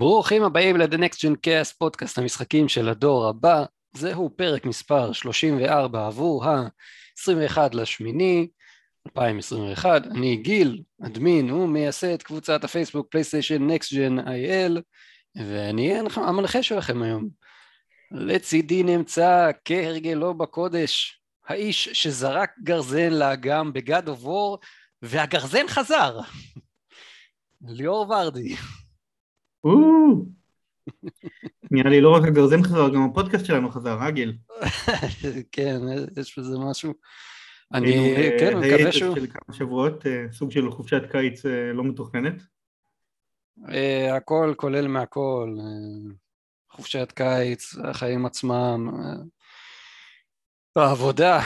ברוכים 0.00 0.42
הבאים 0.42 0.76
ל-The 0.76 0.96
Next 0.96 1.16
Gen 1.16 1.36
Cast, 1.46 1.74
פודקאסט 1.78 2.18
המשחקים 2.18 2.68
של 2.68 2.88
הדור 2.88 3.28
הבא. 3.28 3.64
זהו 3.92 4.30
פרק 4.36 4.64
מספר 4.64 5.12
34 5.12 6.06
עבור 6.06 6.44
ה-21 6.44 7.58
לשמיני 7.72 8.48
2021. 9.06 10.06
אני 10.06 10.36
גיל, 10.36 10.82
אדמין 11.06 11.50
ומייסד 11.50 12.22
קבוצת 12.22 12.64
הפייסבוק 12.64 13.06
פלייסטיישן 13.10 13.70
Next 13.70 13.86
Gen 13.86 14.26
IL, 14.26 14.80
ואני 15.36 15.94
המנחה 16.16 16.62
שלכם 16.62 17.02
היום. 17.02 17.28
לצידי 18.10 18.82
נמצא 18.82 19.50
כהרגלו 19.64 20.34
בקודש, 20.34 21.20
האיש 21.46 21.88
שזרק 21.92 22.50
גרזן 22.62 23.12
לאגם 23.12 23.72
בגד 23.72 24.08
of 24.08 24.24
War, 24.24 24.66
והגרזן 25.02 25.68
חזר. 25.68 26.20
ליאור 27.76 28.10
ורדי. 28.10 28.56
נראה 31.70 31.90
לי 31.90 32.00
לא 32.00 32.14
רק 32.14 32.24
הגרזן 32.24 32.62
חזר, 32.62 32.88
גם 32.88 33.02
הפודקאסט 33.02 33.44
שלנו 33.44 33.70
חזר, 33.70 33.98
אה 34.00 34.10
גיל? 34.10 34.36
כן, 35.52 35.80
יש 36.16 36.38
בזה 36.38 36.58
משהו. 36.58 36.94
אני, 37.74 38.14
כן, 38.38 38.58
מקווה 38.58 38.92
שהוא... 38.92 39.14
של 39.16 39.26
כמה 39.26 39.54
שבועות, 39.54 40.06
אה, 40.06 40.24
סוג 40.32 40.50
של 40.50 40.70
חופשת 40.70 41.02
קיץ 41.10 41.46
אה, 41.46 41.72
לא 41.72 41.84
מתוכננת. 41.84 42.42
אה, 43.68 44.16
הכל 44.16 44.54
כולל 44.56 44.88
מהכל, 44.88 45.56
חופשת 46.70 47.12
קיץ, 47.12 47.74
החיים 47.84 48.26
עצמם, 48.26 48.88
העבודה. 50.76 51.40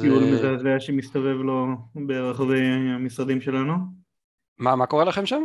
טיול 0.00 0.24
מזעזע 0.24 0.80
שמסתובב 0.80 1.36
לו 1.36 1.66
ברחבי 1.94 2.66
המשרדים 2.66 3.40
שלנו. 3.40 3.74
מה, 4.58 4.76
מה 4.76 4.86
קורה 4.86 5.04
לכם 5.04 5.26
שם? 5.26 5.42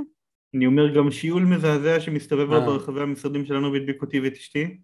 אני 0.55 0.65
אומר 0.65 0.95
גם 0.95 1.11
שיעול 1.11 1.43
מזעזע 1.43 1.99
שמסתובב 1.99 2.49
לו 2.49 2.61
ברחבי 2.61 3.01
המשרדים 3.01 3.45
שלנו 3.45 3.73
והדביק 3.73 4.01
אותי 4.01 4.19
ואת 4.19 4.33
אשתי. 4.33 4.77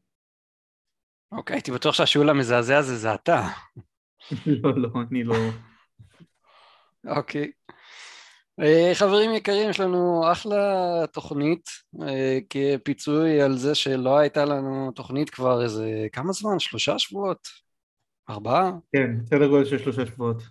אוקיי, 1.32 1.56
הייתי 1.56 1.72
בטוח 1.72 1.96
שהשיעול 1.96 2.30
המזעזע 2.30 2.78
הזה 2.78 2.98
זה 2.98 3.14
אתה. 3.14 3.48
לא, 4.46 4.78
לא, 4.78 4.90
אני 5.12 5.24
לא... 5.24 5.36
אוקיי. 7.18 7.52
חברים 8.94 9.34
יקרים, 9.34 9.70
יש 9.70 9.80
לנו 9.80 10.32
אחלה 10.32 11.04
תוכנית 11.14 11.70
כפיצוי 12.50 13.42
על 13.42 13.58
זה 13.58 13.76
שלא 13.76 14.18
הייתה 14.18 14.46
לנו 14.46 14.92
תוכנית 14.92 15.30
כבר 15.30 15.64
איזה 15.64 16.08
כמה 16.12 16.34
זמן? 16.34 16.60
שלושה 16.60 17.00
שבועות? 17.00 17.48
ארבעה? 18.30 18.72
כן, 18.96 19.12
סדר 19.26 19.48
גודל 19.48 19.66
של 19.66 19.78
שלושה 19.78 20.06
שבועות. 20.06 20.44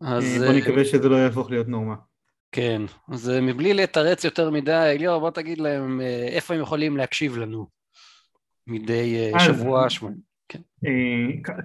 אז... 0.00 0.24
בוא 0.38 0.52
נקווה 0.52 0.84
שזה 0.84 1.08
לא 1.08 1.16
יהפוך 1.16 1.50
להיות 1.50 1.68
נורמה. 1.68 2.07
כן, 2.52 2.82
אז 3.08 3.32
מבלי 3.42 3.74
לתרץ 3.74 4.24
יותר 4.24 4.50
מדי, 4.50 4.96
ליאור 4.98 5.20
בוא 5.20 5.30
תגיד 5.30 5.58
להם 5.58 6.00
איפה 6.28 6.54
הם 6.54 6.60
יכולים 6.60 6.96
להקשיב 6.96 7.38
לנו 7.38 7.66
מדי 8.66 9.32
שבוע, 9.38 9.90
שבועיים. 9.90 10.18
כן. 10.48 10.60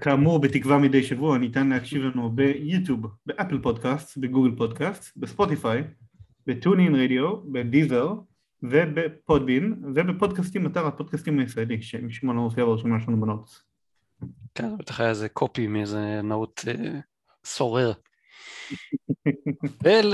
כאמור, 0.02 0.40
בתקווה 0.42 0.78
מדי 0.78 1.04
שבוע 1.04 1.38
ניתן 1.38 1.70
להקשיב 1.70 2.02
לנו 2.02 2.30
ביוטיוב, 2.30 3.06
באפל 3.26 3.60
פודקאסט, 3.62 4.18
בגוגל 4.18 4.56
פודקאסט, 4.58 5.18
בספוטיפיי, 5.18 5.84
בטונין 6.48 6.96
רדיו, 6.96 7.38
בדיזר 7.52 8.14
ובפודבין 8.64 9.84
ובפודקאסטים, 9.96 10.68
אתר 10.68 10.88
הפודקאסטים 10.88 11.40
הישראלי, 11.40 11.80
לא 12.24 12.34
מופיע 12.34 12.66
ברשימה 12.66 13.00
שלנו 13.00 13.22
בנוטס. 13.22 13.64
כן, 14.56 14.78
בטח 14.78 15.00
היה 15.00 15.10
איזה 15.10 15.30
קופי 15.30 15.68
מאיזה 15.68 16.22
נאות 16.24 16.66
סורר. 17.46 17.92
ול... 19.84 20.14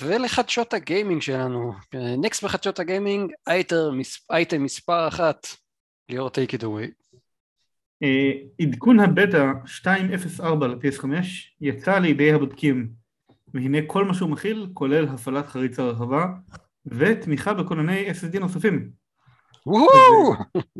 ולחדשות 0.00 0.74
הגיימינג 0.74 1.22
שלנו. 1.22 1.72
נקסט 1.94 2.44
בחדשות 2.44 2.78
הגיימינג, 2.78 3.32
אייטם 4.30 4.62
מספר 4.62 5.08
אחת, 5.08 5.46
ליאור 6.08 6.28
take 6.28 6.54
it 6.54 6.62
away. 6.62 7.04
עדכון 8.60 9.00
הבטא 9.00 9.52
2.04 9.84 10.44
ל-PS5 10.66 11.06
יצא 11.60 11.98
לידי 11.98 12.32
הבודקים 12.32 12.88
והנה 13.54 13.78
כל 13.86 14.04
מה 14.04 14.14
שהוא 14.14 14.30
מכיל 14.30 14.66
כולל 14.74 15.08
הפעלת 15.08 15.46
חריץ 15.46 15.78
הרחבה 15.78 16.26
ותמיכה 16.86 17.54
בכונני 17.54 18.10
SSD 18.10 18.38
נוספים. 18.38 18.90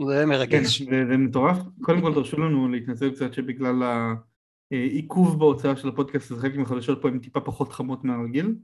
זה 0.08 0.26
מרגש. 0.26 0.82
כן, 0.82 1.08
זה 1.08 1.16
מטורף. 1.16 1.56
קודם 1.80 2.00
כל 2.00 2.14
תרשו 2.14 2.40
לנו 2.40 2.68
להתנצל 2.68 3.10
קצת 3.10 3.34
שבגלל 3.34 3.82
עיכוב 4.70 5.38
בהוצאה 5.38 5.76
של 5.76 5.88
הפודקאסט 5.88 6.30
הזה 6.30 6.40
חלק 6.40 6.56
מהחדשות 6.56 7.02
פה 7.02 7.08
הן 7.08 7.18
טיפה 7.18 7.40
פחות 7.40 7.72
חמות 7.72 8.04
מהרגיל 8.04 8.54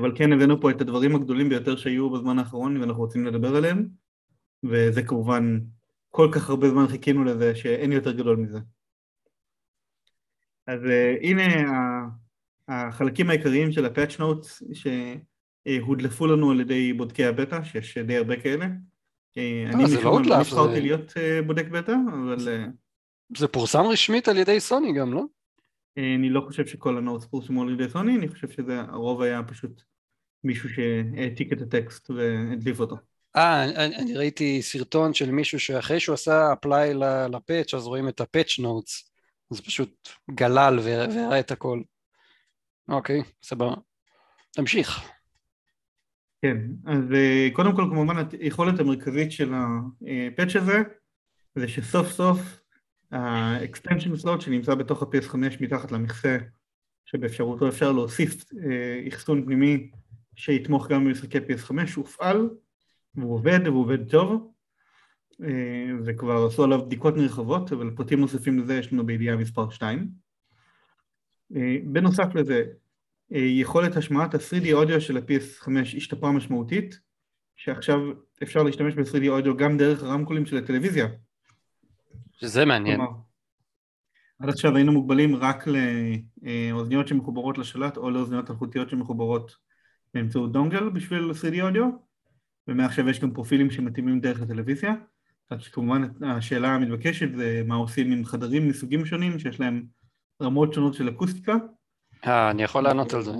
אבל 0.00 0.12
כן 0.16 0.32
הבאנו 0.32 0.60
פה 0.60 0.70
את 0.70 0.80
הדברים 0.80 1.14
הגדולים 1.14 1.48
ביותר 1.48 1.76
שהיו 1.76 2.10
בזמן 2.10 2.38
האחרון 2.38 2.76
ואנחנו 2.76 3.02
רוצים 3.02 3.26
לדבר 3.26 3.56
עליהם 3.56 3.88
וזה 4.64 5.02
כמובן 5.02 5.58
כל 6.10 6.28
כך 6.32 6.50
הרבה 6.50 6.70
זמן 6.70 6.86
חיכינו 6.86 7.24
לזה 7.24 7.54
שאין 7.54 7.92
יותר 7.92 8.12
גדול 8.12 8.36
מזה. 8.36 8.58
אז 10.66 10.80
uh, 10.82 11.26
הנה 11.26 11.42
החלקים 12.68 13.30
העיקריים 13.30 13.72
של 13.72 13.86
ה 13.86 13.91
patch 13.91 14.18
notes 14.18 14.62
שהודלפו 14.72 16.26
לנו 16.26 16.50
על 16.50 16.60
ידי 16.60 16.92
בודקי 16.92 17.24
הבטא, 17.24 17.62
שיש 17.62 17.98
די 17.98 18.16
הרבה 18.16 18.40
כאלה. 18.40 18.66
אה, 19.38 19.64
אני 19.66 19.84
משום 19.84 20.22
מה 20.22 20.28
לא 20.28 20.40
נבחרתי 20.40 20.80
להיות 20.80 21.12
בודק 21.46 21.68
בטא, 21.68 21.94
אבל... 22.12 22.68
זה 23.36 23.48
פורסם 23.48 23.82
רשמית 23.82 24.28
על 24.28 24.36
ידי 24.36 24.60
סוני 24.60 24.92
גם, 24.92 25.12
לא? 25.12 25.24
אני 25.96 26.30
לא 26.30 26.40
חושב 26.40 26.66
שכל 26.66 26.98
ה 26.98 27.03
notes 27.03 27.26
פורסמו 27.26 27.62
על 27.62 27.72
ידי 27.72 27.90
סוני, 27.90 28.16
אני 28.16 28.28
חושב 28.28 28.48
שהרוב 28.48 29.22
היה 29.22 29.42
פשוט 29.42 29.82
מישהו 30.44 30.68
שהעתיק 30.68 31.52
את 31.52 31.62
הטקסט 31.62 32.10
והדליף 32.10 32.80
אותו. 32.80 32.96
אה, 33.36 33.64
אני, 33.64 33.96
אני 33.96 34.16
ראיתי 34.16 34.62
סרטון 34.62 35.14
של 35.14 35.30
מישהו 35.30 35.60
שאחרי 35.60 36.00
שהוא 36.00 36.14
עשה 36.14 36.52
apply 36.52 36.94
ל 37.32 37.39
patch 37.39 37.74
אז 37.74 37.86
רואים 37.86 38.08
את 38.08 38.20
ה 38.20 38.26
patch 38.26 38.58
notes, 38.58 39.12
אז 39.50 39.60
פשוט 39.60 40.08
גלל 40.30 40.78
והראה 40.82 41.40
את 41.40 41.50
הכל. 41.50 41.82
אוקיי, 42.88 43.22
סבבה. 43.42 43.74
תמשיך. 44.50 45.00
כן, 46.42 46.56
אז 46.86 47.04
קודם 47.52 47.76
כל 47.76 47.82
כמובן 47.90 48.16
היכולת 48.40 48.80
המרכזית 48.80 49.32
של 49.32 49.52
הפאץ' 49.54 50.56
הזה 50.56 50.78
זה 51.54 51.68
שסוף 51.68 52.08
סוף 52.08 52.38
ה-extension 53.10 54.24
slot 54.24 54.40
שנמצא 54.40 54.74
בתוך 54.74 55.02
ה-PS5 55.02 55.36
מתחת 55.60 55.92
למכסה 55.92 56.38
שבאפשרותו 57.04 57.68
אפשר 57.68 57.92
להוסיף 57.92 58.44
אחסון 59.08 59.44
פנימי 59.44 59.90
שיתמוך 60.36 60.88
גם 60.88 61.04
במשחקי 61.04 61.38
PS5 61.38 61.72
הופעל 61.96 62.50
והוא 63.14 63.34
עובד 63.34 63.60
והוא 63.64 63.80
עובד 63.80 64.10
טוב 64.10 64.52
וכבר 66.04 66.46
עשו 66.46 66.64
עליו 66.64 66.86
בדיקות 66.86 67.16
נרחבות 67.16 67.72
אבל 67.72 67.90
פרטים 67.96 68.20
נוספים 68.20 68.58
לזה 68.58 68.74
יש 68.74 68.92
לנו 68.92 69.06
בידיעה 69.06 69.36
מספר 69.36 69.70
2 69.70 70.08
בנוסף 71.84 72.34
לזה 72.34 72.64
יכולת 73.30 73.96
השמעת 73.96 74.34
ה-3D 74.34 74.72
אודיו 74.72 75.00
של 75.00 75.16
ה-PS5 75.16 75.70
השתפרה 75.96 76.32
משמעותית 76.32 77.00
שעכשיו 77.56 77.98
אפשר 78.42 78.62
להשתמש 78.62 78.94
ב-3D 78.94 79.28
אודיו 79.28 79.56
גם 79.56 79.76
דרך 79.76 80.02
הרמקולים 80.02 80.46
של 80.46 80.56
הטלוויזיה 80.56 81.06
שזה 82.40 82.64
מעניין. 82.64 83.00
עד 84.40 84.48
עכשיו 84.48 84.76
היינו 84.76 84.92
מוגבלים 84.92 85.36
רק 85.36 85.64
לאוזניות 85.66 87.08
שמחוברות 87.08 87.58
לשלט 87.58 87.96
או 87.96 88.10
לאוזניות 88.10 88.50
אלחוטיות 88.50 88.90
שמחוברות 88.90 89.56
באמצעות 90.14 90.52
דונגל 90.52 90.88
בשביל 90.88 91.30
3D 91.30 91.62
אודיו 91.62 91.84
ומעכשיו 92.68 93.08
יש 93.08 93.20
גם 93.20 93.30
פרופילים 93.30 93.70
שמתאימים 93.70 94.20
דרך 94.20 94.42
הטלוויזיה. 94.42 94.94
אז 95.50 95.68
כמובן 95.68 96.02
השאלה 96.26 96.68
המתבקשת 96.68 97.28
זה 97.36 97.62
מה 97.66 97.74
עושים 97.74 98.12
עם 98.12 98.24
חדרים 98.24 98.68
מסוגים 98.68 99.06
שונים 99.06 99.38
שיש 99.38 99.60
להם 99.60 99.86
רמות 100.42 100.74
שונות 100.74 100.94
של 100.94 101.08
אקוסטיקה. 101.08 101.54
אה, 102.26 102.50
אני 102.50 102.62
יכול 102.62 102.84
לענות 102.84 103.14
על 103.14 103.22
זה. 103.22 103.32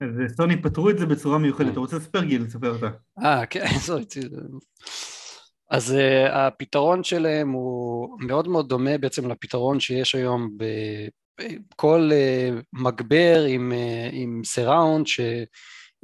אז 0.00 0.36
סוני 0.36 0.62
פתרו 0.62 0.90
את 0.90 0.98
זה 0.98 1.06
בצורה 1.06 1.38
מיוחדת, 1.38 1.72
אתה 1.72 1.80
רוצה 1.80 1.96
לספר 1.96 2.24
גיל, 2.24 2.42
לספר 2.42 2.76
אתה? 2.76 2.88
אה, 3.18 3.46
כן, 3.46 3.66
זו 3.86 3.98
אז 5.70 5.90
uh, 5.90 6.32
הפתרון 6.32 7.04
שלהם 7.04 7.50
הוא 7.50 8.18
מאוד 8.20 8.48
מאוד 8.48 8.68
דומה 8.68 8.98
בעצם 8.98 9.30
לפתרון 9.30 9.80
שיש 9.80 10.14
היום 10.14 10.50
בכל 10.56 12.10
uh, 12.12 12.62
מגבר 12.72 13.44
עם, 13.48 13.72
uh, 13.72 14.10
עם 14.12 14.42
סיראונד, 14.44 15.06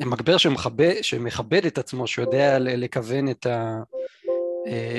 מגבר 0.00 0.36
שמכבד, 0.36 0.94
שמכבד 1.02 1.66
את 1.66 1.78
עצמו, 1.78 2.06
שיודע 2.06 2.58
לכוון 2.58 3.30
את, 3.30 3.46
ה, 3.46 3.82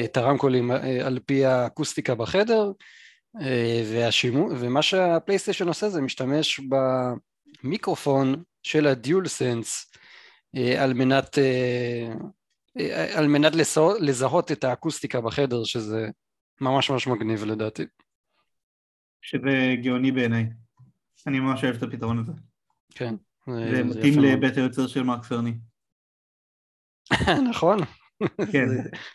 את 0.05 0.17
הרמקולים 0.17 0.71
על 1.05 1.19
פי 1.25 1.45
האקוסטיקה 1.45 2.15
בחדר, 2.15 2.71
והשימו, 3.85 4.49
ומה 4.59 4.81
שהפלייסטיישן 4.81 5.67
עושה 5.67 5.89
זה 5.89 6.01
משתמש 6.01 6.61
במיקרופון 7.63 8.43
של 8.63 8.87
הדיול 8.87 9.27
סנס 9.27 9.91
על 10.77 10.93
מנת 10.93 11.37
על 13.15 13.27
מנת 13.27 13.53
לזהות 13.99 14.51
את 14.51 14.63
האקוסטיקה 14.63 15.21
בחדר, 15.21 15.63
שזה 15.63 16.09
ממש 16.61 16.89
ממש 16.89 17.07
מגניב 17.07 17.43
לדעתי. 17.43 17.83
שזה 19.21 19.75
גאוני 19.83 20.11
בעיניי. 20.11 20.49
אני 21.27 21.39
ממש 21.39 21.63
אוהב 21.63 21.75
את 21.75 21.83
הפתרון 21.83 22.19
הזה. 22.19 22.31
כן. 22.89 23.15
זה 23.47 23.83
מתאים 23.83 24.19
לבית 24.19 24.57
היוצר 24.57 24.87
של 24.87 25.03
מרק 25.03 25.23
סרני. 25.23 25.53
נכון. 27.49 27.77
כן. 28.51 28.67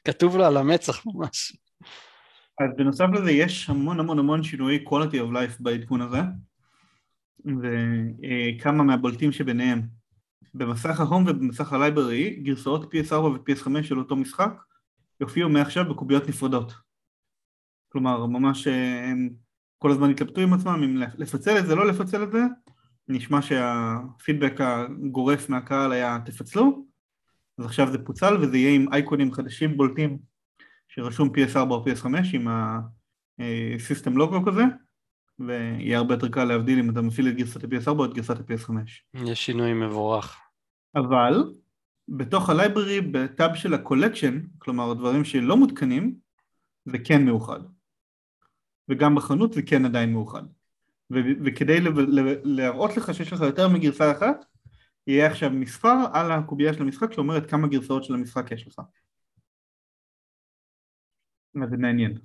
כתוב 0.04 0.36
לו 0.36 0.44
על 0.44 0.56
המצח 0.56 1.06
ממש. 1.06 1.56
אז 2.60 2.70
בנוסף 2.76 3.06
לזה 3.14 3.30
יש 3.30 3.70
המון 3.70 4.00
המון 4.00 4.18
המון 4.18 4.42
שינויי 4.42 4.84
quality 4.88 5.14
of 5.14 5.32
life 5.32 5.56
בעדכון 5.60 6.00
הזה 6.00 6.18
וכמה 7.44 8.84
מהבולטים 8.84 9.32
שביניהם 9.32 9.97
במסך 10.54 11.00
ההום 11.00 11.24
ובמסך 11.26 11.72
הלייברי 11.72 12.30
גרסאות 12.30 12.94
PS4 12.94 13.14
ו-PS5 13.14 13.82
של 13.82 13.98
אותו 13.98 14.16
משחק 14.16 14.52
יופיעו 15.20 15.48
מעכשיו 15.48 15.88
בקוביות 15.88 16.28
נפרדות. 16.28 16.72
כלומר 17.88 18.26
ממש 18.26 18.66
אה, 18.66 19.04
הם 19.10 19.28
כל 19.78 19.90
הזמן 19.90 20.10
התלבטו 20.10 20.40
עם 20.40 20.52
עצמם 20.52 20.82
אם 20.84 20.96
לפצל 21.18 21.58
את 21.58 21.66
זה 21.66 21.74
לא 21.74 21.86
לפצל 21.86 22.22
את 22.22 22.32
זה. 22.32 22.42
נשמע 23.08 23.42
שהפידבק 23.42 24.60
הגורף 24.60 25.48
מהקהל 25.48 25.92
היה 25.92 26.18
תפצלו 26.24 26.86
אז 27.58 27.64
עכשיו 27.64 27.92
זה 27.92 27.98
פוצל 27.98 28.36
וזה 28.40 28.56
יהיה 28.56 28.74
עם 28.74 28.92
אייקונים 28.92 29.32
חדשים 29.32 29.76
בולטים 29.76 30.18
שרשום 30.88 31.28
PS4 31.28 31.70
או 31.70 31.84
PS5 31.84 32.06
עם 32.32 32.48
ה 33.38 33.50
system 33.50 34.16
logo 34.16 34.44
כזה 34.46 34.62
ויהיה 35.38 35.98
הרבה 35.98 36.14
יותר 36.14 36.28
קל 36.28 36.44
להבדיל 36.44 36.78
אם 36.78 36.90
אתה 36.90 37.00
מפעיל 37.00 37.28
את 37.28 37.36
גרסת 37.36 37.64
ה-PS4 37.64 37.90
או 37.98 38.04
את 38.04 38.14
גרסת 38.14 38.36
ה-PS5. 38.36 38.72
יש 39.14 39.46
שינוי 39.46 39.72
מבורך. 39.74 40.40
אבל 40.94 41.52
בתוך 42.08 42.50
ה 42.50 42.57
library 42.57 43.00
ב 43.00 43.14
tab 43.14 43.54
של 43.54 43.74
ה 43.74 43.80
collection, 43.80 44.40
כלומר 44.58 44.94
דברים 44.94 45.24
שלא 45.24 45.56
מותקנים, 45.56 46.14
זה 46.84 46.98
כן 47.04 47.24
מאוחד. 47.24 47.60
וגם 48.88 49.14
בחנות 49.14 49.52
זה 49.52 49.62
כן 49.62 49.84
עדיין 49.84 50.12
מאוחד. 50.12 50.42
ו- 51.12 51.44
וכדי 51.44 51.78
להראות 52.44 52.96
לך 52.96 53.14
שיש 53.14 53.32
לך 53.32 53.40
יותר 53.40 53.68
מגרסה 53.68 54.12
אחת, 54.12 54.44
יהיה 55.06 55.26
עכשיו 55.26 55.50
מספר 55.50 55.96
על 56.12 56.32
הקובייה 56.32 56.74
של 56.74 56.82
המשחק 56.82 57.12
שאומרת 57.12 57.50
כמה 57.50 57.68
גרסאות 57.68 58.04
של 58.04 58.14
המשחק 58.14 58.52
יש 58.52 58.68
לך. 58.68 58.80
זה 61.70 61.76
מעניין. 61.76 62.18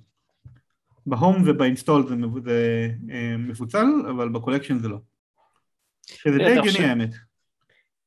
ב 1.06 1.13
home 1.13 1.42
וב 1.46 1.59
install 1.59 2.06
זה, 2.08 2.14
זה 2.44 2.88
אה, 3.10 3.36
מפוצל, 3.38 3.86
אבל 4.10 4.28
ב 4.28 4.32
collection 4.32 4.78
זה 4.78 4.88
לא. 4.88 4.98
שזה 6.06 6.38
די 6.38 6.58
הגיוני 6.58 6.84
האמת. 6.84 7.10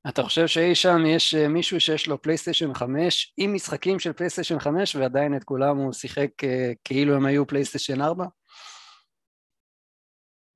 אתה 0.09 0.23
חושב 0.23 0.47
שאי 0.47 0.75
שם 0.75 1.05
יש 1.05 1.35
אה, 1.35 1.47
מישהו 1.47 1.79
שיש 1.79 2.07
לו 2.07 2.21
פלייסטיישן 2.21 2.73
5 2.73 3.33
עם 3.38 3.53
משחקים 3.53 3.99
של 3.99 4.13
פלייסטיישן 4.13 4.59
5 4.59 4.95
ועדיין 4.95 5.35
את 5.35 5.44
כולם 5.44 5.77
הוא 5.77 5.94
שיחק 5.94 6.29
אה, 6.44 6.71
כאילו 6.83 7.15
הם 7.15 7.25
היו 7.25 7.47
פלייסטיישן 7.47 8.01
4? 8.01 8.25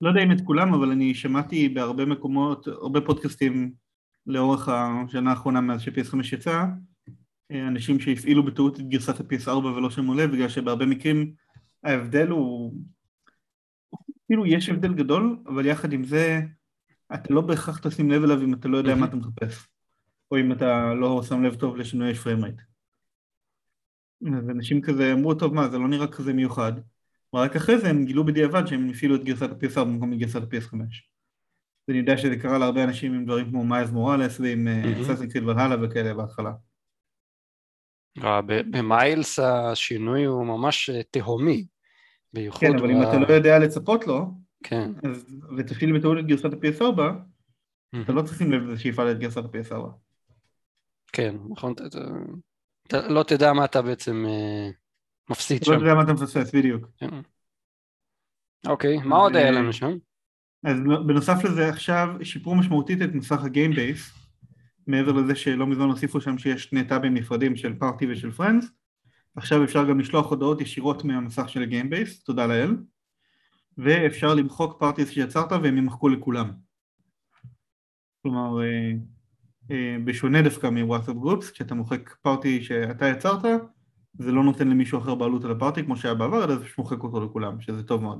לא 0.02 0.10
יודע 0.10 0.24
אם 0.24 0.32
את 0.32 0.42
כולם, 0.46 0.74
אבל 0.74 0.92
אני 0.92 1.16
שמעתי 1.16 1.70
בהרבה 1.70 2.06
מקומות, 2.06 2.68
הרבה 2.68 3.02
פודקאסטים 3.02 3.74
לאורך 4.28 4.70
השנה 4.70 5.30
האחרונה 5.30 5.62
מאז 5.62 5.82
ש-PS5 5.82 6.36
יצא, 6.36 6.64
אנשים 7.52 8.00
שהפעילו 8.00 8.46
בטעות 8.46 8.80
את 8.80 8.90
גרסת 8.90 9.20
ה-PS4 9.20 9.50
ולא 9.50 9.90
שמעו 9.90 10.14
לב, 10.14 10.32
בגלל 10.32 10.50
שבהרבה 10.50 10.86
מקרים 10.86 11.34
ההבדל 11.84 12.28
הוא, 12.28 12.74
כאילו 14.26 14.46
יש 14.46 14.70
הבדל 14.70 14.94
גדול, 14.94 15.38
אבל 15.48 15.66
יחד 15.66 15.94
עם 15.94 16.04
זה 16.04 16.40
אתה 17.14 17.34
לא 17.34 17.42
בהכרח 17.42 17.80
תשים 17.80 18.12
לב 18.12 18.24
אליו 18.24 18.42
אם 18.42 18.54
אתה 18.54 18.68
לא 18.68 18.78
יודע 18.78 18.96
מה 18.96 19.06
אתה 19.06 19.16
מחפש, 19.16 19.68
או 20.32 20.38
אם 20.38 20.52
אתה 20.52 20.94
לא 20.94 21.24
שם 21.24 21.44
לב 21.44 21.56
טוב 21.56 21.78
לשינוי 21.78 22.14
frame 22.14 22.38
rate. 22.38 22.62
אז 24.38 24.50
אנשים 24.50 24.82
כזה 24.82 25.14
אמרו, 25.14 25.34
טוב 25.34 25.54
מה, 25.54 25.70
זה 25.70 25.78
לא 25.78 25.88
נראה 25.88 26.08
כזה 26.08 26.34
מיוחד, 26.34 26.74
ורק 27.34 27.56
אחרי 27.56 27.78
זה 27.78 27.90
הם 27.90 28.06
גילו 28.06 28.26
בדיעבד 28.26 28.68
שהם 28.68 28.90
הפעילו 28.90 29.16
את 29.16 29.24
גרסת 29.24 29.50
ה-PS4 29.50 29.80
במקום 29.80 30.18
גרסת 30.18 30.42
ה-PS5. 30.42 30.76
ואני 31.88 32.00
יודע 32.00 32.18
שזה 32.18 32.36
קרה 32.36 32.58
להרבה 32.58 32.84
אנשים 32.84 33.14
עם 33.14 33.26
דברים 33.26 33.50
כמו 33.50 33.66
מייז 33.66 33.92
מוראלס 33.92 34.40
ועם 34.40 34.68
אססן 35.02 35.30
קריד 35.30 35.44
ולהלה 35.44 35.76
וכאלה 35.86 36.14
בהתחלה. 36.14 36.52
אה, 38.24 38.42
במיילס 38.72 39.40
השינוי 39.40 40.24
הוא 40.24 40.46
ממש 40.46 40.90
אה, 40.90 41.02
תהומי, 41.12 41.66
בייחוד... 42.34 42.62
כן, 42.62 42.78
אבל 42.80 42.88
ב... 42.88 42.92
אם 42.92 43.02
אתה 43.02 43.18
לא 43.18 43.34
יודע 43.34 43.60
לצפות 43.60 44.08
לו, 44.08 44.32
כן. 44.64 44.92
אז, 45.04 45.26
ותפעיל 45.58 46.00
בטעות 46.00 46.18
את 46.20 46.26
גרסת 46.26 46.54
ה-PS4, 46.54 46.98
mm-hmm. 46.98 48.02
אתה 48.04 48.14
לא 48.14 48.22
צריך 48.22 48.34
לשים 48.34 48.52
לב 48.52 48.64
לזה 48.64 48.80
שיפעל 48.80 49.12
את 49.12 49.20
גרסת 49.20 49.38
ה-PS4. 49.46 49.88
כן, 51.14 51.36
נכון, 51.50 51.72
אתה, 51.72 51.84
אתה 52.88 53.08
לא 53.08 53.24
תדע 53.24 53.54
מה 53.54 53.66
אתה 53.66 53.82
בעצם 53.82 54.26
אה, 54.28 54.70
מפסיד 55.30 55.64
שם. 55.64 55.72
לא 55.72 55.80
תדע 55.80 55.96
מה 55.96 56.04
אתה 56.04 56.14
מפספס, 56.14 56.56
בדיוק. 56.56 56.88
כן. 56.98 57.10
אוקיי, 58.68 58.98
מה 58.98 59.16
עוד 59.16 59.36
היה 59.36 59.52
לנו 59.52 59.74
שם? 59.74 59.92
אז 60.64 60.80
בנוסף 61.08 61.44
לזה 61.44 61.70
עכשיו 61.70 62.08
שיפרו 62.24 62.56
משמעותית 62.56 63.02
את 63.02 63.10
מסך 63.14 63.44
ה 63.44 63.49
Game 63.49 63.72
Base 63.72 64.14
מעבר 64.88 65.12
לזה 65.12 65.36
שלא 65.36 65.68
מזמן 65.68 65.86
הוסיפו 65.86 66.22
שם 66.22 66.38
שיש 66.38 66.64
שני 66.64 66.84
טאבים 66.84 67.14
נפרדים 67.14 67.56
של 67.56 67.80
party 67.80 68.12
ושל 68.12 68.32
friends 68.32 68.66
עכשיו 69.36 69.64
אפשר 69.64 69.90
גם 69.90 70.00
לשלוח 70.00 70.30
הודעות 70.30 70.62
ישירות 70.62 71.04
מהמסך 71.04 71.50
של 71.50 71.62
ה 71.62 71.68
Game 71.68 71.93
Base, 71.93 72.24
תודה 72.24 72.48
לאל 72.48 72.76
ואפשר 73.78 74.34
למחוק 74.34 74.80
parties 74.80 75.10
שיצרת 75.10 75.52
והם 75.52 75.78
ימחקו 75.78 76.10
לכולם. 76.10 76.52
כלומר 78.22 78.64
אה, 78.64 78.92
אה, 79.72 79.98
בשונה 80.06 80.42
דווקא 80.42 80.68
מוואטסאפ 80.68 81.16
גרופס 81.16 81.52
כשאתה 81.52 81.76
מוחק 81.76 82.16
פארטי 82.22 82.64
שאתה 82.64 83.08
יצרת 83.08 83.46
זה 84.14 84.32
לא 84.32 84.44
נותן 84.44 84.68
למישהו 84.68 85.00
אחר 85.00 85.16
בעלות 85.16 85.46
על 85.46 85.52
הפארטי 85.52 85.84
כמו 85.84 85.98
שהיה 85.98 86.14
בעבר 86.14 86.44
אלא 86.44 86.56
זה 86.56 86.66
מוחק 86.78 87.04
אותו 87.04 87.26
לכולם 87.26 87.62
שזה 87.62 87.84
טוב 87.84 88.02
מאוד. 88.02 88.20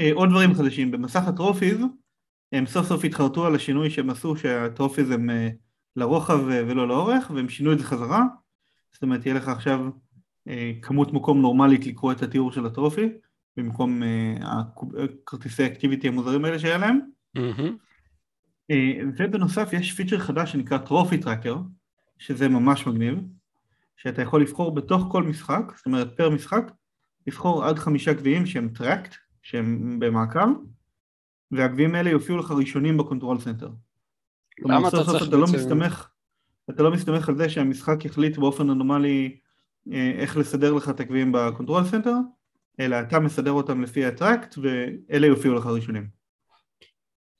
אה, 0.00 0.10
עוד 0.14 0.28
דברים 0.28 0.54
חדשים. 0.54 0.90
במסך 0.90 1.28
הטרופיז 1.28 1.78
הם 2.52 2.66
סוף 2.66 2.86
סוף 2.86 3.04
התחרטו 3.04 3.46
על 3.46 3.54
השינוי 3.54 3.90
שהם 3.90 4.10
עשו 4.10 4.36
שהטרופיז 4.36 5.10
הם 5.10 5.30
לרוחב 5.96 6.48
אה, 6.48 6.62
ולא 6.66 6.88
לאורך 6.88 7.30
והם 7.34 7.48
שינו 7.48 7.72
את 7.72 7.78
זה 7.78 7.84
חזרה. 7.84 8.22
זאת 8.92 9.02
אומרת 9.02 9.26
יהיה 9.26 9.36
לך 9.36 9.48
עכשיו 9.48 9.80
אה, 10.48 10.72
כמות 10.82 11.12
מקום 11.12 11.40
נורמלית 11.40 11.86
לקרוא 11.86 12.12
את 12.12 12.22
התיאור 12.22 12.52
של 12.52 12.66
הטרופי 12.66 13.08
במקום 13.56 14.02
כרטיסי 15.26 15.66
activity 15.66 16.08
המוזרים 16.08 16.44
האלה 16.44 16.58
שהיה 16.58 16.78
להם. 16.78 16.98
ובנוסף 19.18 19.68
יש 19.72 19.92
פיצ'ר 19.92 20.18
חדש 20.18 20.52
שנקרא 20.52 20.78
trophy 20.78 21.18
tracker 21.18 21.56
שזה 22.18 22.48
ממש 22.48 22.86
מגניב 22.86 23.18
שאתה 23.96 24.22
יכול 24.22 24.42
לבחור 24.42 24.74
בתוך 24.74 25.06
כל 25.10 25.22
משחק 25.22 25.72
זאת 25.76 25.86
אומרת 25.86 26.16
פר 26.16 26.30
משחק 26.30 26.72
לבחור 27.26 27.64
עד 27.64 27.78
חמישה 27.78 28.12
גביעים 28.12 28.46
שהם 28.46 28.68
tracked 28.68 29.14
שהם 29.42 29.98
במעקב 30.00 30.48
והגביעים 31.50 31.94
האלה 31.94 32.10
יופיעו 32.10 32.38
לך 32.38 32.50
ראשונים 32.50 32.96
ב 32.96 33.02
control 33.02 33.40
center. 33.40 33.70
למה 34.58 34.88
אתה 34.88 35.04
צריך 35.04 35.28
אתה 35.28 35.36
לא 35.36 35.46
מסתמך, 35.54 36.08
אתה 36.70 36.82
לא 36.82 36.90
מסתמך 36.90 37.28
על 37.28 37.36
זה 37.36 37.48
שהמשחק 37.48 38.04
יחליט 38.04 38.38
באופן 38.38 38.70
אנומלי 38.70 39.36
אה, 39.92 40.12
איך 40.18 40.36
לסדר 40.36 40.72
לך 40.72 40.88
את 40.88 41.00
הגביעים 41.00 41.32
ב 41.32 41.39
control 41.39 41.84
center, 41.84 42.14
אלא 42.80 43.00
אתה 43.00 43.20
מסדר 43.20 43.52
אותם 43.52 43.82
לפי 43.82 44.04
ה 44.04 44.11
tracked 44.11 44.58
ואלה 44.58 45.26
יופיעו 45.26 45.54
לך 45.54 45.66
ראשונים. 45.66 46.22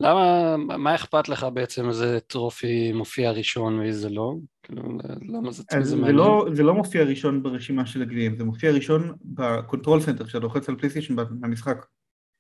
למה, 0.00 0.56
מה 0.56 0.94
אכפת 0.94 1.28
לך 1.28 1.46
בעצם 1.54 1.88
איזה 1.88 2.18
trophy 2.26 2.92
מופיע 2.92 3.30
ראשון 3.30 3.78
ואיזה 3.78 4.10
לא? 4.10 4.34
כאילו, 4.62 4.82
למה 5.28 5.52
זה, 5.52 5.62
זה 5.80 5.96
מעניין? 5.96 6.16
לא, 6.16 6.46
זה 6.52 6.62
לא 6.62 6.74
מופיע 6.74 7.04
ראשון 7.04 7.42
ברשימה 7.42 7.86
של 7.86 8.02
הגביעים, 8.02 8.36
זה 8.36 8.44
מופיע 8.44 8.70
ראשון 8.70 9.12
ב 9.24 9.34
control 9.34 10.00
center, 10.00 10.24
כשאתה 10.24 10.38
לוחץ 10.38 10.68
על 10.68 10.76
פלייסטיישן 10.76 11.16
במשחק. 11.16 11.86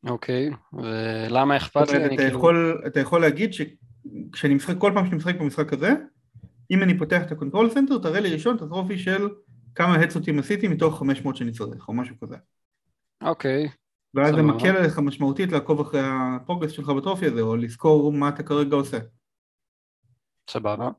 אוקיי, 0.06 0.50
ולמה 0.72 1.56
אכפת 1.56 1.90
לי? 1.90 2.06
אתה, 2.06 2.16
כאילו... 2.16 2.22
יכול, 2.22 2.82
אתה 2.86 3.00
יכול 3.00 3.20
להגיד 3.20 3.52
שכשאני 4.04 4.54
משחק, 4.54 4.74
כל 4.78 4.92
פעם 4.94 5.04
שאני 5.04 5.16
משחק 5.16 5.34
במשחק 5.40 5.72
הזה, 5.72 5.94
אם 6.70 6.82
אני 6.82 6.98
פותח 6.98 7.22
את 7.22 7.32
ה 7.32 7.37
control 7.37 7.70
center, 7.70 7.98
תראה 7.98 8.20
לי 8.20 8.32
ראשון 8.32 8.56
את 8.56 8.62
ה 8.62 8.67
trophy 8.67 8.98
של 8.98 9.28
כמה 9.74 9.94
headshot 9.94 10.29
ים 10.29 10.38
עשיתי 10.38 10.68
מתוך 10.68 10.98
500 10.98 11.36
שאני 11.36 11.52
צריך, 11.52 11.88
או 11.88 11.94
משהו 11.94 12.16
כזה. 12.20 12.36
אוקיי. 13.22 13.68
ואז 14.14 14.34
זה 14.34 14.42
מקל 14.42 14.76
עליך 14.76 14.98
משמעותית 14.98 15.52
לעקוב 15.52 15.80
אחרי 15.80 16.00
ה 16.04 16.11
progress 16.11 16.70
שלך 16.70 16.88
ב 16.88 16.93
trophy 16.93 17.26
הזה, 17.26 17.40
או 17.40 17.56
לזכור 17.56 18.12
מה 18.12 18.28
אתה 18.28 18.42
כרגע 18.42 18.76
עושה. 18.76 18.98
סבבה. 20.50 20.90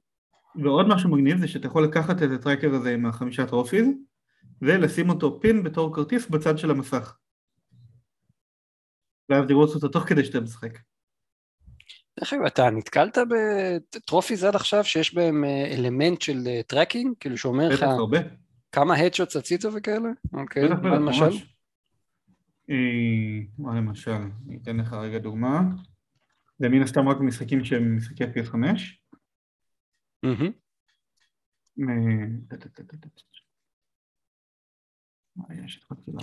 ועוד 0.64 0.88
משהו 0.88 1.10
מגניב 1.10 1.38
זה 1.38 1.48
שאתה 1.48 1.68
יכול 1.68 1.84
לקחת 1.84 2.24
את 2.24 2.32
ה 2.32 2.37
tracker 2.37 2.74
הזה 2.74 2.94
עם 2.94 3.06
החמישה 3.06 3.46
trophies, 3.46 3.88
ולשים 4.62 5.10
אותו 5.10 5.40
pin 5.42 5.64
בתור 5.64 5.96
כרטיס 5.96 6.30
בצד 6.30 6.58
של 6.58 6.72
המסך. 6.72 7.18
ואז 9.30 9.50
לראות 9.50 9.76
אותו 9.76 9.88
תוך 9.88 10.04
כדי 10.04 10.26
שאתה 10.26 10.40
משחק. 10.40 10.78
דרך 12.20 12.34
אגב, 12.34 12.44
אתה 12.46 12.70
נתקלת 12.70 13.18
ב 13.30 13.42
trophies 13.42 14.44
עד 14.44 14.56
עכשיו 14.56 14.84
שיש 14.84 15.16
בהם 15.16 15.44
אה, 15.44 15.74
אלמנט 15.74 16.22
של 16.22 16.62
tracking? 16.68 17.08
אה, 17.08 17.16
כאילו 17.20 17.38
שאומר 17.38 17.70
לך 17.70 17.86
כמה 18.72 18.96
headshots 18.96 19.36
עשית 19.36 19.66
וכאלה? 19.66 20.10
אוקיי, 20.34 20.70
מה 20.70 20.96
למשל? 20.96 21.46
אה, 22.70 22.76
מה 23.58 23.76
למשל? 23.76 24.12
אני 24.48 24.60
אתן 24.62 24.78
לך 24.78 24.94
רגע 24.94 25.18
דוגמה. 25.18 25.62
זה 26.60 26.70
מן 26.70 26.82
הסתם 26.82 27.10
רק 27.10 27.18
משחקים 27.20 27.66
שהם 27.66 27.98
משחקי 27.98 28.24
PS5. 28.24 28.56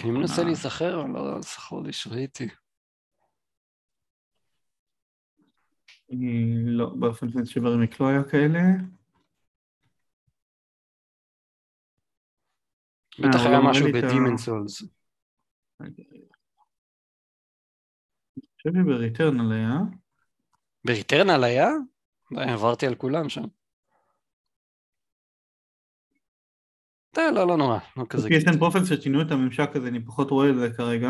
אני 0.02 0.10
מנסה 0.10 0.44
להיזכר, 0.44 1.02
אבל 1.02 1.20
לא 1.20 1.40
זכור 1.40 1.82
לי 1.82 1.92
שראיתי. 1.92 2.48
לא, 6.64 6.94
באופן 6.98 7.26
של 7.44 7.60
ברמיק 7.60 8.00
לא 8.00 8.08
היה 8.08 8.24
כאלה. 8.24 8.60
בטח 13.18 13.38
הוא 13.40 13.48
היה 13.48 13.58
לא 13.58 13.70
משהו 13.70 13.86
בדימן 13.94 14.36
סולס. 14.36 14.82
אני 15.80 15.90
חושב 18.56 18.70
שבריטרנל 18.74 19.52
היה. 19.52 19.78
בריטרנל 20.84 21.44
היה? 21.44 21.68
עברתי 22.36 22.86
על 22.86 22.94
כולם 22.94 23.28
שם. 23.28 23.44
לא, 27.16 27.46
לא 27.46 27.56
נורא, 27.56 27.78
לא 27.96 28.04
כזה 28.08 28.28
PSN 28.28 28.44
קריטי. 28.44 28.58
פרופלס 28.58 28.88
ששינו 28.88 29.22
את 29.22 29.30
הממשק 29.30 29.70
הזה, 29.74 29.88
אני 29.88 30.04
פחות 30.04 30.30
רואה 30.30 30.50
את 30.50 30.54
זה 30.58 30.70
כרגע. 30.76 31.08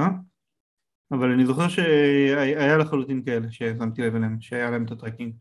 אבל 1.13 1.33
אני 1.33 1.47
זוכר 1.47 1.69
שהיה 1.69 2.77
לחלוטין 2.77 3.25
כאלה 3.25 3.51
ששמתי 3.51 4.03
לב 4.03 4.15
אליהם, 4.15 4.41
שהיה 4.41 4.71
להם 4.71 4.85
את 4.85 4.91
ה 4.91 4.95
tracking. 4.95 5.35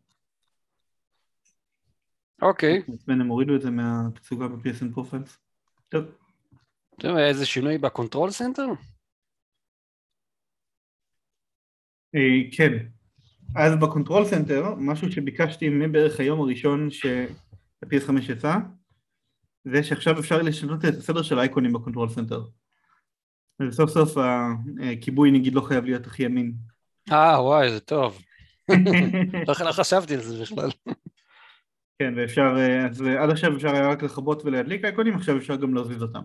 אוקיי, 2.42 2.82
הם 3.08 3.28
הורידו 3.28 3.56
את 3.56 3.62
זה 3.62 3.70
מהתצוגה 3.72 4.48
ב-PSN 4.48 4.94
profiles. 4.94 5.38
טוב. 5.90 6.06
טוב, 7.00 7.18
איזה 7.18 7.46
שינוי 7.46 7.78
ב 7.78 7.84
control 7.85 8.32
center? 8.32 8.66
אה, 12.16 12.52
כן. 12.58 12.74
אז 13.56 13.74
ב 13.82 13.87
control 13.87 14.26
center, 14.26 14.76
משהו 14.78 15.12
שביקשתי 15.12 15.70
מבערך 15.70 16.20
היום 16.20 16.42
הראשון 16.42 16.92
שה-PS5 16.92 18.32
יצא, 18.32 18.56
זה 19.66 19.84
שעכשיו 19.84 20.20
אפשר 20.20 20.42
לשנות 20.42 20.86
את 20.86 20.94
הסדר 20.94 21.22
של 21.22 21.40
האייקונים 21.40 21.74
ב 21.74 21.78
control 21.78 22.10
center. 22.10 22.42
וסוף 23.62 23.90
סוף 23.90 24.18
הכיבוי 24.92 25.32
נגיד 25.32 25.54
לא 25.54 25.62
חייב 25.62 25.86
להיות 25.86 26.08
הכי 26.08 26.24
ימין. 26.24 26.54
אה, 27.12 27.44
וואי, 27.44 27.70
זה 27.72 27.80
טוב. 27.80 28.22
לא 29.48 29.54
לא 29.66 29.72
חשבתי 29.72 30.14
על 30.14 30.22
זה 30.22 30.42
בכלל. 30.42 30.70
כן, 32.00 32.14
ואפשר, 32.18 32.56
אה, 32.58 32.86
אז 32.86 33.02
עד 33.02 33.30
עכשיו 33.30 33.56
אפשר 33.56 33.76
היה 33.76 33.90
רק 33.90 34.04
לכבות 34.04 34.46
ולהדליק 34.46 34.86
אייקונים, 34.86 35.16
עכשיו 35.16 35.38
אפשר 35.38 35.56
גם 35.56 35.74
להזיז 35.74 36.02
אותם. 36.02 36.22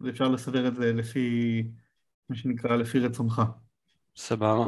אז 0.00 0.08
אפשר 0.08 0.28
לסדר 0.28 0.68
את 0.68 0.76
זה 0.76 0.92
לפי, 0.92 1.62
מה 2.28 2.36
שנקרא, 2.36 2.76
לפי 2.76 2.98
רצונך. 2.98 3.42
סבבה. 4.16 4.64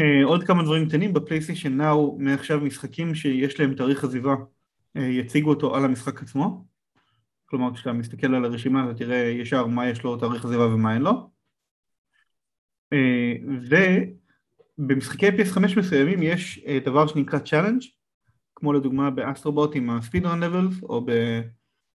אה, 0.00 0.24
עוד 0.24 0.44
כמה 0.44 0.62
דברים 0.62 0.88
קטנים, 0.88 1.12
בפלייסטיישן 1.12 1.76
נאו 1.76 2.18
מעכשיו 2.18 2.60
משחקים 2.60 3.14
שיש 3.14 3.60
להם 3.60 3.74
תאריך 3.74 4.04
עזיבה 4.04 4.34
אה, 4.96 5.02
יציגו 5.02 5.50
אותו 5.50 5.76
על 5.76 5.84
המשחק 5.84 6.22
עצמו 6.22 6.64
כלומר 7.50 7.74
כשאתה 7.74 7.92
מסתכל 7.92 8.34
על 8.34 8.44
הרשימה 8.44 8.84
אתה 8.84 8.98
תראה 8.98 9.16
ישר 9.16 9.66
מה 9.66 9.88
יש 9.88 10.02
לו 10.02 10.16
תאריך 10.16 10.44
עזיבה 10.44 10.66
ומה 10.66 10.94
אין 10.94 11.02
לו. 11.02 11.30
אה, 12.92 13.32
ובמשחקי 14.78 15.28
PS5 15.28 15.78
מסוימים 15.78 16.22
יש 16.22 16.64
אה, 16.66 16.78
דבר 16.84 17.06
שנקרא 17.06 17.38
challenge 17.38 17.82
כמו 18.54 18.72
לדוגמה 18.72 19.10
ב 19.10 19.17
Astro 19.17 19.54
Bot 19.54 19.76
עם 19.76 19.90
ה 19.90 19.96
speedrun 19.96 20.42
levels 20.42 20.82
או 20.82 21.06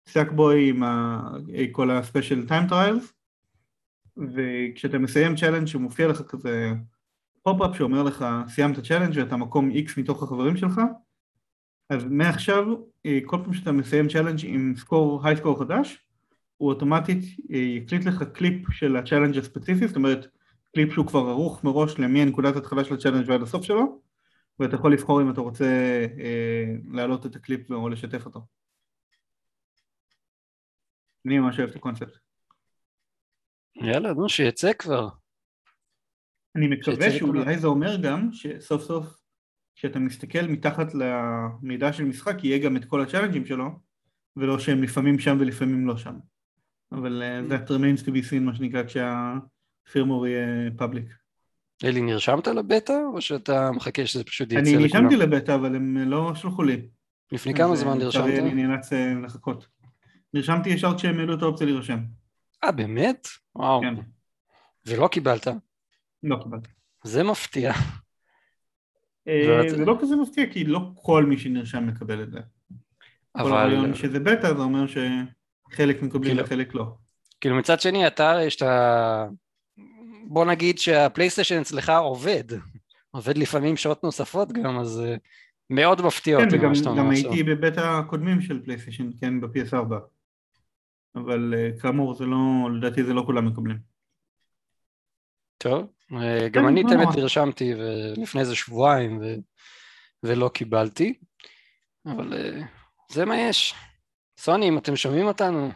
ב 0.06 0.14
Sackboy 0.14 0.68
עם 0.68 0.84
אה, 0.84 1.64
כל 1.72 1.90
ה 1.90 1.97
special 1.97 2.48
time 2.48 2.68
trials 2.68 3.12
וכשאתה 4.16 4.98
מסיים 4.98 5.36
challenge 5.36 5.66
שמופיע 5.66 6.08
לך 6.08 6.22
כזה 6.22 6.72
pop-up 7.42 7.76
שאומר 7.76 8.02
לך 8.02 8.24
סיימת 8.48 8.80
challenge 8.80 9.18
ואתה 9.18 9.36
מקום 9.36 9.70
X 9.70 10.00
מתוך 10.00 10.22
החברים 10.22 10.56
שלך 10.56 10.80
אז 11.90 12.04
מעכשיו 12.04 12.64
אה, 13.06 13.18
כל 13.24 13.36
פעם 13.44 13.54
שאתה 13.54 13.72
מסיים 13.72 14.08
challenge 14.08 14.40
עם 14.44 14.74
score, 14.76 15.26
high 15.26 15.36
score 15.36 15.58
חדש 15.58 15.98
הוא 16.56 16.68
אוטומטית 16.68 17.24
אה, 17.52 17.58
יקליט 17.58 18.04
לך 18.04 18.22
קליפ 18.22 18.72
של 18.72 18.96
ה 18.96 19.00
challenge 19.00 19.38
הספציפי 19.38 19.86
זאת 19.88 19.96
אומרת 19.96 20.26
קליפ 20.74 20.92
שהוא 20.92 21.06
כבר 21.06 21.20
ערוך 21.20 21.64
מראש 21.64 21.98
למנקודת 21.98 22.56
התחלה 22.56 22.84
של 22.84 22.94
ה 22.94 22.98
challenge 22.98 23.30
ועד 23.30 23.42
הסוף 23.42 23.64
שלו 23.64 24.00
ואתה 24.58 24.74
יכול 24.74 24.92
לבחור 24.92 25.22
אם 25.22 25.30
אתה 25.30 25.40
רוצה 25.40 25.66
אה, 26.18 26.64
להעלות 26.92 27.26
את 27.26 27.36
הקליפ 27.36 27.70
או 27.70 27.88
לשתף 27.88 28.26
אותו 28.26 28.40
אני 31.26 31.38
ממש 31.38 31.58
אוהב 31.58 31.70
את 31.70 31.76
הקונספט 31.76 32.16
יאללה, 33.76 34.12
נו, 34.12 34.28
שיצא 34.28 34.72
כבר. 34.72 35.08
אני 36.56 36.66
מקווה 36.66 37.10
שאולי. 37.10 37.58
זה 37.58 37.66
אומר 37.66 37.96
גם 37.96 38.28
שסוף 38.32 38.82
סוף 38.82 39.23
כשאתה 39.76 39.98
מסתכל 39.98 40.42
מתחת 40.42 40.94
למידע 40.94 41.92
של 41.92 42.04
משחק 42.04 42.44
יהיה 42.44 42.58
גם 42.58 42.76
את 42.76 42.84
כל 42.84 43.00
ה 43.02 43.06
challenge 43.06 43.39
ים 43.39 43.46
שלו 43.46 43.70
ולא 44.36 44.58
שהם 44.58 44.82
לפעמים 44.82 45.18
שם 45.18 45.36
ולפעמים 45.40 45.86
לא 45.86 45.96
שם 45.96 46.14
אבל 46.92 47.22
אה, 47.22 47.40
Mm. 47.40 47.52
that 47.52 47.68
remains 47.70 48.02
to 48.06 48.08
be 48.08 48.30
seen 48.30 48.40
מה 48.40 48.54
שנקרא 48.54 48.82
כשה 48.82 49.38
firmware 49.38 50.26
יהיה 50.26 50.70
public 50.76 51.04
אלי, 51.84 52.00
נרשמת 52.02 52.46
לבטא, 52.46 52.92
או 53.14 53.20
שאתה 53.20 53.70
מחכה 53.72 54.06
שזה 54.06 54.24
פשוט 54.24 54.52
יצא 54.52 54.60
אני 54.60 54.84
לכולם? 54.84 55.02
נרשמתי 55.04 55.16
לבטא 55.16 55.54
אבל 55.54 55.76
הם 55.76 55.96
לא 55.98 56.34
שלחו 56.34 56.62
לי 56.62 56.88
לפני 57.32 57.54
כמה 57.54 57.76
זמן 57.76 57.92
אה, 57.92 57.98
נרשמת? 57.98 58.38
אני 58.38 58.54
נאלץ 58.54 58.92
אה, 58.92 59.14
לחכות 59.24 59.66
נרשמתי 60.34 60.70
ישר 60.70 60.98
כשהם 60.98 61.18
העלו 61.18 61.34
את 61.34 61.42
האופציה 61.42 61.66
להירשם 61.66 61.98
אה, 62.64 62.72
באמת? 62.72 63.28
וואו. 63.56 63.80
כן 63.80 63.94
ולא 64.86 65.08
קיבלת? 65.08 65.46
לא 66.22 66.36
קיבלתי 66.42 66.70
זה 67.04 67.22
מפתיע. 67.24 67.72
אה, 69.28 69.68
זה 69.68 69.84
לא 69.84 69.98
כזה 70.00 70.16
מפתיע 70.16 70.46
כי 70.52 70.64
לא 70.64 70.90
כל 70.94 71.24
מי 71.24 71.38
שנרשם 71.38 71.86
מקבל 71.86 72.22
את 72.22 72.30
זה. 72.30 72.38
כל 72.38 73.40
אבל 73.40 73.52
הרעיון 73.52 73.94
שזה 73.94 74.20
בטא 74.20 74.54
זה 74.54 74.62
אומר 74.62 74.84
שחלק 74.86 76.02
מקבלים 76.02 76.22
כאילו- 76.22 76.44
וחלק 76.44 76.74
לא. 76.74 76.94
כאילו 77.40 77.56
מצד 77.56 77.80
שני 77.80 78.06
אתה 78.06 78.38
יש 78.46 78.56
את 78.56 78.62
ה... 78.62 79.26
בוא 80.26 80.44
נגיד 80.44 80.78
שהפלייסטיישן 80.78 81.60
אצלך 81.60 81.92
עובד, 82.00 82.44
עובד 83.10 83.38
לפעמים 83.38 83.76
שעות 83.76 84.04
נוספות 84.04 84.52
גם, 84.52 84.78
אז 84.78 85.00
אה, 85.00 85.16
מאוד 85.70 86.02
מפתיע 86.02 86.38
כן, 86.38 86.44
אותי 86.44 86.56
וגם 86.56 86.68
מה 86.68 86.74
שאתה 86.74 86.90
אומר 86.90 87.10
עכשיו. 87.10 87.30
הייתי 87.30 87.42
בבית 87.42 87.74
הקודמים 87.78 88.40
של 88.40 88.62
פלייסטיישן, 88.64 89.10
כן, 89.20 89.40
ב-PS4 89.40 89.94
אבל 91.16 91.54
אה, 91.56 91.70
כאמור 91.80 92.14
זה 92.14 92.26
לא, 92.26 92.70
לדעתי 92.76 93.04
זה 93.04 93.14
לא 93.14 93.22
כולם 93.26 93.46
מקבלים 93.46 93.93
טוב, 95.64 95.92
אה, 96.12 96.48
גם 96.48 96.62
כן, 96.62 96.68
אני 96.68 96.82
לא 96.82 96.88
את 96.88 96.92
האמת 96.92 97.06
נורא. 97.06 97.16
נרשמתי 97.16 97.74
ו- 97.74 98.20
לפני 98.22 98.40
איזה 98.40 98.54
שבועיים. 98.54 99.20
ולא 100.22 100.50
קיבלתי, 100.54 101.18
אבל 102.06 102.32
אה, 102.32 102.62
זה 103.12 103.24
מה 103.24 103.36
יש. 103.36 103.74
סוני, 104.38 104.68
אם 104.68 104.78
אתם 104.78 104.96
שומעים 104.96 105.26
אותנו, 105.26 105.70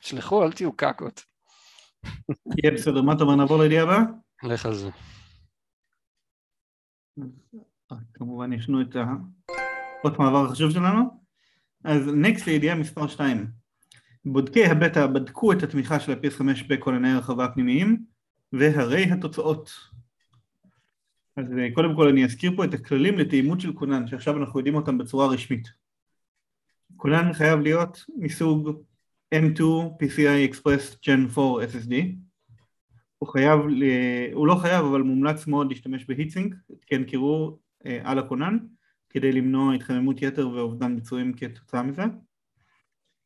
שלחו, 0.00 0.44
אל 0.44 0.52
תהיו 0.52 0.72
קקות. 0.72 1.24
יהיה 2.56 2.74
בסדר, 2.74 3.02
מה 3.02 3.12
אתה 3.12 3.22
אומר, 3.22 3.34
נעבור 3.34 3.62
לידיעה 3.62 3.82
הבאה? 3.82 4.02
לך 4.42 4.66
על 4.66 4.74
זה. 4.74 4.90
אה, 7.92 7.96
כמובן 8.14 8.52
ישנו 8.52 8.80
את 8.80 8.96
האות 8.96 10.18
מעבר 10.18 10.44
החשוב 10.44 10.70
שלנו 10.70 11.20
אז 11.84 12.08
נקסט 12.14 12.46
לידיעה 12.46 12.76
מספר 12.76 13.08
2 13.08 13.46
בודקי 14.24 14.66
הבטא 14.66 15.06
בדקו 15.06 15.52
את 15.52 15.62
התמיכה 15.62 16.00
של 16.00 16.12
ה-PS5 16.12 16.68
בכונני 16.68 17.12
הרחבה 17.12 17.44
הפנימיים 17.44 18.13
והרי 18.58 19.04
התוצאות. 19.04 19.70
אז 21.36 21.44
אה, 21.58 21.68
קודם 21.74 21.96
כל 21.96 22.08
אני 22.08 22.24
אזכיר 22.24 22.56
פה 22.56 22.64
את 22.64 22.74
הכללים 22.74 23.18
לתאימות 23.18 23.60
של 23.60 23.72
כונן 23.72 24.06
שעכשיו 24.06 24.36
אנחנו 24.36 24.60
יודעים 24.60 24.74
אותם 24.74 24.98
בצורה 24.98 25.26
רשמית. 25.26 25.68
כונן 26.96 27.32
חייב 27.32 27.60
להיות 27.60 28.04
מסוג 28.16 28.82
M2 29.34 29.60
PCI 30.02 30.52
Express 30.52 30.96
Gen 31.04 31.38
4 31.38 31.64
SSD 31.64 31.94
הוא 33.18 33.28
חייב, 33.28 33.60
ל- 33.68 34.32
הוא 34.32 34.46
לא 34.46 34.54
חייב 34.54 34.84
אבל 34.84 35.02
מומלץ 35.02 35.46
מאוד 35.46 35.68
להשתמש 35.68 36.04
בהיטסינק, 36.04 36.54
התקן 36.70 37.04
קירור 37.04 37.60
אה, 37.86 38.00
על 38.04 38.18
הכונן 38.18 38.58
כדי 39.10 39.32
למנוע 39.32 39.74
התחממות 39.74 40.22
יתר 40.22 40.48
ואובדן 40.48 40.96
ביצועים 40.96 41.32
כתוצאה 41.32 41.82
מזה. 41.82 42.02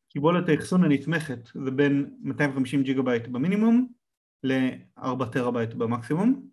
קיבולת 0.09 0.49
האחסון 0.49 0.83
הנתמכת 0.83 1.49
זה 1.65 1.71
בין 1.71 2.09
250 2.21 2.83
ג'יגה 2.83 3.01
בייט 3.01 3.27
במינימום 3.27 3.98
ל-4 4.43 5.25
טרה 5.31 5.49
בייט 5.49 5.73
במקסימום. 5.73 6.49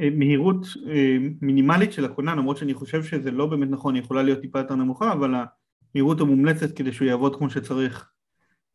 אה, 0.00 0.10
מהירות 0.10 0.66
אה, 0.86 1.16
מינימלית 1.40 1.92
של 1.92 2.04
הכונן, 2.04 2.38
למרות 2.38 2.56
שאני 2.56 2.74
חושב 2.74 3.04
שזה 3.04 3.30
לא 3.30 3.46
באמת 3.46 3.68
נכון, 3.70 3.94
היא 3.94 4.02
יכולה 4.02 4.22
להיות 4.22 4.40
טיפה 4.40 4.58
יותר 4.58 4.74
נמוכה, 4.74 5.12
אבל 5.12 5.34
המהירות 5.34 6.20
המומלצת 6.20 6.76
כדי 6.76 6.92
שהוא 6.92 7.08
יעבוד 7.08 7.36
כמו 7.36 7.50
שצריך 7.50 8.10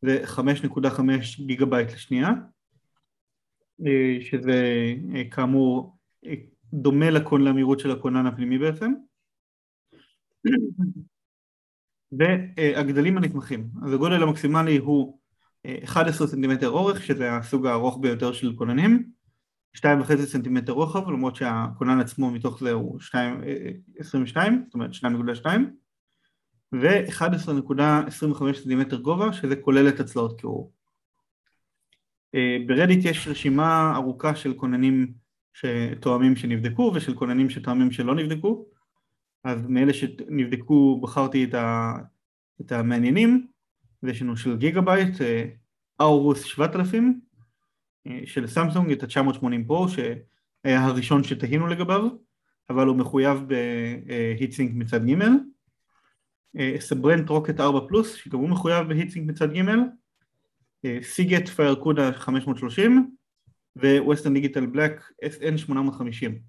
זה 0.02 0.24
5.5 0.26 1.02
גיגה 1.40 1.66
בייט 1.66 1.94
לשנייה. 1.94 2.30
אה, 3.86 4.18
שזה 4.22 4.64
כאמור 5.32 5.98
דומה 6.74 7.10
לקון 7.10 7.44
למהירות 7.44 7.80
של 7.80 7.92
הכונן 7.92 8.26
הפנימי 8.26 8.58
בעצם 8.58 8.94
והגדלים 12.12 13.18
הנתמכים 13.18 13.70
אז 13.86 13.94
הגודל 13.94 14.24
המקסימלי 14.24 14.78
הוא 14.78 15.19
11 15.84 16.28
סנטימטר 16.28 16.70
אורך 16.70 17.04
שזה 17.04 17.32
הסוג 17.34 17.66
הארוך 17.66 17.98
ביותר 18.02 18.34
של 18.34 18.56
כוננים 18.56 19.10
2.5 19.78 19.82
סנטימטר 20.26 20.72
רוחב 20.72 21.10
למרות 21.10 21.36
שהכונן 21.36 22.00
עצמו 22.00 22.32
מתוך 22.32 22.60
זה 22.60 22.72
הוא 22.72 23.00
2, 23.00 23.44
אה, 23.44 23.72
22 23.98 24.64
זאת 24.66 24.74
אומרת 24.74 24.92
2.2 24.94 25.46
ו-11.25 26.74 28.54
סנטימטר 28.54 28.98
גובה 28.98 29.34
שזה 29.34 29.56
כולל 29.56 29.90
את 29.90 30.00
הצלעות 30.00 30.40
קירור 30.40 30.74
אה, 32.36 32.58
ברדיט 32.68 33.06
יש 33.06 33.28
רשימה 33.28 33.94
ארוכה 33.96 34.36
של 34.36 34.54
כוננים 34.54 35.14
שתואמים 35.54 36.36
שנבדקו 36.36 36.92
ושל 36.96 37.16
כוננים 37.16 37.50
שתואמים 37.50 37.92
שלא 37.92 38.16
נבדקו. 38.16 38.66
אז 39.44 39.68
מאלה 39.68 39.94
שנבדקו 39.94 41.02
בחרתי 41.02 41.44
את, 41.44 41.54
ה, 41.54 41.94
את 42.62 42.72
המעניינים 42.72 43.48
ויש 44.04 44.22
לנו 44.22 44.38
של 44.38 44.58
Gigabyte 44.58 45.16
Aorus 46.02 46.44
7000 46.44 47.20
של 48.26 48.48
סמסונג 48.48 48.92
את 48.92 49.04
ה-980 49.04 49.68
Pro 49.68 49.88
שהיה 49.90 50.86
הראשון 50.86 51.24
שתהינו 51.24 51.68
לגביו 51.68 52.10
אבל 52.70 52.88
הוא 52.88 52.96
מחויב 52.96 53.40
ב 53.48 53.62
heatsink 53.62 54.72
מצד 54.76 55.06
ג' 55.06 55.16
Sabrent 56.80 57.30
Rocket 57.30 57.60
4 57.60 57.88
פלוס 57.88 58.16
שגם 58.16 58.40
הוא 58.40 58.50
מחויב 58.50 58.88
ב 58.88 58.93
heatsink 58.93 59.30
מצד 59.30 59.54
ג' 59.54 59.62
סיגט 61.02 61.48
פיירקודה 61.48 62.14
530 62.14 63.16
וווסטרן 63.76 64.34
דיגיטל 64.34 64.66
בלק 64.66 65.12
SN 65.26 65.58
850 65.58 66.40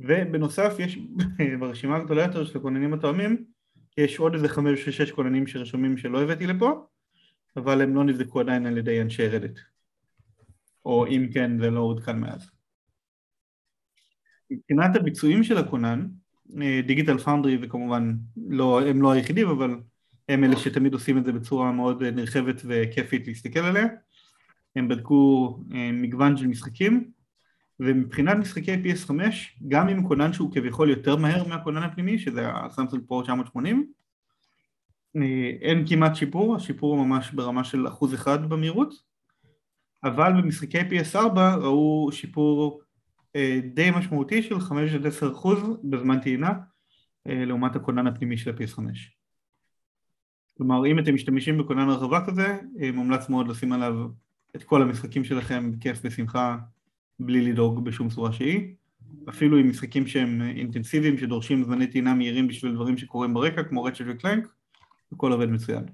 ובנוסף 0.00 0.74
יש 0.78 0.98
ברשימה 1.60 1.96
הגדולה 1.96 2.22
יותר 2.22 2.44
של 2.44 2.58
הכוננים 2.58 2.94
התואמים 2.94 3.44
יש 3.96 4.18
עוד 4.18 4.34
איזה 4.34 4.48
חמש 4.48 4.88
או 4.88 4.92
שש 4.92 5.10
כוננים 5.10 5.46
שרשומים 5.46 5.96
שלא 5.96 6.22
הבאתי 6.22 6.46
לפה 6.46 6.86
אבל 7.56 7.82
הם 7.82 7.94
לא 7.94 8.04
נבדקו 8.04 8.40
עדיין 8.40 8.66
על 8.66 8.78
ידי 8.78 9.02
אנשי 9.02 9.28
רדט. 9.28 9.58
או 10.84 11.06
אם 11.06 11.26
כן 11.34 11.58
זה 11.58 11.70
לא 11.70 11.80
עודכן 11.80 12.18
מאז. 12.18 12.50
מבחינת 14.50 14.96
הביצועים 14.96 15.44
של 15.44 15.58
הכונן 15.58 16.06
דיגיטל 16.86 17.18
פאונדרי 17.18 17.58
וכמובן 17.62 18.14
לא, 18.36 18.82
הם 18.86 19.02
לא 19.02 19.12
היחידים 19.12 19.48
אבל 19.48 19.80
הם 20.28 20.44
אלה 20.44 20.56
שתמיד 20.56 20.92
עושים 20.92 21.18
את 21.18 21.24
זה 21.24 21.32
בצורה 21.32 21.72
מאוד 21.72 22.02
נרחבת 22.02 22.62
וכיפית 22.64 23.26
להסתכל 23.26 23.60
עליה. 23.60 23.86
הם 24.76 24.88
בדקו 24.88 25.58
אה, 25.74 25.90
מגוון 25.92 26.36
של 26.36 26.46
משחקים 26.46 27.10
ומבחינת 27.80 28.36
משחקי 28.36 28.74
PS5 28.74 29.12
גם 29.68 29.88
עם 29.88 30.08
כונן 30.08 30.32
שהוא 30.32 30.52
כביכול 30.52 30.90
יותר 30.90 31.16
מהר 31.16 31.48
מהכונן 31.48 31.82
הפנימי 31.82 32.18
שזה 32.18 32.48
הסמסונג 32.48 33.02
פרו 33.06 33.22
980 33.22 33.92
אה, 35.16 35.50
אין 35.60 35.84
כמעט 35.88 36.14
שיפור, 36.14 36.56
השיפור 36.56 36.96
הוא 36.96 37.06
ממש 37.06 37.30
ברמה 37.30 37.64
של 37.64 37.88
אחוז 37.88 38.14
אחד 38.14 38.48
במהירות 38.48 38.94
אבל 40.04 40.32
במשחקי 40.32 40.80
PS4 40.80 41.38
ראו 41.38 42.08
שיפור 42.12 42.80
אה, 43.36 43.60
די 43.74 43.90
משמעותי 43.90 44.42
של 44.42 44.60
5 44.60 44.94
10 45.06 45.32
אחוז 45.32 45.58
בזמן 45.84 46.20
טעינה 46.20 46.52
לעומת 47.26 47.76
הכונן 47.76 48.06
הפנימי 48.06 48.36
של 48.36 48.50
ה-PS5 48.50 48.80
כלומר 50.56 50.86
אם 50.86 50.98
אתם 50.98 51.14
משתמשים 51.14 51.58
בכונן 51.58 51.88
הרחבה 51.88 52.26
כזה 52.26 52.58
מומלץ 52.94 53.28
מאוד 53.28 53.48
לשים 53.48 53.72
עליו 53.72 54.08
את 54.56 54.64
כל 54.64 54.82
המשחקים 54.82 55.24
שלכם 55.24 55.72
בכיף 55.72 56.06
בשמחה 56.06 56.58
בלי 57.26 57.40
לדאוג 57.40 57.84
בשום 57.84 58.08
צורה 58.08 58.32
שהיא 58.32 58.74
אפילו 59.28 59.56
עם 59.56 59.70
משחקים 59.70 60.06
שהם 60.06 60.42
אינטנסיביים 60.56 61.18
שדורשים 61.18 61.64
זמני 61.64 61.86
טעינה 61.86 62.14
מהירים 62.14 62.48
בשביל 62.48 62.74
דברים 62.74 62.98
שקורים 62.98 63.34
ברקע 63.34 63.62
כמו 63.62 63.84
רצ'ט 63.84 64.04
וקלנק 64.06 64.48
הכל 65.12 65.32
עובד 65.32 65.48
מצוין. 65.48 65.84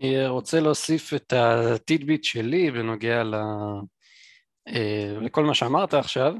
אני 0.00 0.26
רוצה 0.26 0.60
להוסיף 0.60 1.14
את 1.14 1.32
הטידביט 1.32 2.24
שלי 2.24 2.70
בנוגע 2.70 3.24
ל... 3.24 3.34
אה, 4.68 5.16
לכל 5.20 5.44
מה 5.44 5.54
שאמרת 5.54 5.94
עכשיו. 5.94 6.34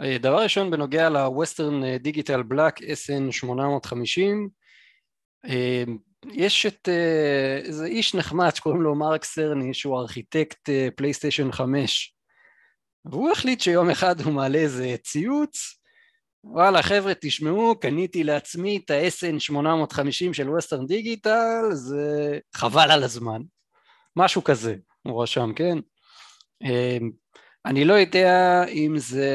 אה, 0.00 0.18
דבר 0.18 0.42
ראשון 0.42 0.70
בנוגע 0.70 1.10
ל-Western 1.10 2.04
Digital 2.04 2.52
Black 2.52 2.82
SN 2.82 3.32
850 3.32 4.48
יש 6.32 6.66
את 6.66 6.88
אה, 6.88 7.56
איזה 7.64 7.86
איש 7.86 8.14
נחמד 8.14 8.50
שקוראים 8.54 8.82
לו 8.82 8.94
מרק 8.94 9.24
סרני 9.24 9.74
שהוא 9.74 9.98
ארכיטקט 9.98 10.68
פלייסטיישן 10.96 11.52
5 11.52 12.13
והוא 13.04 13.30
החליט 13.30 13.60
שיום 13.60 13.90
אחד 13.90 14.20
הוא 14.20 14.32
מעלה 14.32 14.58
איזה 14.58 14.94
ציוץ 15.02 15.78
וואלה 16.44 16.82
חבר'ה 16.82 17.12
תשמעו 17.20 17.80
קניתי 17.80 18.24
לעצמי 18.24 18.80
את 18.84 18.90
ה-SN 18.90 19.38
850 19.38 20.34
של 20.34 20.50
Western 20.50 20.86
Digital 20.86 21.62
זה 21.72 22.38
חבל 22.54 22.90
על 22.90 23.02
הזמן. 23.02 23.42
משהו 24.16 24.44
כזה 24.44 24.76
הוא 25.02 25.22
רשם 25.22 25.52
כן? 25.56 25.78
אה, 26.64 26.98
אני 27.66 27.84
לא 27.84 27.94
יודע 27.94 28.64
אם 28.68 28.98
זה 28.98 29.28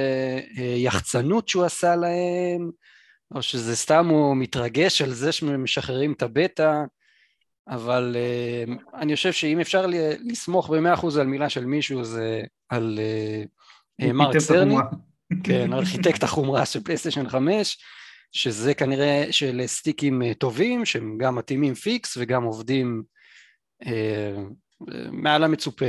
אה, 0.57 0.73
יחצנות 0.77 1.49
שהוא 1.49 1.65
עשה 1.65 1.95
להם 1.95 2.71
או 3.35 3.41
שזה 3.41 3.75
סתם 3.75 4.07
הוא 4.07 4.37
מתרגש 4.37 5.01
על 5.01 5.13
זה 5.13 5.31
שמשחררים 5.31 6.13
את 6.13 6.21
הבטא, 6.21 6.83
אבל 7.67 8.15
uh, 8.15 8.97
אני 8.97 9.15
חושב 9.15 9.31
שאם 9.31 9.59
אפשר 9.59 9.85
לסמוך 10.25 10.69
במאה 10.69 10.93
אחוז 10.93 11.17
על 11.17 11.27
מילה 11.27 11.49
של 11.49 11.65
מישהו 11.65 12.03
זה 12.03 12.41
על 12.69 12.99
uh, 12.99 13.58
מרק 13.99 14.37
סרני, 14.37 14.75
כן, 15.43 15.73
ארכיטקט 15.73 16.23
החומרה 16.23 16.65
של 16.65 16.83
פלייסטיישן 16.83 17.29
5, 17.29 17.77
שזה 18.31 18.73
כנראה 18.73 19.25
של 19.31 19.61
סטיקים 19.65 20.33
טובים, 20.33 20.85
שהם 20.85 21.17
גם 21.17 21.35
מתאימים 21.35 21.73
פיקס 21.73 22.17
וגם 22.19 22.43
עובדים 22.43 23.03
uh, 23.83 23.87
מעל 25.11 25.43
המצופה. 25.43 25.85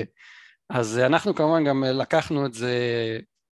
אז 0.70 0.99
אנחנו 0.99 1.35
כמובן 1.35 1.64
גם 1.64 1.85
לקחנו 1.85 2.46
את 2.46 2.55
זה 2.55 2.75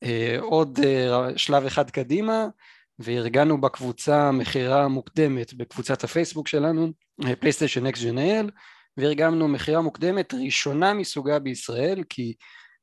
uh, 0.06 0.08
עוד 0.42 0.80
uh, 0.80 1.38
שלב 1.38 1.66
אחד 1.66 1.90
קדימה, 1.90 2.48
וארגנו 3.00 3.62
בקבוצה 3.62 4.32
מכירה 4.32 4.88
מוקדמת 4.88 5.54
בקבוצת 5.54 6.04
הפייסבוק 6.04 6.48
שלנו, 6.48 6.92
פלייסטיישן 7.40 7.86
אקס 7.86 8.04
ג'נאל, 8.04 8.50
וארגנו 8.98 9.48
מכירה 9.48 9.82
מוקדמת 9.82 10.34
ראשונה 10.34 10.94
מסוגה 10.94 11.40
בישראל, 11.40 12.04
כי 12.10 12.34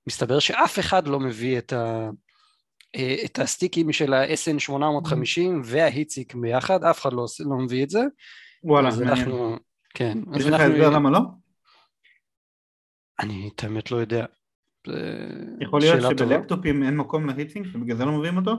מסתבר 0.09 0.39
שאף 0.39 0.79
אחד 0.79 1.09
לא 1.09 1.21
מביא 1.21 1.59
את, 1.59 1.73
ה, 1.73 2.11
את 3.25 3.39
הסטיקים 3.39 3.93
של 3.93 4.13
ה-SN 4.15 4.59
850 4.59 5.63
וההיציק 5.65 6.35
ביחד, 6.35 6.85
אף 6.85 7.01
אחד 7.01 7.13
לא, 7.13 7.27
לא 7.41 7.57
מביא 7.57 7.85
את 7.85 7.91
זה. 7.91 8.01
וואלה, 8.65 8.89
אז 8.89 9.03
אנחנו, 9.03 9.57
כן. 9.95 10.19
יש 10.37 10.47
לך 10.47 10.61
הסבר 10.61 10.91
למה 10.91 11.11
לא? 11.11 11.21
אני 13.21 13.51
את 13.55 13.65
האמת 13.65 13.91
לא 13.91 13.97
יודע. 13.97 14.25
יכול 15.61 15.81
להיות 15.81 16.19
שבלפטופים 16.19 16.83
אין 16.83 16.97
מקום 16.97 17.27
ל 17.27 17.31
heatsink 17.31 17.67
ובגלל 17.75 17.97
זה 17.97 18.05
לא 18.05 18.13
מביאים 18.13 18.37
אותו? 18.37 18.53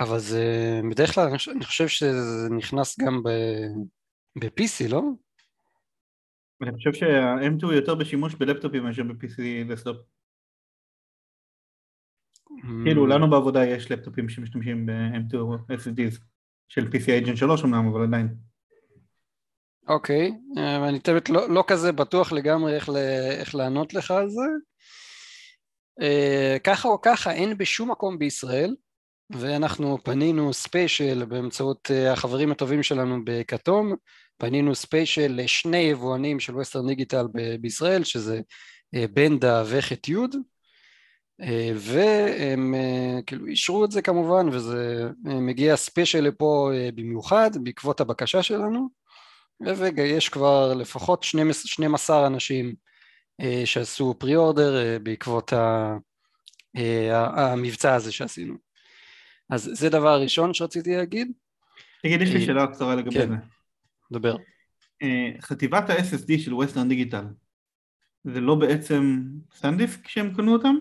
אבל 0.00 0.18
זה 0.18 0.44
בדרך 0.90 1.14
כלל 1.14 1.28
אני 1.28 1.64
חושב 1.64 1.88
שזה 1.88 2.48
נכנס 2.50 3.00
גם 3.00 3.22
ב-PC, 4.38 4.88
לא? 4.88 5.02
אני 6.62 6.72
חושב 6.72 6.92
שה-M2 6.92 7.72
יותר 7.74 7.94
בשימוש 7.94 8.34
בלפטופים 8.34 8.82
מאשר 8.82 9.02
ב-PC 9.02 9.68
desktop. 9.68 9.96
כאילו 12.84 13.06
לנו 13.06 13.30
בעבודה 13.30 13.66
יש 13.66 13.90
לפטופים 13.90 14.28
שמשתמשים 14.28 14.86
ב-M2 14.86 15.34
SSDs 15.72 16.18
של 16.68 16.88
PCIe 16.88 17.26
Gen 17.26 17.36
3 17.36 17.64
אמנם 17.64 17.88
אבל 17.88 18.02
עדיין. 18.02 18.34
אוקיי, 19.88 20.32
אה, 20.58 20.88
אני 20.88 21.00
תמיד 21.00 21.28
לא, 21.28 21.50
לא 21.50 21.64
כזה 21.66 21.92
בטוח 21.92 22.32
לגמרי 22.32 22.74
איך, 22.74 23.54
לענות 23.54 23.94
לך 23.94 24.10
על 24.10 24.28
זה. 24.30 24.42
אה, 26.00 26.56
ככה 26.64 26.88
או 26.88 27.00
ככה 27.00 27.32
אין 27.32 27.58
בשום 27.58 27.90
מקום 27.90 28.18
בישראל 28.18 28.74
ואנחנו 29.30 29.98
פנינו 30.04 30.52
special 30.52 31.24
באמצעות 31.24 31.90
אה, 31.90 32.12
החברים 32.12 32.52
הטובים 32.52 32.82
שלנו 32.82 33.18
בכתום, 33.24 33.94
פנינו 34.38 34.74
special 34.74 35.32
לשני 35.36 35.78
יבואנים 35.78 36.40
של 36.40 36.54
Western 36.56 36.86
Digital 36.86 37.26
בישראל, 37.60 38.04
שזה 38.04 38.40
בנדא 39.14 39.62
וחט 39.66 40.08
יוד, 40.08 40.34
אה, 40.34 40.40
והם 41.74 42.74
כאילו 43.26 43.46
אישרו 43.46 43.84
את 43.84 43.90
זה 43.90 44.02
כמובן, 44.02 44.48
וזה 44.48 45.10
מגיע 45.24 45.76
special 45.76 46.20
לפה 46.20 46.70
במיוחד 46.94 47.50
בעקבות 47.62 48.00
הבקשה 48.00 48.42
שלנו, 48.42 48.88
ויש 49.60 50.28
כבר 50.28 50.74
לפחות 50.74 51.22
12 51.22 52.26
אנשים 52.26 52.74
שעשו 53.64 54.14
pre-order 54.18 54.98
בעקבות 55.02 55.52
המבצע 56.74 57.94
הזה 57.94 58.12
שעשינו. 58.12 58.54
אז 59.50 59.70
זה 59.72 59.88
דבר 59.88 60.22
ראשון 60.22 60.54
שרציתי 60.54 60.96
להגיד. 60.96 61.32
תגיד, 62.02 62.22
יש 62.22 62.30
לי 62.30 62.40
אה, 62.40 62.46
שאלה 62.46 62.66
קצרה 62.66 62.94
לגבי 62.94 63.14
כן, 63.14 63.28
זה. 63.28 63.34
דבר. 64.12 64.36
אה, 65.02 65.30
חטיבת 65.40 65.90
ה-SSD 65.90 66.38
של 66.38 66.54
Western 66.54 66.88
Digital, 66.88 67.24
זה 68.24 68.40
לא 68.40 68.54
בעצם 68.54 69.22
SanDisk 69.54 70.08
שהם 70.08 70.34
קנו 70.34 70.52
אותם? 70.52 70.76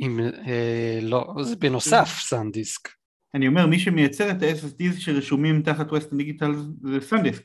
אם, 0.00 0.20
אה, 0.46 0.98
לא, 1.02 1.34
זה 1.42 1.56
בנוסף 1.56 2.18
SanDisk. 2.20 2.88
אני 3.34 3.48
אומר, 3.48 3.66
מי 3.66 3.78
שמייצר 3.78 4.30
את 4.30 4.42
ה-SSD 4.42 5.00
שרשומים 5.00 5.62
תחת 5.62 5.92
Western 5.92 6.18
Digital 6.18 6.52
זה 6.82 7.00
SanDisk. 7.00 7.42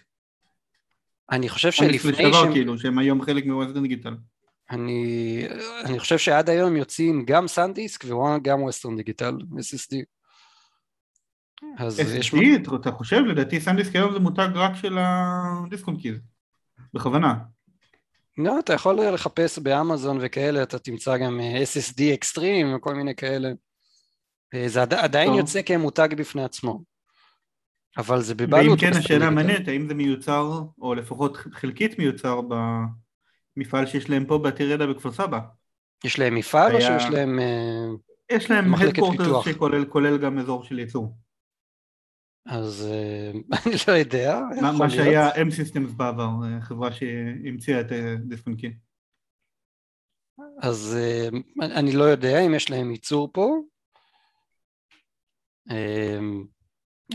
אני 1.31 1.49
חושב 1.49 1.71
שלפני 1.71 2.33
שהם... 2.33 2.51
כאילו, 2.53 2.77
שהם 2.77 2.99
היום 2.99 3.21
חלק 3.21 3.45
מ 3.45 3.50
Western 3.50 3.81
Digital. 3.81 4.15
אני, 4.71 5.43
אני 5.85 5.99
חושב 5.99 6.17
שעד 6.17 6.49
היום 6.49 6.75
יוצאים 6.75 7.25
גם 7.25 7.47
SanDisk 7.47 8.05
וגם 8.05 8.61
Western 8.61 8.97
Digital, 8.97 9.37
SSD. 9.37 9.95
אז 11.77 11.99
SSD, 11.99 12.17
יש... 12.17 12.33
אתה 12.81 12.91
חושב? 12.91 13.17
לדעתי 13.17 13.59
SanDisk 13.59 13.95
היום 13.95 14.13
זה 14.13 14.19
מותג 14.19 14.49
רק 14.55 14.75
של 14.75 14.97
הדיסקון 14.99 15.97
קיז, 15.97 16.15
בכוונה. 16.93 17.35
לא, 18.37 18.59
אתה 18.59 18.73
יכול 18.73 18.99
לחפש 19.01 19.59
באמזון 19.59 20.17
וכאלה, 20.21 20.63
אתה 20.63 20.79
תמצא 20.79 21.17
גם 21.17 21.39
אה, 21.39 21.63
SSD 21.63 22.13
אקסטרים 22.13 22.75
וכל 22.75 22.95
מיני 22.95 23.15
כאלה. 23.15 23.49
אה, 24.53 24.67
זה 24.67 24.81
עדיין 24.81 25.29
טוב. 25.29 25.37
יוצא 25.37 25.61
כמותג 25.61 26.09
בפני 26.17 26.43
עצמו. 26.43 26.81
אבל 27.97 28.21
זה 28.21 28.35
בבעלות. 28.35 28.81
ואם 28.81 28.91
כן, 28.91 28.97
השאלה 28.97 29.29
מעניינת, 29.29 29.67
האם 29.67 29.87
זה 29.87 29.93
מיוצר, 29.93 30.61
או 30.81 30.95
לפחות 30.95 31.37
חלקית 31.37 31.99
מיוצר 31.99 32.41
במפעל 33.57 33.85
שיש 33.85 34.09
להם 34.09 34.25
פה 34.25 34.37
בעתירדה 34.37 34.87
בכפר 34.87 35.11
סבא? 35.11 35.39
יש 36.03 36.19
להם 36.19 36.35
מפעל 36.35 36.75
היה... 36.75 36.95
או 36.95 36.99
שיש 36.99 37.09
להם 37.09 37.39
אה, 37.39 37.87
יש 38.31 38.51
להם 38.51 38.71
מחלקת 38.71 39.03
פיתוח? 39.11 39.45
שכולל 39.45 40.17
גם 40.17 40.39
אזור 40.39 40.63
של 40.63 40.79
ייצור. 40.79 41.15
אז 42.45 42.87
אני 43.65 43.75
לא 43.87 43.93
יודע. 43.93 44.39
מה, 44.77 44.89
שהיה 44.89 45.31
M-Systems 45.31 45.91
בעבר, 45.97 46.29
חברה 46.61 46.91
שהמציאה 46.91 47.81
את 47.81 47.91
דיספונקי. 48.27 48.73
אז 50.61 50.97
אני 51.61 51.91
לא 51.91 52.03
יודע 52.03 52.39
אם 52.39 52.55
יש 52.55 52.69
להם 52.69 52.91
ייצור 52.91 53.29
פה. 53.33 53.61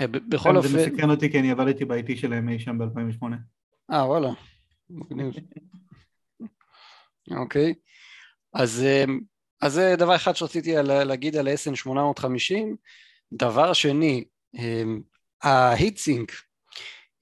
בכל 0.05 0.57
אופן... 0.57 0.69
זה 0.69 0.91
מסקרן 0.91 1.11
אותי 1.11 1.31
כי 1.31 1.41
אני 1.41 1.51
עבדתי 1.51 1.85
ב-IT 1.85 2.17
שלהם 2.17 2.49
אי 2.49 2.59
שם 2.59 2.79
ב-2008. 2.79 3.25
אה 3.93 4.07
וואלה, 4.07 4.29
מגניב. 4.91 5.35
אוקיי, 7.31 7.75
אז, 8.55 8.87
זה 9.67 9.95
דבר 9.99 10.17
אחד 10.17 10.37
שרציתי 10.37 10.73
להגיד 10.83 11.37
על 11.37 11.49
ה-SN 11.49 11.75
850. 11.75 12.77
דבר 13.33 13.73
שני, 13.73 14.25
ה 15.43 15.52
heatsink, 15.52 16.33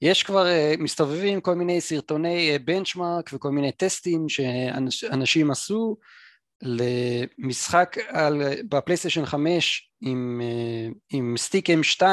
יש 0.01 0.23
כבר, 0.23 0.47
אה, 0.47 0.73
מסתובבים 0.79 1.41
כל 1.41 1.55
מיני 1.55 1.81
סרטוני 1.81 2.59
benchmark 2.59 3.29
וכל 3.33 3.49
מיני 3.49 3.71
טסטים 3.71 4.29
שאנשים 4.29 5.51
עשו 5.51 5.97
למשחק 6.61 7.97
על, 8.07 8.41
בפלייסטיישן 8.69 9.25
5 9.25 9.91
עם, 10.01 10.41
אה, 10.43 10.89
עם 11.11 11.35
stick 11.37 11.69
M2 11.69 12.03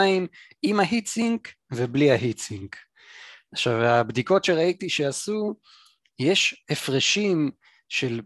עם 0.62 0.80
ה 0.80 0.88
heatsink 0.88 1.48
ובלי 1.72 2.10
ה 2.10 2.17
heatsink. 2.17 2.76
עכשיו 3.52 3.84
הבדיקות 3.84 4.44
שראיתי 4.44 4.88
שעשו, 4.88 5.54
יש 6.18 6.64
הפרשים 6.70 7.50
של 7.88 8.20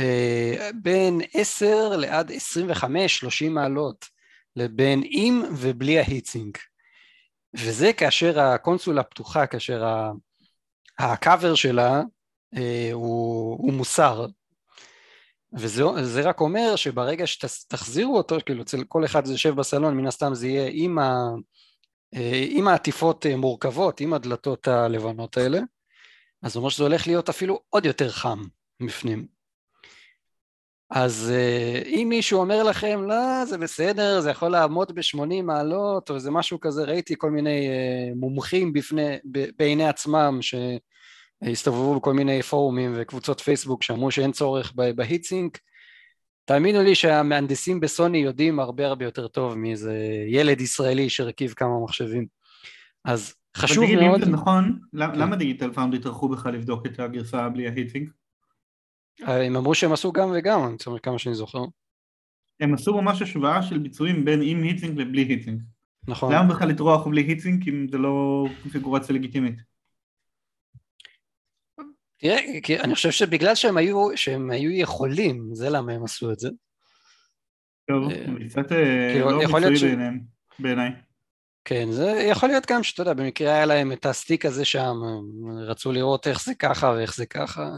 אה, 0.00 0.70
בין 0.74 1.20
10 1.34 1.96
לעד 1.96 2.30
25-30 2.30 3.48
מעלות 3.50 4.06
לבין 4.56 5.02
עם 5.04 5.42
ובלי 5.56 5.98
ההיטסינק. 5.98 6.58
וזה 7.54 7.92
כאשר 7.92 8.40
הקונסולה 8.40 9.02
פתוחה, 9.02 9.46
כאשר 9.46 9.84
הקאבר 10.98 11.54
שלה 11.54 12.02
אה, 12.56 12.90
הוא, 12.92 13.56
הוא 13.58 13.72
מוסר. 13.72 14.26
וזה 15.52 16.20
רק 16.22 16.40
אומר 16.40 16.76
שברגע 16.76 17.26
שתחזירו 17.26 18.16
אותו, 18.16 18.36
כאילו 18.46 18.62
אצל 18.62 18.84
כל 18.84 19.04
אחד 19.04 19.24
זה 19.24 19.32
יושב 19.32 19.54
בסלון, 19.54 19.96
מן 19.96 20.06
הסתם 20.06 20.34
זה 20.34 20.48
יהיה 20.48 20.70
עם, 20.72 20.98
ה, 20.98 21.28
אה, 22.14 22.46
עם 22.48 22.68
העטיפות 22.68 23.26
אה, 23.26 23.36
מורכבות, 23.36 24.00
עם 24.00 24.12
הדלתות 24.12 24.68
הלבנות 24.68 25.36
האלה, 25.36 25.60
אז 26.42 26.52
זה 26.52 26.58
אומר 26.58 26.68
שזה 26.68 26.82
הולך 26.82 27.06
להיות 27.06 27.28
אפילו 27.28 27.60
עוד 27.70 27.86
יותר 27.86 28.10
חם 28.10 28.42
בפנים. 28.86 29.26
אז 30.94 31.32
אה, 31.32 31.86
אם 31.88 32.06
מישהו 32.08 32.40
אומר 32.40 32.62
לכם, 32.62 33.00
לא, 33.08 33.44
זה 33.44 33.58
בסדר, 33.58 34.20
זה 34.20 34.30
יכול 34.30 34.48
לעמוד 34.48 34.92
ב-80 34.94 35.42
מעלות, 35.42 36.10
או 36.10 36.18
זה 36.18 36.30
משהו 36.30 36.60
כזה, 36.60 36.84
ראיתי 36.84 37.14
כל 37.18 37.30
מיני 37.30 37.68
אה, 37.68 38.18
מומחים 38.18 38.72
בפני, 38.72 39.16
בעיני 39.58 39.88
עצמם, 39.88 40.38
שהסתובבו 40.42 42.00
בכל 42.00 42.12
מיני 42.12 42.42
פורומים 42.42 42.92
וקבוצות 42.96 43.40
פייסבוק 43.40 43.82
שאמרו 43.82 44.10
שאין 44.10 44.32
צורך 44.32 44.72
ב 44.74 44.82
heatsink, 44.82 45.58
תאמינו 46.44 46.82
לי 46.82 46.94
שהמהנדסים 46.94 47.80
בסוני 47.80 48.18
יודעים 48.18 48.60
הרבה 48.60 48.86
הרבה 48.86 49.04
יותר 49.04 49.28
טוב 49.28 49.54
מאיזה 49.54 49.96
ילד 50.28 50.60
ישראלי 50.60 51.10
שהרכיב 51.10 51.52
כמה 51.52 51.84
מחשבים. 51.84 52.26
אז 53.04 53.34
חשוב 53.56 53.84
מאוד... 53.84 53.96
תגיד, 53.96 54.02
אם 54.02 54.24
זה 54.24 54.30
נכון, 54.30 54.78
כן. 54.92 54.98
למה 54.98 55.36
Digital 55.36 55.72
Foundry 55.72 55.94
התארחו 55.94 56.28
בכלל 56.28 56.54
לבדוק 56.54 56.86
את 56.86 57.00
הגרסה 57.00 57.48
בלי 57.48 57.68
ה 57.68 57.72
heatsink? 57.72 58.08
הם 59.20 59.56
אמרו 59.56 59.74
שהם 59.74 59.92
עשו 59.92 60.12
גם 60.12 60.28
וגם, 60.34 60.76
זאת 60.78 60.86
אומרת 60.86 61.00
כמה 61.00 61.18
שאני 61.18 61.34
זוכר. 61.34 61.64
הם 62.60 62.74
עשו 62.74 63.02
ממש 63.02 63.22
השוואה 63.22 63.62
של 63.62 63.78
ביצועים 63.78 64.24
בין 64.24 64.40
עם 64.42 64.62
היטסינק 64.62 64.92
ובלי 64.98 65.22
היטסינק. 65.22 65.60
נכון. 66.08 66.34
למה 66.34 66.54
בכלל 66.54 66.68
לטרוח 66.68 67.06
בלי 67.06 67.22
היטסינק 67.22 67.68
אם 67.68 67.86
זה 67.90 67.98
לא 67.98 68.46
קונפיגורציה 68.62 69.14
לגיטימית? 69.14 69.54
תראה, 72.16 72.38
אני 72.84 72.94
חושב 72.94 73.10
שבגלל 73.10 73.54
שהם 73.54 73.76
היו, 73.76 74.16
שהם 74.16 74.50
היו 74.50 74.70
יכולים, 74.70 75.54
זה 75.54 75.70
למה 75.70 75.92
הם 75.92 76.04
עשו 76.04 76.32
את 76.32 76.38
זה. 76.38 76.48
טוב, 77.88 78.10
אה, 78.10 78.48
קצת 78.48 78.72
אה, 78.72 79.10
כאילו, 79.12 79.30
לא 79.30 79.38
מקצועי. 79.38 79.78
בעיניהם, 79.80 80.20
בעיניי. 80.58 80.90
כן, 81.64 81.90
זה 81.90 82.26
יכול 82.30 82.48
להיות 82.48 82.66
גם 82.70 82.82
שאתה 82.82 83.02
יודע, 83.02 83.12
במקרה 83.12 83.54
היה 83.54 83.66
להם 83.66 83.92
את 83.92 84.06
הסטיק 84.06 84.46
הזה 84.46 84.64
שם, 84.64 84.94
רצו 85.66 85.92
לראות 85.92 86.26
איך 86.26 86.44
זה 86.44 86.54
ככה 86.54 86.90
ואיך 86.96 87.14
זה 87.16 87.26
ככה. 87.26 87.70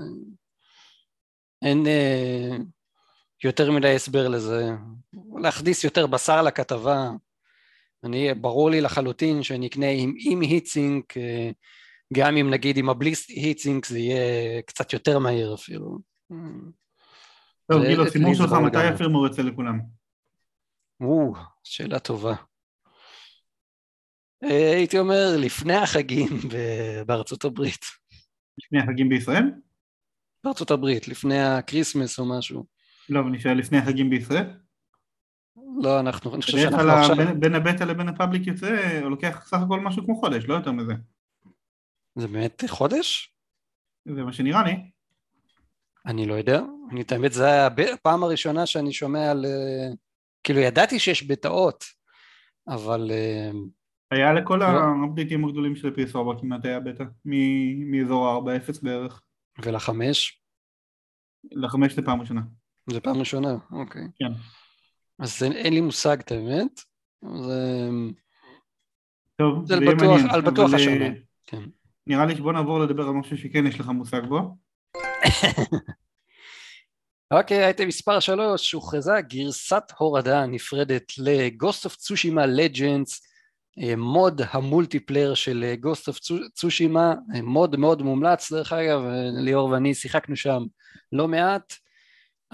אין 1.62 1.86
אה, 1.86 2.56
יותר 3.44 3.70
מדי 3.70 3.94
הסבר 3.94 4.28
לזה. 4.28 4.70
להכניס 5.36 5.84
יותר 5.84 6.06
בשר 6.06 6.42
לכתבה. 6.42 7.10
אני, 8.04 8.34
ברור 8.34 8.70
לי 8.70 8.80
לחלוטין 8.80 9.42
שאני 9.42 9.66
אקנה 9.66 9.88
עם, 9.88 10.14
עם 10.18 10.40
היטסינק, 10.40 11.16
אה, 11.16 11.50
גם 12.12 12.36
אם 12.36 12.50
נגיד 12.50 12.76
עם 12.76 12.88
הבלי 12.88 13.12
היטסינק 13.28 13.86
זה 13.86 13.98
יהיה 13.98 14.62
קצת 14.62 14.92
יותר 14.92 15.18
מהיר 15.18 15.54
אפילו. 15.54 15.98
טוב, 17.66 17.82
גיל, 17.82 18.00
הסימור 18.00 18.34
שלך 18.34 18.52
מתי 18.52 18.78
הפירמור 18.78 19.26
יוצא 19.26 19.42
לכולם? 19.42 19.80
או, 21.00 21.32
שאלה 21.64 21.98
טובה. 21.98 22.34
אה, 24.44 24.72
הייתי 24.74 24.98
אומר 24.98 25.36
לפני 25.38 25.74
החגים 25.74 26.28
בארצות 27.06 27.44
הברית. 27.44 27.84
לפני 28.58 28.78
החגים 28.78 29.08
בישראל? 29.08 29.50
בארצות 30.44 30.70
הברית, 30.70 31.08
לפני 31.08 31.42
ה 31.42 31.50
Christmas 31.50 32.18
או 32.18 32.24
משהו. 32.24 32.64
לא, 33.08 33.20
אבל 33.20 33.30
נשאר 33.30 33.54
לפני 33.54 33.78
החגים 33.78 34.10
בישראל? 34.10 34.46
לא, 35.82 36.00
אנחנו, 36.00 36.34
אני 36.34 36.42
חושב 36.42 36.58
שאנחנו 36.58 36.90
עכשיו... 36.90 37.16
בין, 37.40 37.54
הבטא 37.54 37.84
לבין 37.84 38.08
ה 38.08 38.13
public 38.13 38.46
יוצא, 38.46 39.00
הוא 39.02 39.10
לוקח 39.10 39.46
סך 39.46 39.58
הכל 39.64 39.80
משהו 39.80 40.04
כמו 40.04 40.16
חודש, 40.16 40.44
לא 40.44 40.54
יותר 40.54 40.72
מזה. 40.72 40.92
זה 42.14 42.28
באמת 42.28 42.64
חודש? 42.68 43.34
זה 44.08 44.22
מה 44.22 44.32
שנראה 44.32 44.62
לי. 44.62 44.76
אני 46.06 46.26
לא 46.26 46.34
יודע, 46.34 46.60
אני 46.90 47.02
את 47.02 47.12
האמת, 47.12 47.32
זה 47.32 47.66
הפעם 47.66 48.22
הראשונה 48.22 48.66
שאני 48.66 48.92
שומע 48.92 49.30
על... 49.30 49.44
אה, 49.44 49.94
כאילו 50.44 50.60
ידעתי 50.60 50.98
שיש 50.98 51.22
בטאות, 51.22 51.84
אבל... 52.68 53.10
אה, 53.10 53.50
היה 54.10 54.32
לכל 54.32 54.56
לא. 54.56 54.64
האפדיטים 54.64 55.44
הגדולים 55.44 55.76
של 55.76 55.94
PS4 55.94 56.40
כמעט 56.40 56.64
היה 56.64 56.80
בטא, 56.80 57.04
מאזור 57.90 58.28
ה-4-0 58.28 58.78
בערך. 58.82 59.22
ולחמש? 59.62 60.40
לחמש 61.52 61.92
זה 61.92 62.02
פעם 62.02 62.20
ראשונה. 62.20 62.40
זה 62.90 63.00
פעם 63.00 63.18
ראשונה, 63.18 63.56
אוקיי. 63.72 64.02
כן. 64.16 64.32
אז 65.18 65.42
אין, 65.42 65.52
אין 65.52 65.72
לי 65.72 65.80
מושג 65.80 66.20
את 66.20 66.32
האמת. 66.32 66.80
זה... 67.22 67.88
טוב, 69.36 69.66
זה 69.66 69.74
על 69.74 69.94
בטוח, 69.94 70.20
על 70.30 70.40
בטוח. 70.40 70.74
השנה. 70.74 71.08
כן. 71.46 71.62
נראה 72.06 72.26
לי 72.26 72.36
שבוא 72.36 72.52
נעבור 72.52 72.80
לדבר 72.80 73.02
על 73.02 73.14
משהו 73.14 73.38
שכן 73.38 73.66
יש 73.66 73.80
לך 73.80 73.88
מושג 73.88 74.22
בו. 74.28 74.56
אוקיי, 77.30 77.64
אייטם 77.64 77.88
מספר 77.88 78.20
שלוש, 78.20 78.72
הוכרזה 78.72 79.20
גרסת 79.20 79.82
הורדה 79.98 80.46
נפרדת 80.46 81.12
ל 81.18 81.29
Ghost 81.29 81.84
of 81.84 81.96
Tsushima 81.96 82.46
Legends 82.46 83.20
אה, 83.20 83.33
mode 83.96 84.40
ה 84.50 84.57
multiplayer 84.57 85.34
של 85.34 85.74
Ghost 85.80 86.08
of 86.08 86.18
Tsushima, 86.54 87.14
mode 87.42 87.76
מאוד 87.76 88.02
מומלץ 88.02 88.52
דרך 88.52 88.72
אגב, 88.72 89.00
ליאור 89.40 89.68
ואני 89.68 89.94
שיחקנו 89.94 90.36
שם 90.36 90.62
לא 91.12 91.28
מעט, 91.28 91.74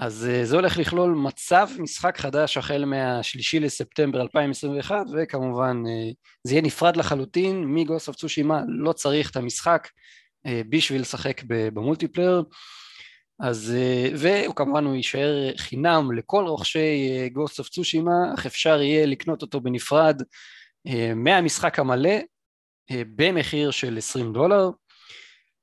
אז 0.01 0.27
אה, 0.29 0.45
זה 0.45 0.55
הולך 0.55 0.77
לכלול 0.77 1.11
מצב 1.11 1.67
משחק 1.79 2.17
חדש 2.17 2.57
החל 2.57 2.85
מהשלישי 2.85 3.59
לספטמבר 3.59 4.21
2021 4.21 5.05
וכמובן 5.13 5.83
אה, 5.87 6.11
זה 6.43 6.53
יהיה 6.53 6.61
נפרד 6.61 6.97
לחלוטין 6.97 7.65
מ 7.65 7.72
Ghost 7.72 8.07
of 8.07 8.15
Tsushima, 8.15 8.61
לא 8.67 8.93
צריך 8.93 9.31
את 9.31 9.35
המשחק 9.35 9.87
בשביל 10.69 11.01
לשחק 11.01 11.41
ב 11.47 11.54
multiplayer. 11.54 12.43
אז, 13.39 13.73
והוא 14.15 14.55
כמובן 14.55 14.85
הוא 14.85 14.95
יישאר 14.95 15.51
חינם 15.57 16.11
לכל 16.11 16.47
רוכשי 16.47 17.29
Ghost 17.33 17.59
of 17.59 17.69
Tsushima, 17.69 18.33
אך 18.33 18.45
אפשר 18.45 18.81
יהיה 18.81 19.05
לקנות 19.05 19.41
אותו 19.41 19.61
בנפרד. 19.61 20.21
אה, 20.21 20.25
מהמשחק 21.15 21.79
המלא 21.79 22.19
אה, 22.91 23.01
במחיר 23.15 23.71
של 23.71 23.97
20 23.97 24.33
דולר. 24.33 24.69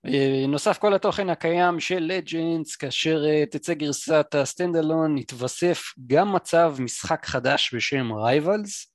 אה, 0.07 0.45
נוסף 0.49 0.79
כל 0.79 0.95
התוכן 0.95 1.31
הקיים 1.31 1.81
של 1.81 1.99
Legends, 1.99 2.77
כאשר 2.77 3.45
תצא 3.51 3.75
גרסת 3.75 4.35
ה 4.35 4.77
standalone, 4.77 5.19
יתווסף 5.19 5.83
גם 6.07 6.33
מצב 6.33 6.77
משחק 6.79 7.27
חדש 7.27 7.75
בשם 7.75 8.13
Rivals. 8.13 8.95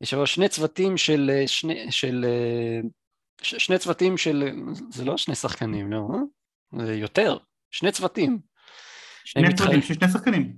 יש 0.00 0.14
אבל 0.14 0.26
שני 0.26 0.48
צוותים 0.48 0.96
של, 0.96 1.30
שני, 1.46 1.92
של, 1.92 2.24
שני 3.42 3.78
צוותים 3.78 4.16
של, 4.16 4.50
זה 4.90 5.04
לא 5.04 5.16
שני 5.16 5.34
שחקנים, 5.34 5.92
לא, 5.92 6.08
זה 6.78 6.94
יותר, 6.94 7.38
שני 7.70 7.92
צוותים. 7.92 8.38
שני 9.24 9.54
צוותים, 9.54 9.82
שני 9.82 10.08
שחקנים. 10.08 10.56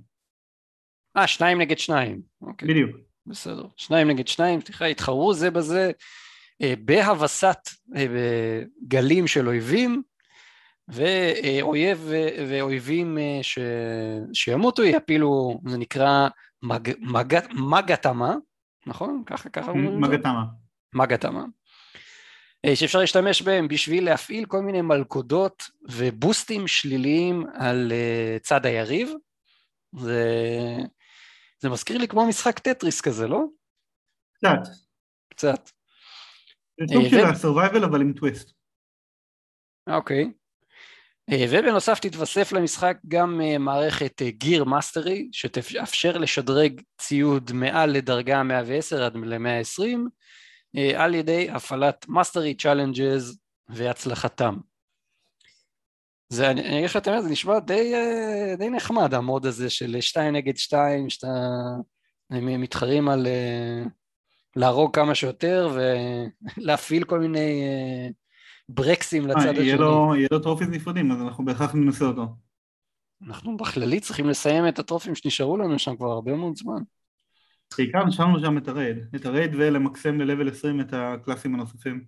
אה, 1.17 1.27
שניים 1.27 1.61
נגד 1.61 1.77
שניים. 1.77 2.21
אוקיי. 2.41 2.67
בדיוק. 2.67 3.12
בסדר. 3.27 3.65
שניים 3.77 4.07
נגד 4.07 4.27
שניים, 4.27 4.61
סליחה, 4.61 4.85
התחרו 4.85 5.33
זה 5.33 5.51
בזה 5.51 5.91
אה, 6.61 6.73
בהבסת 6.79 7.69
אה, 7.95 8.61
גלים 8.87 9.27
של 9.27 9.47
אויבים, 9.47 10.01
ואויב 10.87 12.11
ואויבים 12.49 13.17
אה, 13.17 13.39
ש... 13.41 13.59
שימותו 14.33 14.83
יפילו, 14.83 15.61
זה 15.67 15.77
נקרא 15.77 16.27
מג... 16.63 16.91
מג... 16.99 17.39
מגתמה, 17.53 18.35
נכון? 18.87 19.23
ככה 19.25 19.49
ככה 19.49 19.71
אומרים? 19.71 20.01
Magatama. 20.01 20.43
Magatama. 20.93 21.45
שאפשר 22.75 22.99
להשתמש 22.99 23.41
בהם 23.41 23.67
בשביל 23.67 24.05
להפעיל 24.05 24.45
כל 24.45 24.61
מיני 24.61 24.81
מלכודות 24.81 25.63
ובוסטים 25.91 26.67
שליליים 26.67 27.45
על 27.53 27.91
צד 28.41 28.65
היריב. 28.65 29.11
זה, 29.95 30.27
זה 31.63 31.69
מזכיר 31.69 31.97
לי 31.97 32.07
כמו 32.07 32.27
משחק 32.27 32.59
טטריס 32.59 33.01
כזה, 33.01 33.27
לא? 33.27 33.43
קצת. 34.33 34.71
קצת. 35.29 35.69
זה 36.79 36.93
סוג 36.93 37.05
של 37.09 37.25
ה-survival 37.25 37.85
אבל 37.85 38.01
עם 38.01 38.13
טוויסט. 38.13 38.51
אוקיי. 39.89 40.31
ובנוסף 41.31 41.99
תתווסף 41.99 42.51
למשחק 42.51 42.97
גם 43.07 43.41
מערכת 43.59 44.21
Gear 44.21 44.63
Mastery 44.63 45.29
שתאפשר 45.31 46.17
לשדרג 46.17 46.81
ציוד 46.97 47.51
מעל 47.51 47.91
לדרגה 47.91 48.43
110 48.43 49.05
עד 49.05 49.15
ל-120 49.15 49.97
על 50.95 51.15
ידי 51.15 51.49
הפעלת 51.49 52.07
Mastery 52.07 52.55
Challenges 52.55 53.39
והצלחתם. 53.69 54.57
זה, 56.33 56.51
אני 56.51 56.61
אגיד 56.61 56.85
לך 56.85 56.97
את 56.97 57.07
האמת, 57.07 57.23
זה 57.23 57.29
נשמע 57.29 57.59
די, 57.59 57.93
די 58.57 58.69
נחמד 58.69 59.13
ה 59.13 59.19
mode 59.19 59.45
הזה 59.45 59.69
של 59.69 60.01
2 60.01 60.33
נגד 60.33 60.57
2, 60.57 61.09
שאתה 61.09 61.27
הם 62.29 62.61
מתחרים 62.61 63.09
על 63.09 63.27
להרוג 64.55 64.95
כמה 64.95 65.15
שיותר 65.15 65.77
ולהפעיל 66.57 67.03
כל 67.03 67.19
מיני 67.19 67.63
פרקסים 68.69 69.27
לצד 69.27 69.39
השני. 69.39 69.63
יהיה 69.63 69.75
לו, 69.75 70.15
יהיה 70.15 70.27
לו 70.31 70.39
trophies 70.39 70.67
נפרדים, 70.67 71.11
אז 71.11 71.21
אנחנו 71.21 71.45
בהכרח 71.45 71.75
ננסה 71.75 72.05
אותו. 72.05 72.27
אנחנו 73.27 73.57
בכללי 73.57 73.99
צריכים 73.99 74.29
לסיים 74.29 74.67
את 74.67 74.79
הטרופים 74.79 75.15
שנשארו 75.15 75.57
לנו 75.57 75.79
שם 75.79 75.95
כבר 75.95 76.11
הרבה 76.11 76.35
מאוד 76.35 76.57
זמן. 76.57 76.81
בעיקר 77.77 78.05
נשארנו 78.05 78.39
שם 78.39 78.57
את 78.57 78.67
הרייד, 78.67 78.97
את 79.15 79.25
הרייד 79.25 79.55
ולמקסם 79.55 80.21
ל-level 80.21 80.51
20 80.51 80.81
את 80.81 80.93
הקלאסים 80.93 81.55
הנוספים. 81.55 82.03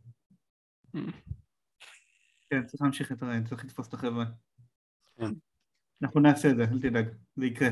כן, 2.56 2.65
צריך 2.65 2.82
להמשיך 2.82 3.12
את 3.12 3.24
הרייד, 3.24 3.48
צריך 3.48 3.65
לתפוס 3.65 3.88
את 3.88 3.94
החבר'ה. 3.94 4.26
כן. 5.18 5.32
אנחנו 6.02 6.20
נעשה 6.20 6.50
את 6.50 6.56
זה, 6.56 6.63
אל 6.63 6.80
תדאג, 6.80 7.06
זה 7.36 7.46
יקרה. 7.46 7.70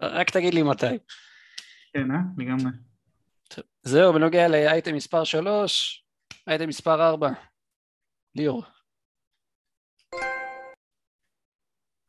רק 0.00 0.30
תגיד 0.30 0.54
לי 0.54 0.62
מתי. 0.62 0.98
כן, 1.92 2.10
אה? 2.10 2.16
לגמרי. 2.38 2.70
זהו, 3.82 4.12
בנוגע 4.12 4.48
לאייטם 4.48 4.94
מספר 4.94 5.24
3, 5.24 6.04
אייטם 6.46 6.68
מספר 6.68 7.08
4. 7.08 7.28
ליאור. 8.34 8.64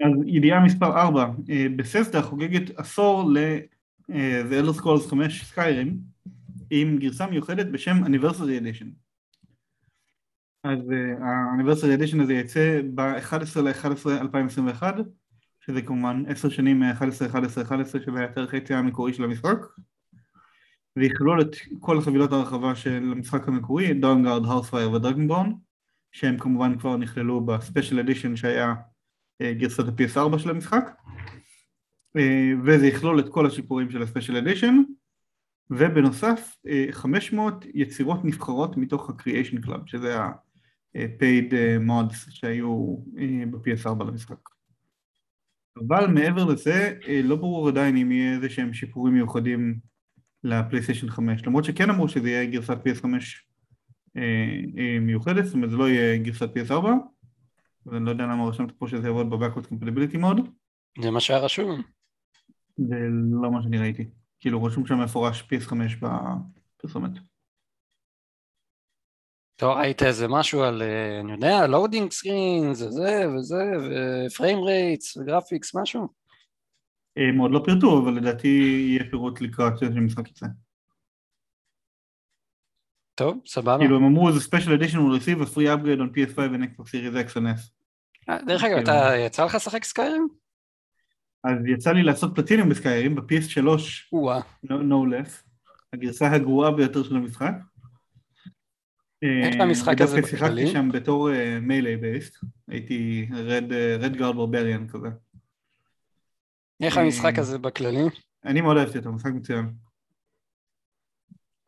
אז 0.01 0.11
ידיעה 0.25 0.65
מספר 0.65 0.99
4, 1.01 1.25
Bethesda 1.77 2.21
חוגגת 2.21 2.79
עשור 2.79 3.31
ל-The 3.33 4.63
Elder 4.63 4.81
Scrolls 4.81 5.09
5 5.09 5.43
Skyrim 5.43 5.99
עם 6.69 6.97
גרסה 6.97 7.27
מיוחדת 7.27 7.67
בשם 7.71 8.03
Anniversary 8.03 8.61
Edition. 8.61 9.04
אז 10.65 10.79
ה-Anniversary 11.21 11.99
Edition 11.99 12.23
הזה 12.23 12.33
יצא 12.33 12.81
ב-11 12.95 13.61
ל-11 13.61 14.09
2021 14.21 14.95
שזה 15.59 15.81
כמובן 15.81 16.23
10 16.27 16.49
שנים 16.49 16.79
מ-11-11-11 16.79 17.85
שזה 17.85 18.01
היה 18.15 18.25
התאריך 18.25 18.53
היציאה 18.53 18.79
המקורי 18.79 19.13
של 19.13 19.23
המשחק. 19.23 19.57
ויכלול 20.95 21.41
את 21.41 21.55
כל 21.79 21.97
החבילות 21.97 22.31
הרחבה 22.31 22.75
של 22.75 23.09
המשחק 23.11 23.47
המקורי, 23.47 23.93
Dawnguard, 23.93 24.45
Hearthfire 24.45 24.91
ו 24.91 24.97
Dragonborn 24.97 25.51
שהם 26.11 26.37
כמובן 26.37 26.77
כבר 26.77 26.97
נכללו 26.97 27.45
ב 27.45 27.52
special 27.52 27.99
edition 27.99 28.35
שהיה 28.35 28.73
גרסת 29.43 29.83
ה-PS4 29.87 30.37
של 30.37 30.49
המשחק. 30.49 30.91
וזה 32.63 32.87
יכלול 32.87 33.19
את 33.19 33.29
כל 33.29 33.45
השיפורים 33.45 33.89
של 33.89 34.01
ה 34.01 34.06
special 34.06 34.37
edition 34.37 34.81
ובנוסף 35.69 36.55
500 36.91 37.65
יצירות 37.73 38.25
נבחרות 38.25 38.77
מתוך 38.77 39.09
ה-Creation 39.09 39.65
Club 39.65 39.79
שזה 39.85 40.17
ה-paid 40.95 41.53
mods 41.87 42.31
שהיו 42.31 42.97
ב-PS4 43.51 44.03
למשחק 44.03 44.49
אבל 45.87 46.07
מעבר 46.07 46.45
לזה 46.45 46.99
לא 47.23 47.35
ברור 47.35 47.67
עדיין 47.67 47.97
אם 47.97 48.11
יהיה 48.11 48.35
איזה 48.35 48.49
שהם 48.49 48.73
שיפורים 48.73 49.13
מיוחדים 49.13 49.79
לפלייסטיישן 50.43 51.09
5 51.09 51.45
למרות 51.47 51.63
שכן 51.65 51.89
אמרו 51.89 52.07
שזה 52.07 52.29
יהיה 52.29 52.45
גרסת 52.45 52.77
PS5 52.87 53.05
מיוחדת 55.01 55.45
זאת 55.45 55.53
אומרת 55.53 55.69
זה 55.69 55.77
לא 55.77 55.89
יהיה 55.89 56.17
גרסת 56.17 56.49
PS4 56.57 56.85
ואני 57.85 58.05
לא 58.05 58.09
יודע 58.09 58.23
למה 58.23 58.47
רשמת 58.47 58.71
פה 58.71 58.87
שזה 58.87 59.07
יעבוד 59.07 59.29
ב-Backward 59.29 59.65
Compatibility 59.65 60.15
Mode. 60.15 60.41
זה 61.01 61.11
מה 61.11 61.19
שהיה 61.19 61.39
רשום. 61.39 61.81
זה 62.77 62.95
לא 63.41 63.51
מה 63.51 63.63
שאני 63.63 63.77
ראיתי. 63.77 64.09
כאילו 64.39 64.63
רשום 64.63 64.85
שם 64.85 65.01
מפורש 65.01 65.41
PS5 65.41 65.73
בפרסומת. 66.01 67.11
טוב, 69.55 69.77
ראית 69.77 70.03
איזה 70.03 70.27
משהו 70.27 70.63
על, 70.63 70.83
אני 71.19 71.31
יודע, 71.31 71.67
loading 71.67 72.11
screen, 72.11 72.73
זה 72.73 72.91
זה 72.91 73.25
וזה, 73.29 73.63
ו 74.27 74.32
frame 74.32 74.57
rates 74.63 75.17
ו 75.17 75.23
graphics, 75.23 75.75
משהו? 75.75 76.07
הם 77.17 77.37
עוד 77.37 77.51
לא 77.51 77.61
פירטו, 77.65 78.03
אבל 78.03 78.13
לדעתי 78.13 78.47
יהיה 78.47 79.03
פירוט 79.09 79.41
לקראת 79.41 79.77
שזה 79.77 79.99
משחק 79.99 80.29
יצא. 80.29 80.45
טוב, 83.15 83.41
סבבה. 83.45 83.77
כאילו 83.79 83.97
הם 83.97 84.03
אמרו 84.03 84.31
זה 84.31 84.39
special 84.49 84.81
edition 84.81 84.95
will 84.95 85.19
receive 85.19 85.41
a 85.41 85.55
free 85.55 85.67
upgrade 85.67 85.99
on 85.99 86.15
PS5 86.15 86.37
and 86.37 86.63
Xbox 86.63 86.85
Series 86.85 87.29
X 87.29 87.37
and 87.37 87.57
S. 87.57 87.71
דרך 88.45 88.63
אגב, 88.63 88.77
אתה 88.77 89.17
יצא 89.17 89.45
לך 89.45 89.55
לשחק 89.55 89.83
Skyrim? 89.83 90.27
אז 91.43 91.65
יצא 91.65 91.91
לי 91.91 92.03
לעשות 92.03 92.35
platinum 92.35 92.69
ב 92.69 92.76
Skyrim 92.76 93.15
ב-PS3, 93.15 93.67
no 94.65 95.11
less, 95.11 95.29
הגרסה 95.93 96.31
הגרועה 96.31 96.71
ביותר 96.71 97.03
של 97.03 97.15
המשחק. 97.15 97.53
איך 99.43 99.61
המשחק 99.61 100.01
הזה 100.01 100.21
בכללי? 100.21 100.27
שיחקתי 100.29 100.67
שם 100.67 100.89
בתור 100.91 101.29
melee 101.61 101.97
based, 101.97 102.43
הייתי 102.67 103.27
Redguard 103.99 104.35
barbarian 104.35 104.87
כזה. 104.87 105.07
איך 106.81 106.97
המשחק 106.97 107.39
הזה 107.39 107.57
בכללי? 107.57 108.03
אני 108.45 108.61
מאוד 108.61 108.77
אהבתי 108.77 108.97
אותו, 108.97 109.11
משחק 109.11 109.31
מצוין. 109.31 109.73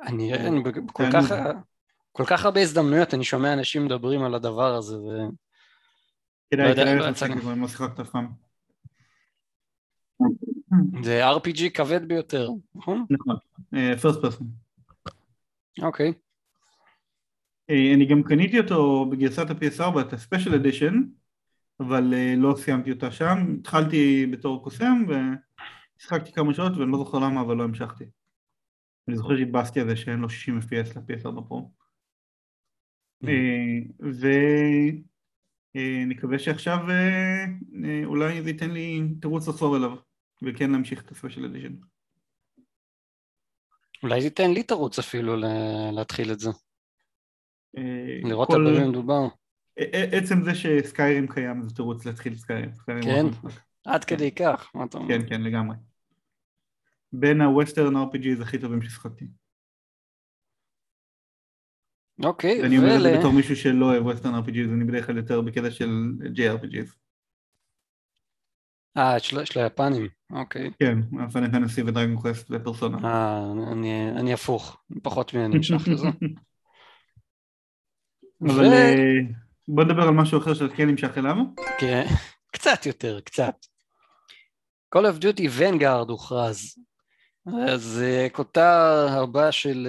אני, 0.01 0.31
כל, 0.93 1.03
כך, 1.13 1.23
כל 2.11 2.23
כך 2.25 2.45
הרבה 2.45 2.61
הזדמנויות 2.61 3.13
אני 3.13 3.23
שומע 3.23 3.53
אנשים 3.53 3.85
מדברים 3.85 4.23
על 4.23 4.35
הדבר 4.35 4.75
הזה 4.75 4.97
ו... 4.97 5.07
כדאי, 6.51 6.73
כדאי 6.73 6.95
לך 6.95 7.05
לשחק 7.05 7.31
את 7.37 7.41
זה, 7.41 7.53
אם 7.53 7.61
לא 7.61 7.67
שיחקת 7.67 7.99
אף 7.99 8.09
פעם. 8.09 8.27
זה 11.03 11.31
RPG 11.31 11.69
כבד 11.73 12.07
ביותר, 12.07 12.49
נכון? 12.75 13.05
נכון, 13.09 13.35
פרסט 14.01 14.21
פרסון. 14.21 14.47
אוקיי. 15.81 16.13
אני 17.69 18.05
גם 18.05 18.23
קניתי 18.23 18.59
אותו 18.59 19.05
בגרסת 19.11 19.49
ה-PS4, 19.49 20.01
את 20.01 20.13
ה-Special 20.13 20.51
Edition, 20.51 20.93
אבל 21.79 22.13
לא 22.37 22.55
סיימתי 22.57 22.91
אותה 22.91 23.11
שם, 23.11 23.55
התחלתי 23.59 24.25
בתור 24.31 24.63
קוסם 24.63 25.03
ושיחקתי 25.07 26.31
כמה 26.31 26.53
שעות 26.53 26.77
ואני 26.77 26.91
לא 26.91 26.97
זוכר 26.97 27.19
למה 27.19 27.41
אבל 27.41 27.57
לא 27.57 27.63
המשכתי. 27.63 28.03
אני 29.07 29.17
זוכר 29.17 29.37
שהתבאסתי 29.37 29.79
על 29.79 29.89
זה 29.89 29.95
שאין 29.95 30.19
לו 30.19 30.29
60 30.29 30.59
FPS 30.59 30.99
ל-PS4 30.99 31.41
פרו. 31.47 31.71
ונקווה 35.75 36.39
שעכשיו 36.39 36.77
אולי 38.05 38.41
זה 38.41 38.49
ייתן 38.49 38.71
לי 38.71 39.01
תירוץ 39.21 39.47
לחזור 39.47 39.77
אליו 39.77 39.91
וכן 40.43 40.71
להמשיך 40.71 41.01
את 41.01 41.11
הספיישל 41.11 41.45
אדישן. 41.45 41.75
אולי 44.03 44.21
זה 44.21 44.27
ייתן 44.27 44.51
לי 44.51 44.63
תירוץ 44.63 44.99
אפילו 44.99 45.35
להתחיל 45.91 46.31
את 46.31 46.39
זה. 46.39 46.49
לראות 48.23 48.49
על 48.49 48.61
מה 48.61 48.87
מדובר. 48.87 49.27
עצם 50.11 50.43
זה 50.43 50.55
ש 50.55 50.73
Skyrim 50.73 51.27
קיים 51.27 51.61
זה 51.61 51.75
תירוץ 51.75 52.05
להתחיל 52.05 52.35
Skyrim. 52.35 52.71
כן? 52.85 53.25
עד 53.85 54.03
כדי 54.03 54.31
כך, 54.31 54.71
מה 54.75 54.83
אתה 54.85 54.97
אומר? 54.97 55.07
כן, 55.07 55.29
כן, 55.29 55.41
לגמרי. 55.41 55.75
בין 57.13 57.41
ה 57.41 57.48
western 57.48 57.95
RPGs 57.95 58.41
הכי 58.41 58.59
טובים 58.59 58.81
ששחקתי. 58.81 59.25
אוקיי, 62.23 62.61
ואני 62.61 62.77
אומר 62.77 62.95
את 62.95 63.01
זה 63.01 63.17
בתור 63.19 63.33
מישהו 63.33 63.55
שלא 63.55 63.85
אוהב 63.85 64.05
western 64.05 64.35
RPGs, 64.35 64.73
אני 64.73 64.83
בדרך 64.83 65.05
כלל 65.05 65.17
יותר 65.17 65.41
בקטע 65.41 65.71
של 65.71 65.89
JRPGs. 66.35 66.91
אה, 68.97 69.19
של 69.19 69.59
היפנים, 69.59 70.07
אוקיי. 70.31 70.71
כן, 70.79 70.99
Fantasy 71.33 71.81
ו 71.81 71.86
Dragon 71.86 72.15
Quest 72.15 72.47
ו 72.51 72.56
Persona. 72.56 72.97
אה, 73.03 73.51
אני 74.19 74.33
הפוך, 74.33 74.83
פחות 75.03 75.33
ממני 75.33 75.55
נמשך 75.55 75.87
לזה. 75.87 76.07
אבל 78.41 78.95
בוא 79.67 79.83
נדבר 79.83 80.03
על 80.03 80.09
משהו 80.09 80.39
אחר 80.39 80.53
שאתה 80.53 80.75
כן 80.75 80.89
נמשך 80.89 81.17
אליו. 81.17 81.35
כן, 81.79 82.05
קצת 82.53 82.85
יותר, 82.85 83.19
קצת. 83.19 83.55
Call 84.95 84.99
of 84.99 85.21
Duty 85.21 85.59
Vanguard 85.59 86.09
הוכרז. 86.09 86.75
אז 87.67 88.03
uh, 88.03 88.35
כותר 88.35 89.07
הבא 89.09 89.51
של, 89.51 89.87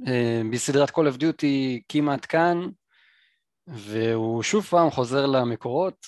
uh, 0.00 0.10
בסדרת 0.52 0.90
Call 0.90 1.14
of 1.14 1.20
Duty 1.20 1.80
כמעט 1.88 2.26
כאן, 2.28 2.68
והוא 3.66 4.42
שוב 4.42 4.64
פעם 4.64 4.90
חוזר 4.90 5.26
למקורות, 5.26 6.06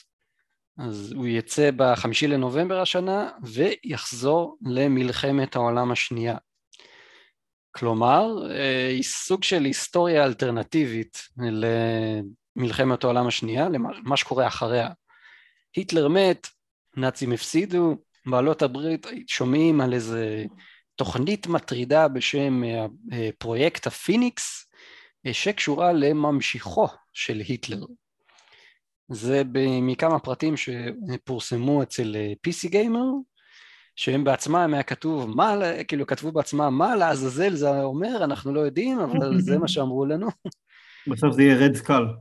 אז 0.79 1.13
הוא 1.17 1.27
יצא 1.27 1.71
בחמישי 1.77 2.27
לנובמבר 2.27 2.81
השנה, 2.81 3.31
ויחזור 3.43 4.57
למלחמת 4.63 5.57
העולם 5.57 5.93
השנייה. 5.93 6.37
כלומר, 7.77 8.27
היא 8.89 9.03
סוג 9.03 9.45
של 9.45 9.65
היסטוריה 9.65 10.25
אלטרנטיבית 10.25 11.19
למלחמת 12.57 13.05
העולם 13.05 13.27
השנייה, 13.27 13.69
למה 13.69 14.17
שקורה 14.17 14.47
אחריה. 14.47 14.89
היטלר 15.77 16.09
מת, 16.09 16.47
נאצים 16.97 17.33
הפסידו, 17.33 17.97
בעלות 18.27 18.63
הברית 18.63 19.07
שומעים 19.27 19.81
על 19.81 19.93
איזה 19.93 20.45
תוכנית 20.97 21.47
מטרידה 21.47 22.09
בשם 22.09 22.65
אה, 23.13 23.29
פרויקט 23.39 23.87
הפיניקס, 23.87 24.71
אה, 25.27 25.35
שקשורה 25.35 25.93
לממשיכו 25.93 26.87
של 27.13 27.39
היטלר. 27.39 27.85
זה 29.09 29.43
מכמה 29.83 30.19
פרטים 30.19 30.55
שפורסמו 30.57 31.83
אצל 31.83 32.17
אה, 32.17 32.33
PC 32.47 32.69
Gamer, 32.69 33.05
שהם 33.97 34.25
בעצמם 34.25 34.71
היה 34.75 34.83
כתוב, 34.83 35.37
מה, 35.37 35.55
כאילו 35.89 36.07
כתבו 36.07 36.33
בעצמם, 36.33 36.79
מה 36.79 36.97
לעזאזל 36.97 37.55
זה 37.55 37.83
אומר, 37.83 38.25
אנחנו 38.25 38.55
לא 38.55 38.61
יודעים, 38.61 39.01
אבל 39.01 39.39
זה 39.47 39.59
מה 39.59 39.69
שאמרו 39.69 40.07
לנו. 40.07 40.29
בסוף 41.07 41.35
זה 41.35 41.43
יהיה 41.43 41.57
Red 41.57 41.75
Skull. 41.75 42.17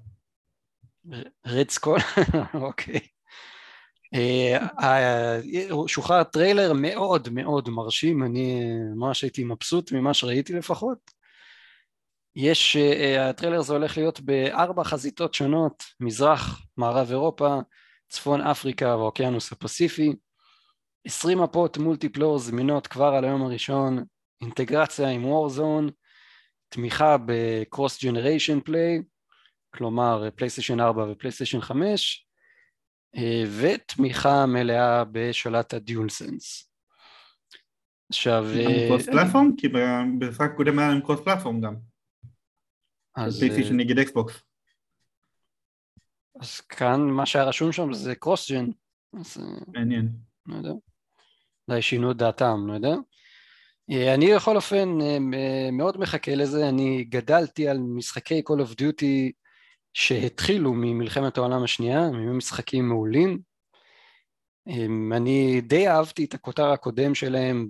Red 1.47 1.69
Skull? 1.69 1.99
אוקיי. 2.53 2.99
אה, 4.13 5.39
שוחרר 5.87 6.23
טריילר 6.23 6.73
מאוד 6.73 7.29
מאוד 7.31 7.69
מרשים, 7.69 8.23
אני 8.23 8.63
ממש 8.95 9.21
הייתי 9.21 9.43
מבסוט 9.43 9.91
ממה 9.91 10.13
שראיתי 10.13 10.53
לפחות. 10.53 11.11
יש, 12.35 12.75
אה, 12.75 13.29
הטריילר 13.29 13.59
הזה 13.59 13.73
הולך 13.73 13.97
להיות 13.97 14.19
בארבע 14.19 14.83
חזיתות 14.83 15.33
שונות, 15.33 15.83
מזרח, 15.99 16.65
מערב 16.77 17.09
אירופה, 17.09 17.59
צפון 18.09 18.41
אפריקה 18.41 18.97
והאוקיינוס 18.97 19.51
הפסיפי. 19.51 20.13
עשרים 21.05 21.41
מפות 21.41 21.77
multiplayer 21.77 22.39
זמינות 22.39 22.87
כבר 22.87 23.13
על 23.13 23.25
היום 23.25 23.41
הראשון, 23.41 24.03
אינטגרציה 24.41 25.09
עם 25.09 25.25
Warzone, 25.25 25.89
תמיכה 26.69 27.15
ב 27.25 27.38
cross 27.38 28.03
generation 28.03 28.59
play, 28.59 29.01
כלומר 29.75 30.29
פלייסטיישן 30.35 30.79
4 30.79 31.11
ופלייסטיישן 31.11 31.61
5, 31.61 32.27
אה, 33.15 33.43
ותמיכה 33.59 34.45
מלאה 34.45 35.03
בשלט 35.11 35.73
ה 35.73 35.82
DualSense. 35.82 36.69
עכשיו... 38.09 38.45
cross 38.87 39.05
platform? 39.05 39.55
כי 39.57 39.67
במשחק 40.19 40.51
קודם 40.57 40.79
היה 40.79 40.91
עם 40.91 41.01
cross 41.01 41.19
platform 41.19 41.61
גם. 41.61 41.75
אז... 43.15 43.39
פלייסטיישן 43.39 43.77
נגד 43.77 43.99
אקסבוקס. 43.99 44.43
אז 46.41 46.61
כאן 46.61 47.01
מה 47.01 47.25
שהיה 47.25 47.45
רשום 47.45 47.71
שם 47.71 47.93
זה 47.93 48.15
cross 48.15 48.51
gen. 48.51 48.69
מעניין. 49.67 50.09
לא 50.45 50.55
יודע. 50.55 50.73
אולי 51.67 51.81
שינו 51.81 52.11
את 52.11 52.17
דעתם, 52.17 52.67
לא 52.67 52.73
יודע. 52.73 52.95
אה, 53.91 54.13
אני 54.13 54.35
בכל 54.35 54.55
אופן 54.55 54.89
מאוד 55.71 55.97
מחכה 55.97 56.35
לזה, 56.35 56.69
אני 56.69 57.03
גדלתי 57.03 57.67
על 57.67 57.77
משחקי 57.79 58.41
Call 58.49 58.61
of 58.61 58.73
Duty 58.81 59.31
שהתחילו 59.93 60.73
ממלחמת 60.73 61.37
העולם 61.37 61.63
השנייה, 61.63 62.05
הם 62.05 62.37
משחקים 62.37 62.89
מעולים. 62.89 63.39
אני 65.11 65.61
די 65.61 65.87
אהבתי 65.87 66.25
את 66.25 66.33
הכותר 66.33 66.71
הקודם 66.71 67.15
שלהם 67.15 67.67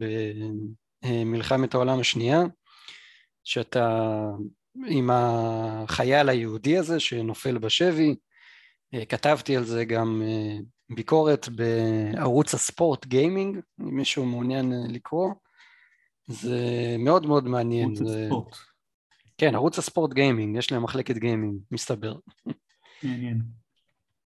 במלחמת 1.03 1.73
העולם 1.73 1.99
השנייה, 1.99 2.41
שאתה 3.43 4.10
עם 4.88 5.10
החייל 5.13 6.29
היהודי 6.29 6.77
הזה 6.77 6.99
שנופל 6.99 7.58
בשבי, 7.58 8.15
אה, 8.93 9.06
כתבתי 9.06 9.58
על 9.58 9.63
זה 9.63 9.86
גם 9.86 10.21
אה, 10.25 10.58
ביקורת 10.89 11.50
בערוץ 11.50 12.54
הספורט 12.54 13.06
גיימינג, 13.06 13.60
אם 13.82 13.98
מישהו 13.98 14.26
מעוניין 14.26 14.74
אה, 14.74 14.78
לקרוא, 14.89 15.34
זה 16.28 16.60
מאוד 17.00 17.26
מאוד 17.26 17.48
מעניין. 17.48 17.89
ערוץ 17.89 18.02
הספורט. 18.02 18.56
כן, 19.38 19.56
ערוץ 19.56 19.80
הספורט 19.80 20.13
גיימינג, 20.13 20.58
יש 20.58 20.72
להם 20.72 20.84
מחלקת 20.84 21.17
גיימינג, 21.17 21.58
מסתבר. 21.72 22.15
מעניין. 23.04 23.41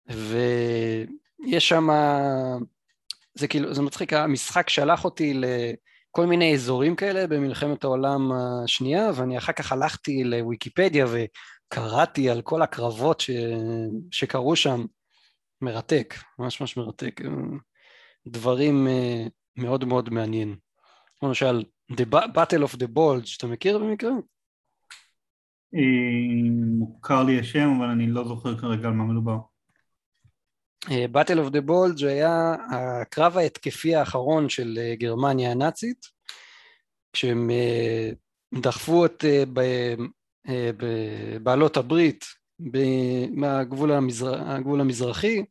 ויש 0.07 1.69
שם, 1.69 1.87
זה 3.33 3.47
כאילו, 3.47 3.73
זה 3.73 3.81
מצחיק, 3.81 4.13
המשחק 4.13 4.69
שלח 4.69 5.05
אותי 5.05 5.33
לכל 5.33 6.25
מיני 6.25 6.53
אזורים 6.53 6.95
כאלה 6.95 7.27
במלחמת 7.27 7.83
העולם 7.83 8.31
השנייה, 8.31 9.11
ואני 9.15 9.37
אחר 9.37 9.53
כך 9.53 9.71
הלכתי 9.71 10.23
לוויקיפדיה 10.23 11.05
וקראתי 11.09 12.29
על 12.29 12.41
כל 12.41 12.61
הקרבות 12.61 13.19
ש... 13.19 13.29
שקרו 14.11 14.55
שם. 14.55 14.85
מרתק, 15.61 16.13
ממש 16.39 16.61
ממש 16.61 16.77
מרתק. 16.77 17.21
דברים 18.27 18.87
אה, 18.87 19.25
מאוד 19.55 19.85
מאוד 19.85 20.09
מעניין. 20.09 20.55
למשל, 21.23 21.63
The 21.91 22.05
Battle 22.11 22.63
of 22.63 22.75
the 22.75 22.87
Bulge, 22.95 23.37
אתה 23.37 23.47
מכיר 23.47 23.79
במקרה? 23.79 24.11
אה, 25.75 26.49
מוכר 26.77 27.23
לי 27.23 27.39
השם, 27.39 27.69
אבל 27.77 27.85
אני 27.85 28.07
לא 28.07 28.27
זוכר 28.27 28.57
כרגע 28.57 28.87
על 28.87 28.93
מה 28.93 29.03
מדובר. 29.03 29.37
אה, 30.91 31.05
Battle 31.13 31.47
of 31.47 31.51
the 31.51 31.69
Bulge 31.69 32.05
היה 32.05 32.55
הקרב 32.71 33.37
ההתקפי 33.37 33.95
האחרון 33.95 34.49
של 34.49 34.79
אה, 34.81 34.95
גרמניה 34.95 35.51
הנאצית, 35.51 36.19
כשהם 37.13 37.49
דחפו 38.61 39.05
את 39.05 39.23
בעלות 41.43 41.77
הברית 41.77 42.25
מהגבול 43.31 43.91
המזר... 43.91 44.49
המזרחי, 44.79 45.43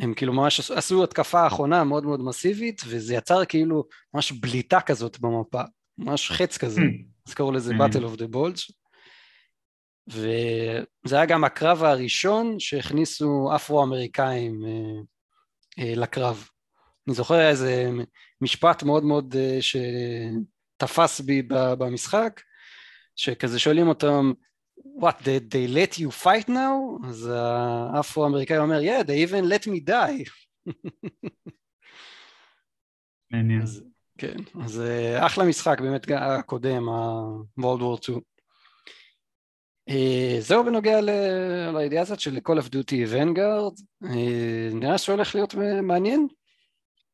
הם 0.00 0.14
כאילו 0.14 0.32
ממש 0.32 0.70
עשו 0.70 1.04
התקפה 1.04 1.40
האחרונה 1.40 1.84
מאוד 1.84 2.04
מאוד 2.04 2.20
מסיבית, 2.20 2.82
וזה 2.86 3.14
יצר 3.14 3.44
כאילו 3.44 3.84
ממש 4.14 4.32
בליטה 4.32 4.80
כזאת 4.80 5.20
במפה, 5.20 5.62
ממש 5.98 6.30
חץ 6.30 6.58
כזה, 6.58 6.80
hmm. 6.80 7.28
אז 7.28 7.34
קראו 7.34 7.52
לזה 7.52 7.72
Battle 7.72 8.14
of 8.14 8.18
the 8.18 8.34
Bulge. 8.34 8.72
וזה 10.08 11.16
היה 11.16 11.26
גם 11.26 11.44
הקרב 11.44 11.84
הראשון 11.84 12.60
שהכניסו 12.60 13.50
אפרו-אמריקאים 13.56 14.64
אה, 14.64 15.00
אה, 15.84 15.92
לקרב. 15.96 16.48
אני 17.08 17.14
זוכר 17.14 17.48
איזה 17.48 17.90
משפט 18.40 18.82
מאוד 18.82 19.04
מאוד 19.04 19.34
אה, 19.38 19.58
שתפס 19.60 21.20
בי 21.20 21.42
במשחק, 21.48 22.40
שכזה 23.16 23.58
שואלים 23.58 23.88
אותם, 23.88 24.32
what, 24.84 25.18
they, 25.24 25.38
they 25.38 25.66
let 25.68 25.98
you 25.98 26.10
fight 26.24 26.48
now? 26.48 27.08
אז 27.08 27.30
האפרו-אמריקאי 27.94 28.58
אומר, 28.58 28.80
yeah, 28.80 29.02
they 29.04 29.30
even 29.30 29.44
let 29.48 29.66
me 29.66 29.80
die. 29.88 30.30
מעניין. 33.30 33.62
כן, 34.18 34.36
אז 34.62 34.82
אחלה 35.18 35.44
משחק 35.44 35.80
באמת 35.80 36.06
הקודם, 36.10 36.88
ה-World 36.88 37.80
War 37.80 38.08
II. 38.08 38.20
אה, 39.88 40.36
זהו 40.40 40.64
בנוגע 40.64 41.00
לידיעה 41.72 42.02
הזאת 42.02 42.20
של 42.20 42.36
Call 42.36 42.60
of 42.60 42.66
Duty 42.66 43.12
Vanguard, 43.12 43.82
אה, 44.04 44.68
נראה 44.72 44.98
שהולך 44.98 45.34
להיות 45.34 45.54
מעניין, 45.82 46.26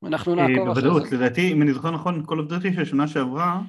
אנחנו 0.05 0.33
אה, 0.33 0.49
נעקוב 0.49 0.69
אחרי 0.69 0.83
זה. 0.83 0.89
בוודאות, 0.89 1.13
לדעתי, 1.13 1.53
אם 1.53 1.63
אני 1.63 1.75
זוכר 1.75 1.91
נכון, 1.91 2.25
Call 2.29 2.33
of 2.33 2.51
Duty 2.51 2.75
של 2.75 2.85
שנה 2.85 3.09
שעברה 3.09 3.61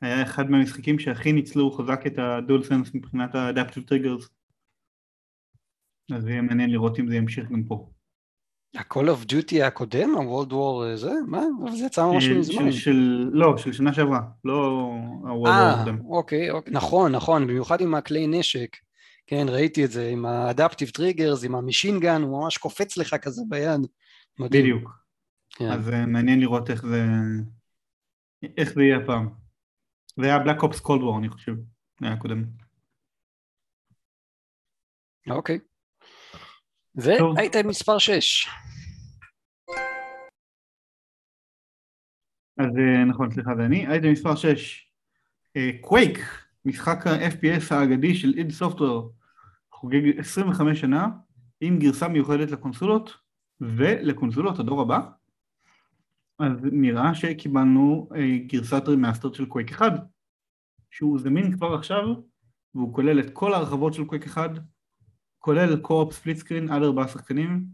היה 0.00 0.22
אחד 0.22 0.50
מהמשחקים 0.50 0.98
שהכי 0.98 1.32
ניצלו 1.32 1.70
חזק 1.70 2.00
את 2.06 2.18
הדול 2.18 2.62
סנס 2.62 2.94
מבחינת 2.94 3.34
ה-Adaptive 3.34 3.90
Triggers 3.90 4.28
אז 6.14 6.26
יהיה 6.26 6.42
מעניין 6.42 6.70
לראות 6.70 6.98
אם 6.98 7.08
זה 7.08 7.16
ימשיך 7.16 7.50
גם 7.50 7.64
פה. 7.64 7.88
ה-Call 8.76 9.06
of 9.06 9.32
Duty 9.32 9.64
הקודם, 9.64 10.10
ה-World 10.16 10.50
War 10.52 10.96
זה? 10.96 11.12
מה? 11.26 11.42
זה 11.72 11.86
יצא 11.86 12.06
ממש 12.06 12.28
מזמן. 12.28 12.72
של, 12.72 13.30
לא, 13.32 13.56
של 13.56 13.72
שנה 13.72 13.94
שעברה, 13.94 14.20
לא 14.44 14.90
ה-World 15.24 15.46
War 15.46 15.80
הקודם. 15.80 16.00
אוקיי, 16.08 16.50
אוקיי, 16.50 16.72
נכון, 16.72 17.12
נכון, 17.12 17.46
במיוחד 17.46 17.80
עם 17.80 17.94
הכלי 17.94 18.26
נשק. 18.26 18.76
כן, 19.26 19.46
ראיתי 19.48 19.84
את 19.84 19.90
זה, 19.90 20.08
עם 20.08 20.26
ה-Adaptive 20.26 20.98
Triggers, 20.98 21.46
עם 21.46 21.54
המשינגן, 21.54 22.22
הוא 22.22 22.42
ממש 22.42 22.58
קופץ 22.58 22.96
לך 22.96 23.14
כזה 23.14 23.42
ביד. 23.48 23.80
מדהים. 24.38 24.62
בדיוק. 24.62 24.90
כן. 25.50 25.70
אז 25.70 25.90
אה, 25.90 26.06
מעניין 26.06 26.40
לראות 26.40 26.70
איך 26.70 26.86
זה, 26.86 27.06
איך 28.56 28.72
זה 28.74 28.82
יהיה 28.82 28.96
הפעם. 28.96 29.45
זה 30.16 30.26
היה 30.26 30.36
Black 30.44 30.60
Ops 30.60 30.80
Cold 30.80 31.00
War, 31.00 31.18
אני 31.18 31.28
חושב, 31.28 31.54
זה 32.00 32.06
היה 32.06 32.16
קודם. 32.16 32.44
אוקיי. 35.30 35.58
ואייטם 36.94 37.68
מספר 37.68 37.98
6. 37.98 38.48
אז 42.58 42.66
אה, 42.78 43.04
נכון, 43.04 43.30
סליחה, 43.30 43.50
זה 43.56 43.64
אני. 43.64 43.86
אייטם 43.86 44.12
מספר 44.12 44.36
6. 44.36 44.90
קווייק, 45.80 46.18
משחק 46.64 47.06
ה-FPS 47.06 47.74
האגדי 47.74 48.14
של 48.14 48.34
id 48.36 48.50
Software, 48.50 49.12
חוגג 49.72 50.18
25 50.18 50.80
שנה 50.80 51.06
עם 51.60 51.78
גרסה 51.78 52.08
מיוחדת 52.08 52.50
לקונסולות 52.50 53.14
ולקונסולות 53.60 54.58
הדור 54.58 54.80
הבא 54.80 55.00
אז 56.38 56.64
נראה 56.72 57.14
שקיבלנו 57.14 58.08
אה, 58.16 58.38
גרסת 58.46 58.82
remaster 58.88 59.32
של 59.32 59.46
Quake 59.46 59.72
1 59.72 59.92
שהוא 60.90 61.18
זמין 61.18 61.56
כבר 61.56 61.74
עכשיו 61.74 62.04
והוא 62.74 62.94
כולל 62.94 63.20
את 63.20 63.30
כל 63.32 63.54
ההרחבות 63.54 63.94
של 63.94 64.04
קוויק 64.04 64.26
1 64.26 64.50
כולל 65.38 65.76
co-op 65.76 66.12
split 66.12 66.36
screen 66.36 66.68
עד 66.70 66.82
ארבעה 66.82 67.08
שחקנים 67.08 67.66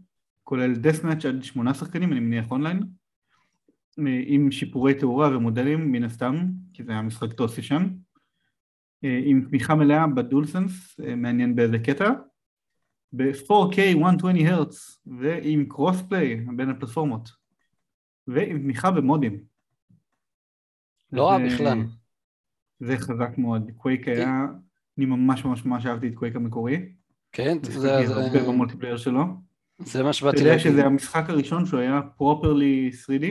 כולל 0.43 0.75
deathmatch 0.75 1.25
עד 1.25 1.43
שמונה 1.43 1.73
שחקנים 1.73 2.11
אני 2.11 2.19
מניח 2.19 2.51
אונליין 2.51 2.83
אה, 3.99 4.23
עם 4.25 4.51
שיפורי 4.51 4.93
תאורה 4.93 5.37
ומודלים 5.37 5.91
מן 5.91 6.03
הסתם 6.03 6.35
כי 6.73 6.83
זה 6.83 6.91
היה 6.91 7.01
משחק 7.01 7.33
DOS 7.33 7.57
ישן 7.57 7.89
אה, 9.03 9.21
עם 9.23 9.45
תמיכה 9.49 9.75
מלאה 9.75 10.07
ב 10.07 10.16
DualSense 10.16 10.99
מעניין 11.17 11.55
באיזה 11.55 11.79
קטע 11.79 12.11
ב-4K 13.13 13.97
120 13.97 14.47
הרץ 14.47 14.99
ועם 15.05 15.65
cross 15.65 16.01
play 16.01 16.45
בין 16.55 16.69
הפלטפורמות 16.69 17.42
ועם 18.27 18.59
תמיכה 18.59 18.91
במודים. 18.91 19.43
לא 21.11 21.29
רע 21.29 21.37
בכלל. 21.45 21.77
זה 22.79 22.97
חזק 22.97 23.37
מאוד, 23.37 23.71
קווייק 23.77 24.07
היה, 24.07 24.45
אני 24.97 25.05
ממש 25.05 25.45
ממש 25.45 25.65
ממש 25.65 25.85
אהבתי 25.85 26.07
את 26.07 26.15
קווייק 26.15 26.35
המקורי. 26.35 26.93
כן, 27.31 27.57
זה 27.63 27.79
זה... 27.79 27.97
הרבה 27.97 28.47
ב 28.47 28.51
multiplayer 28.51 28.97
שלו. 28.97 29.23
זה 29.79 30.03
מה 30.03 30.13
שבאתי 30.13 30.37
להגיד. 30.37 30.51
אתה 30.51 30.67
יודע 30.67 30.71
שזה 30.71 30.85
המשחק 30.85 31.29
הראשון 31.29 31.65
שהוא 31.65 31.79
היה 31.79 32.01
properly 32.17 32.91
3D 33.05 33.25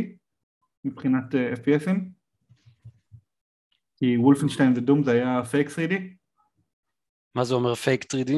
מבחינת 0.84 1.34
אה, 1.34 1.52
FPSים? 1.52 1.98
כי 3.96 4.16
Wolfenstein 4.16 4.72
ו 4.76 4.82
Doom 4.82 5.04
זה 5.04 5.12
היה 5.12 5.44
פייק 5.44 5.68
3D. 5.68 5.94
מה 7.34 7.44
זה 7.44 7.54
אומר 7.54 7.74
פייק 7.74 8.04
3D? 8.04 8.32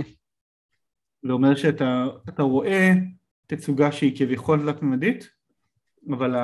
זה 1.22 1.32
אומר 1.32 1.56
שאתה 1.56 2.42
רואה 2.42 2.92
תצוגה 3.46 3.92
שהיא 3.92 4.18
כביכול 4.18 4.58
תלת-ממדית, 4.58 5.30
אבל 6.10 6.34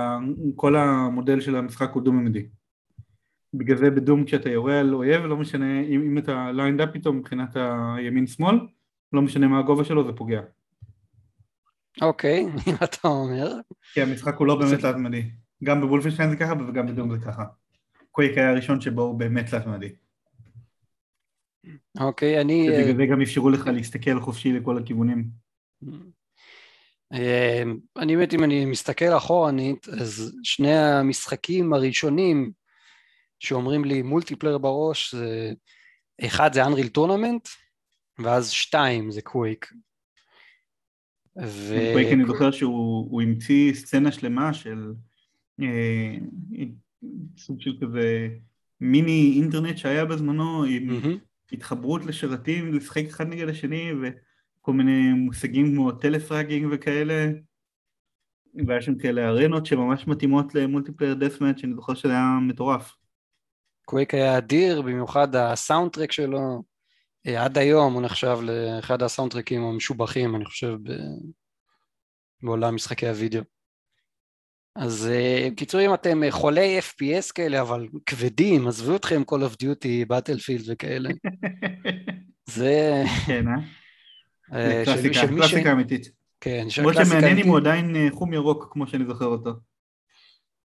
כל 0.56 0.76
המודל 0.76 1.40
של 1.40 1.56
המשחק 1.56 1.90
הוא 1.92 2.02
דו-ממדי. 2.02 2.46
בגלל 3.54 3.76
זה 3.76 3.90
ב 3.90 3.97
Doom 3.97 4.24
כשאתה 4.24 4.50
יורה 4.50 4.80
על 4.80 4.94
אויב, 4.94 5.22
לא 5.22 5.36
משנה 5.36 5.80
אם, 5.80 6.00
אם 6.00 6.18
אתה 6.18 6.52
lined 6.52 6.80
up 6.80 6.88
פתאום 6.92 7.16
מבחינת 7.16 7.56
הימין-שמאל, 7.96 8.56
לא 9.12 9.22
משנה 9.22 9.48
מה 9.48 9.58
הגובה 9.58 9.84
שלו, 9.84 10.06
זה 10.06 10.12
פוגע. 10.12 10.40
אוקיי, 12.02 12.46
אם 12.68 12.74
אתה 12.84 13.08
אומר. 13.08 13.52
כי 13.94 14.02
המשחק 14.02 14.36
הוא 14.36 14.46
לא 14.46 14.54
באמת 14.58 14.80
תלת-ממדי. 14.80 15.30
גם 15.64 15.80
ב 15.80 15.84
Wolfenstein 15.84 16.30
זה 16.30 16.36
ככה 16.36 16.52
וגם 16.68 16.86
ב 16.86 16.91
Doom 16.91 17.10
זה 17.10 17.24
ככה. 17.26 17.44
קווייק 18.10 18.38
היה 18.38 18.50
הראשון 18.50 18.80
שבו 18.80 19.02
הוא 19.02 19.18
באמת 19.18 19.46
תלת-ממדי. 19.50 19.92
אוקיי, 22.00 22.40
אני... 22.40 22.68
בגלל 22.70 22.96
זה 22.96 23.06
גם 23.06 23.22
אפשרו 23.22 23.50
לך 23.50 23.66
להסתכל 23.66 24.20
חופשי 24.20 24.52
לכל 24.52 24.78
הכיוונים. 24.78 25.24
אה, 27.12 27.62
אני 27.96 28.16
באמת, 28.16 28.34
אם 28.34 28.44
אני 28.44 28.64
מסתכל 28.64 29.16
אחורנית, 29.16 29.88
אז 29.88 30.38
שני 30.42 30.76
המשחקים 30.76 31.72
הראשונים 31.72 32.52
שאומרים 33.38 33.84
לי 33.84 34.02
multiplayer 34.02 34.58
בראש, 34.58 35.14
זה 35.14 35.52
אחד 36.20 36.52
זה 36.52 36.64
Unreal 36.66 36.88
Tournament, 36.88 37.48
ואז 38.18 38.50
שתיים 38.50 39.10
זה 39.10 39.22
קוויק. 39.22 39.72
ו... 41.42 41.74
קוויק 41.92 42.08
אני 42.12 42.24
זוכר 42.26 42.50
שהוא 42.50 43.22
המציא 43.22 43.74
סצנה 43.74 44.12
שלמה 44.12 44.54
של 44.54 44.92
אה, 45.62 46.14
סוג 47.36 47.60
של 47.60 47.76
כזה 47.80 48.28
מיני 48.80 49.32
אינטרנט 49.36 49.78
שהיה 49.78 50.04
בזמנו 50.04 50.64
עם 50.64 50.90
mm-hmm. 50.90 51.52
התחברות 51.52 52.04
לשרתים, 52.04 52.74
לשחק 52.74 53.04
אחד 53.06 53.28
נגד 53.28 53.48
השני 53.48 53.92
וכל 54.60 54.72
מיני 54.72 55.12
מושגים 55.12 55.74
כמו 55.74 55.92
telefragging 55.92 56.68
וכאלה 56.72 57.30
והיה 58.66 58.82
שם 58.82 58.98
כאלה 58.98 59.28
ארנות 59.28 59.66
שממש 59.66 60.06
מתאימות 60.06 60.54
ל 60.54 60.59
multiplayer 60.59 61.14
deathmatch 61.14 61.58
שאני 61.58 61.74
זוכר 61.74 61.94
שזה 61.94 62.12
היה 62.12 62.38
מטורף. 62.42 62.96
קוויק 63.84 64.14
היה 64.14 64.38
אדיר, 64.38 64.82
במיוחד 64.82 65.36
ה 65.36 65.92
soundtrack 65.92 66.12
שלו, 66.12 66.62
אה, 67.26 67.44
עד 67.44 67.58
היום 67.58 67.94
הוא 67.94 68.02
נחשב 68.02 68.38
לאחד 68.42 69.02
ה 69.02 69.32
soundtrackים 69.32 69.62
המשובחים, 69.62 70.36
אני 70.36 70.44
חושב, 70.44 70.74
ב... 70.82 70.92
בעולם 72.42 72.74
משחקי 72.74 73.08
הוידאו. 73.08 73.42
אז 74.76 75.06
אה, 75.12 75.48
בקיצור, 75.52 75.80
אם 75.80 75.94
אתם 75.94 76.20
חולי 76.30 76.78
FPS 76.78 77.32
כאלה, 77.34 77.60
אבל 77.60 77.88
כבדים, 78.06 78.68
עזבו 78.68 78.96
אתכם 78.96 79.22
Call 79.30 79.38
of 79.38 79.54
Duty, 79.62 80.08
Battlefield 80.08 80.64
וכאלה. 80.66 81.10
זה... 82.54 83.02
כן, 83.26 83.48
אה? 83.48 83.79
קלאסיקה, 84.84 85.26
קלאסיקה 85.28 85.72
אמיתית. 85.72 86.10
כן, 86.40 86.66
למרות 86.78 86.94
שמעניין 87.04 87.38
אם 87.38 87.48
הוא 87.48 87.58
עדיין 87.58 88.10
חום 88.10 88.32
ירוק, 88.32 88.68
כמו 88.70 88.86
שאני 88.86 89.06
זוכר 89.06 89.26
אותו. 89.26 89.50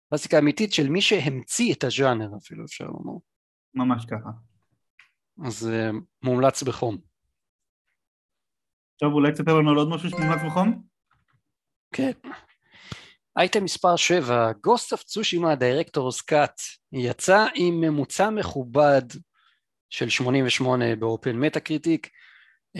קלאסיקה 0.09 0.39
אמיתית 0.39 0.73
של 0.73 0.89
מי 0.89 1.01
שהמציא 1.01 1.73
את 1.73 1.83
הז'אנר 1.83 2.29
אפילו 2.37 2.65
אפשר 2.65 2.85
לומר. 2.85 3.17
ממש 3.73 4.05
ככה. 4.05 4.29
אז 5.45 5.69
uh, 5.69 5.95
מומלץ 6.23 6.63
בחום. 6.63 6.97
עכשיו 8.93 9.11
אולי 9.11 9.31
תספר 9.31 9.59
לנו 9.59 9.69
על 9.69 9.77
עוד 9.77 9.89
משהו 9.89 10.09
שמומלץ 10.09 10.41
בחום? 10.45 10.83
כן. 11.93 12.11
אייטם 13.37 13.63
מספר 13.63 13.95
7, 13.95 14.51
Ghost 14.51 14.93
of 14.95 14.99
Tsushima 14.99 15.59
Director's 15.59 16.23
Cut 16.31 16.61
יצא 16.91 17.45
עם 17.55 17.81
ממוצע 17.81 18.29
מכובד 18.29 19.01
של 19.89 20.09
88 20.09 20.95
ב 20.95 21.35
Open 21.35 21.59
Metacritic. 21.59 22.09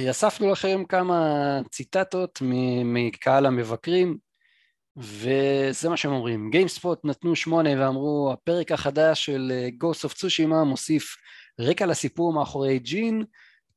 אספנו 0.09 0.51
לכם 0.51 0.83
כמה 0.89 1.59
ציטטות 1.69 2.39
מקהל 2.85 3.45
המבקרים 3.45 4.17
וזה 4.97 5.89
מה 5.89 5.97
שהם 5.97 6.11
אומרים. 6.11 6.49
GameSpot 6.51 7.05
נתנו 7.05 7.35
שמונה 7.35 7.69
ואמרו 7.77 8.31
הפרק 8.33 8.71
החדש 8.71 9.25
של 9.25 9.51
אה, 9.51 9.69
Ghost 9.83 10.09
of 10.09 10.13
Tsushima 10.13 10.63
מוסיף 10.65 11.17
רקע 11.59 11.85
לסיפור 11.85 12.33
מאחורי 12.33 12.79
ג'ין 12.79 13.23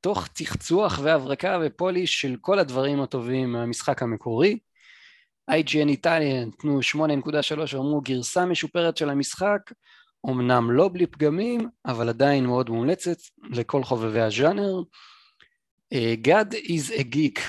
תוך 0.00 0.28
צחצוח 0.28 1.00
והברקה 1.02 1.58
ו 1.62 1.70
polish 1.70 2.20
של 2.20 2.36
כל 2.40 2.58
הדברים 2.58 3.00
הטובים 3.00 3.52
מהמשחק 3.52 4.02
המקורי. 4.02 4.58
IGN 5.50 5.88
איטליה 5.88 6.44
נתנו 6.44 6.80
8.3 6.94 7.76
ואמרו 7.76 8.00
גרסה 8.00 8.44
משופרת 8.44 8.96
של 8.96 9.10
המשחק 9.10 9.60
אמנם 10.26 10.70
לא 10.70 10.88
בלי 10.92 11.06
פגמים 11.06 11.68
אבל 11.86 12.08
עדיין 12.08 12.46
מאוד 12.46 12.70
מומלצת 12.70 13.16
לכל 13.50 13.84
חובבי 13.84 14.20
הז'אנר. 14.20 14.82
אה, 15.92 16.14
God 16.24 16.54
is 16.54 16.92
a 16.92 17.14
geek 17.14 17.40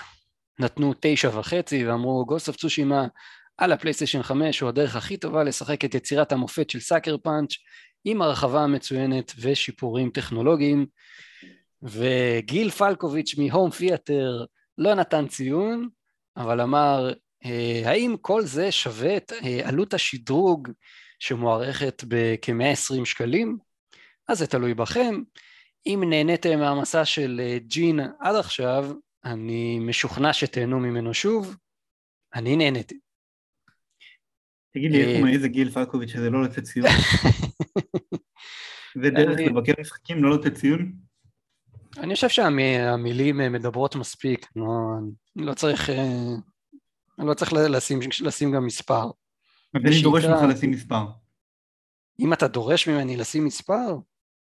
נתנו 0.59 0.93
תשע 0.99 1.29
וחצי 1.39 1.87
ואמרו 1.87 2.25
Ghost 2.29 2.53
of 2.53 2.57
Tsushima 2.57 3.09
על 3.57 3.71
הפלייסטיישן 3.71 4.23
5 4.23 4.59
הוא 4.59 4.69
הדרך 4.69 4.95
הכי 4.95 5.17
טובה 5.17 5.43
לשחק 5.43 5.85
את 5.85 5.95
יצירת 5.95 6.31
המופת 6.31 6.69
של 6.69 6.79
סאקר 6.79 7.17
פאנץ' 7.17 7.53
עם 8.05 8.21
הרחבה 8.21 8.67
מצוינת 8.67 9.33
ושיפורים 9.39 10.09
טכנולוגיים 10.09 10.85
וגיל 11.81 12.69
פלקוביץ' 12.69 13.35
מהום 13.37 13.71
פיאטר 13.71 14.45
לא 14.77 14.93
נתן 14.93 15.27
ציון 15.27 15.89
אבל 16.37 16.61
אמר 16.61 17.13
אה, 17.45 17.81
האם 17.85 18.15
כל 18.21 18.41
זה 18.41 18.71
שווה 18.71 19.17
את 19.17 19.31
אה, 19.43 19.61
עלות 19.63 19.93
השדרוג 19.93 20.69
שמוערכת 21.19 22.03
בכ-120 22.07 23.05
שקלים? 23.05 23.57
אז 24.27 24.39
זה 24.39 24.47
תלוי 24.47 24.73
בכם. 24.73 25.21
אם 25.86 26.03
נהניתם 26.09 26.59
מהמסע 26.59 27.05
של 27.05 27.41
אה, 27.43 27.57
ג'ין 27.59 27.99
עד 28.19 28.36
עכשיו, 28.36 28.91
אני 29.25 29.79
משוכנע 29.79 30.34
שתהנו 30.34 30.79
ממנו 30.79 31.13
שוב. 31.13 31.55
אני 32.36 32.55
נהניתי. 32.55 32.99
תגיד 34.73 34.91
לי, 34.91 35.17
הוא 35.17 35.27
מעז 35.27 35.45
גיל 35.45 35.69
פלקוביץ' 35.69 36.09
שזה 36.09 36.29
לא 36.29 36.43
לתת 36.43 36.63
ציון? 36.63 36.88
זה 39.01 39.09
דרך 39.09 39.39
לבקר 39.39 39.73
משחקים, 39.79 40.23
לא 40.23 40.36
לתת 40.36 40.53
ציון? 40.53 40.93
אני 41.97 42.15
חושב 42.15 42.29
שהמילים 42.29 43.38
מדברות 43.38 43.95
מספיק, 43.95 44.47
לא 45.36 45.53
צריך 45.53 45.89
לא 47.17 47.34
צריך 47.34 47.53
לשים, 47.53 47.99
לשים 48.21 48.51
גם 48.51 48.65
מספר. 48.65 49.11
אז 49.75 49.82
אני 49.86 50.01
דורש 50.01 50.25
ממך 50.25 50.41
לשים 50.49 50.71
מספר. 50.71 51.05
אם 52.19 52.34
אתה 52.34 52.47
דורש 52.47 52.88
ממני 52.88 53.17
לשים 53.17 53.45
מספר? 53.45 53.97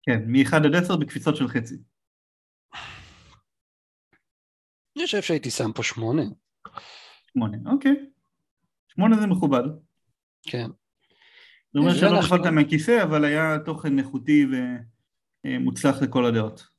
כן, 0.06 0.20
מ-1 0.28 0.56
עד 0.56 0.76
10 0.76 0.96
בקפיצות 0.96 1.36
של 1.36 1.48
חצי. 1.48 1.76
אני 4.98 5.06
חושב 5.06 5.22
שהייתי 5.22 5.52
שם 5.52 5.72
פה 5.76 5.84
8. 5.84 6.22
8, 7.34 7.58
אוקיי. 7.66 7.96
8 8.88 9.18
זה 9.18 9.28
מכובד. 9.28 9.64
כן. 10.44 10.68
זה 11.74 11.80
אומר 11.80 11.94
שלא 11.94 12.20
נפלת 12.20 12.46
מהכיסא, 12.46 13.04
אבל 13.04 13.26
היה 13.26 13.58
תוכן 13.66 14.00
איכותי 14.00 14.46
ומוצלח 15.44 16.02
לכל 16.02 16.26
הדעות. 16.26 16.76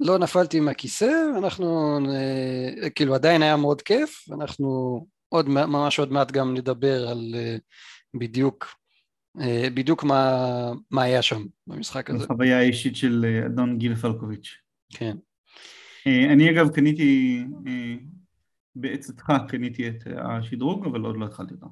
לא 0.00 0.18
נפלתי 0.18 0.60
מהכיסא, 0.60 1.10
אנחנו, 1.38 1.98
אה, 2.10 2.90
כאילו 2.90 3.14
עדיין 3.14 3.42
היה 3.42 3.56
מאוד 3.56 3.82
כיף, 3.82 4.24
אנחנו 4.32 5.00
עוד, 5.28 5.48
ממש 5.48 5.98
עוד 5.98 6.12
מעט 6.12 6.32
גם 6.32 6.54
נדבר 6.54 7.08
על 7.08 7.34
אה, 7.34 7.56
בדיוק, 8.18 8.66
בדיוק 9.74 10.04
מה, 10.04 10.72
מה 10.90 11.02
היה 11.02 11.22
שם 11.22 11.42
במשחק 11.66 12.10
הזה. 12.10 12.24
החוויה 12.24 12.58
האישית 12.58 12.96
של 12.96 13.42
אדון 13.46 13.78
גיל 13.78 13.94
פלקוביץ'. 13.94 14.56
כן. 14.90 15.16
אה, 16.06 16.32
אני 16.32 16.50
אגב 16.50 16.68
קניתי, 16.68 17.42
אה, 17.66 17.94
בעצתך 18.74 19.32
קניתי 19.48 19.88
את 19.88 20.04
השדרוג, 20.16 20.86
אבל 20.86 21.00
עוד 21.00 21.16
לא 21.16 21.24
התחלתי 21.26 21.54
אותו. 21.54 21.66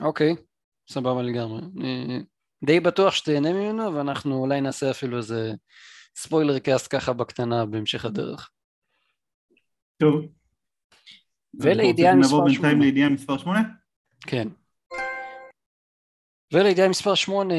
אוקיי, 0.00 0.34
סבבה 0.88 1.22
לגמרי. 1.22 1.60
די 2.64 2.80
בטוח 2.80 3.14
שתהנה 3.14 3.52
ממנו, 3.52 3.94
ואנחנו 3.94 4.34
אולי 4.34 4.60
נעשה 4.60 4.90
אפילו 4.90 5.16
איזה 5.16 5.52
spoiler 6.16 6.58
cast 6.58 6.94
ככה 6.94 7.12
בקטנה 7.12 7.66
בהמשך 7.66 8.04
הדרך. 8.04 8.50
טוב. 9.96 10.26
ולידיעה 11.54 12.16
מספר 12.16 12.28
8. 12.28 12.44
נעבור 12.44 12.48
בינתיים 12.48 12.80
לידיעה 12.80 13.08
מספר 13.08 13.38
8? 13.38 13.60
כן. 14.20 14.48
ולידיעה 16.52 16.88
מספר 16.88 17.14
8, 17.14 17.54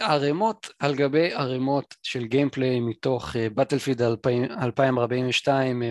ערימות 0.00 0.70
על 0.78 0.94
גבי 0.94 1.32
ערימות 1.32 1.94
של 2.02 2.26
gameplay 2.26 2.80
מתוך 2.80 3.36
Battlefield 3.54 4.02
2042 4.02 5.82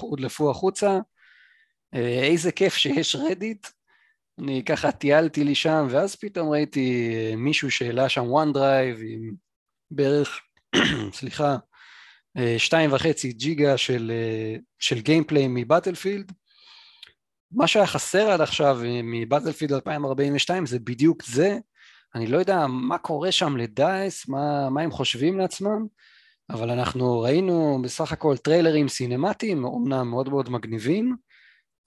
הודלפו 0.00 0.50
החוצה. 0.50 0.98
איזה 2.22 2.52
כיף 2.52 2.74
שיש 2.74 3.16
Reddit, 3.16 3.66
אני 4.38 4.64
ככה 4.64 4.92
טיילתי 4.92 5.44
לי 5.44 5.54
שם, 5.54 5.86
ואז 5.90 6.16
פתאום 6.16 6.48
ראיתי 6.48 7.10
מישהו 7.36 7.70
שהעלה 7.70 8.08
שם 8.08 8.24
OneDrive 8.24 8.98
עם 9.02 9.34
בערך, 9.90 10.40
סליחה, 11.18 11.56
שתיים 12.58 12.92
וחצי 12.92 13.32
ג'יגה 13.32 13.78
של, 13.78 14.12
של 14.78 15.00
gameplay 15.00 15.46
מ 15.48 15.55
Battlefield. 15.55 16.32
מה 17.52 17.66
שהיה 17.66 17.86
חסר 17.86 18.30
עד 18.30 18.40
עכשיו 18.40 18.78
מ 19.04 19.10
Battlefield 19.10 19.72
2042 19.72 20.66
זה 20.66 20.78
בדיוק 20.78 21.24
זה, 21.24 21.58
אני 22.14 22.26
לא 22.26 22.38
יודע 22.38 22.66
מה 22.66 22.98
קורה 22.98 23.32
שם 23.32 23.56
ל 23.56 23.68
DICE, 23.68 24.28
מה, 24.28 24.70
מה 24.70 24.80
הם 24.80 24.90
חושבים 24.90 25.38
לעצמם, 25.38 25.86
אבל 26.50 26.70
אנחנו 26.70 27.20
ראינו 27.20 27.78
בסך 27.82 28.12
הכל 28.12 28.36
טריילרים 28.36 28.88
סינמטיים, 28.88 29.64
אומנם 29.64 30.10
מאוד 30.10 30.28
מאוד 30.28 30.50
מגניבים, 30.50 31.16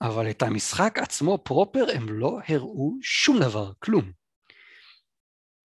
אבל 0.02 0.30
את 0.30 0.42
המשחק 0.42 0.98
עצמו 0.98 1.38
proper 1.44 1.86
הם 1.94 2.08
לא 2.08 2.38
הראו 2.48 2.94
שום 3.02 3.38
דבר, 3.40 3.72
כלום. 3.78 4.12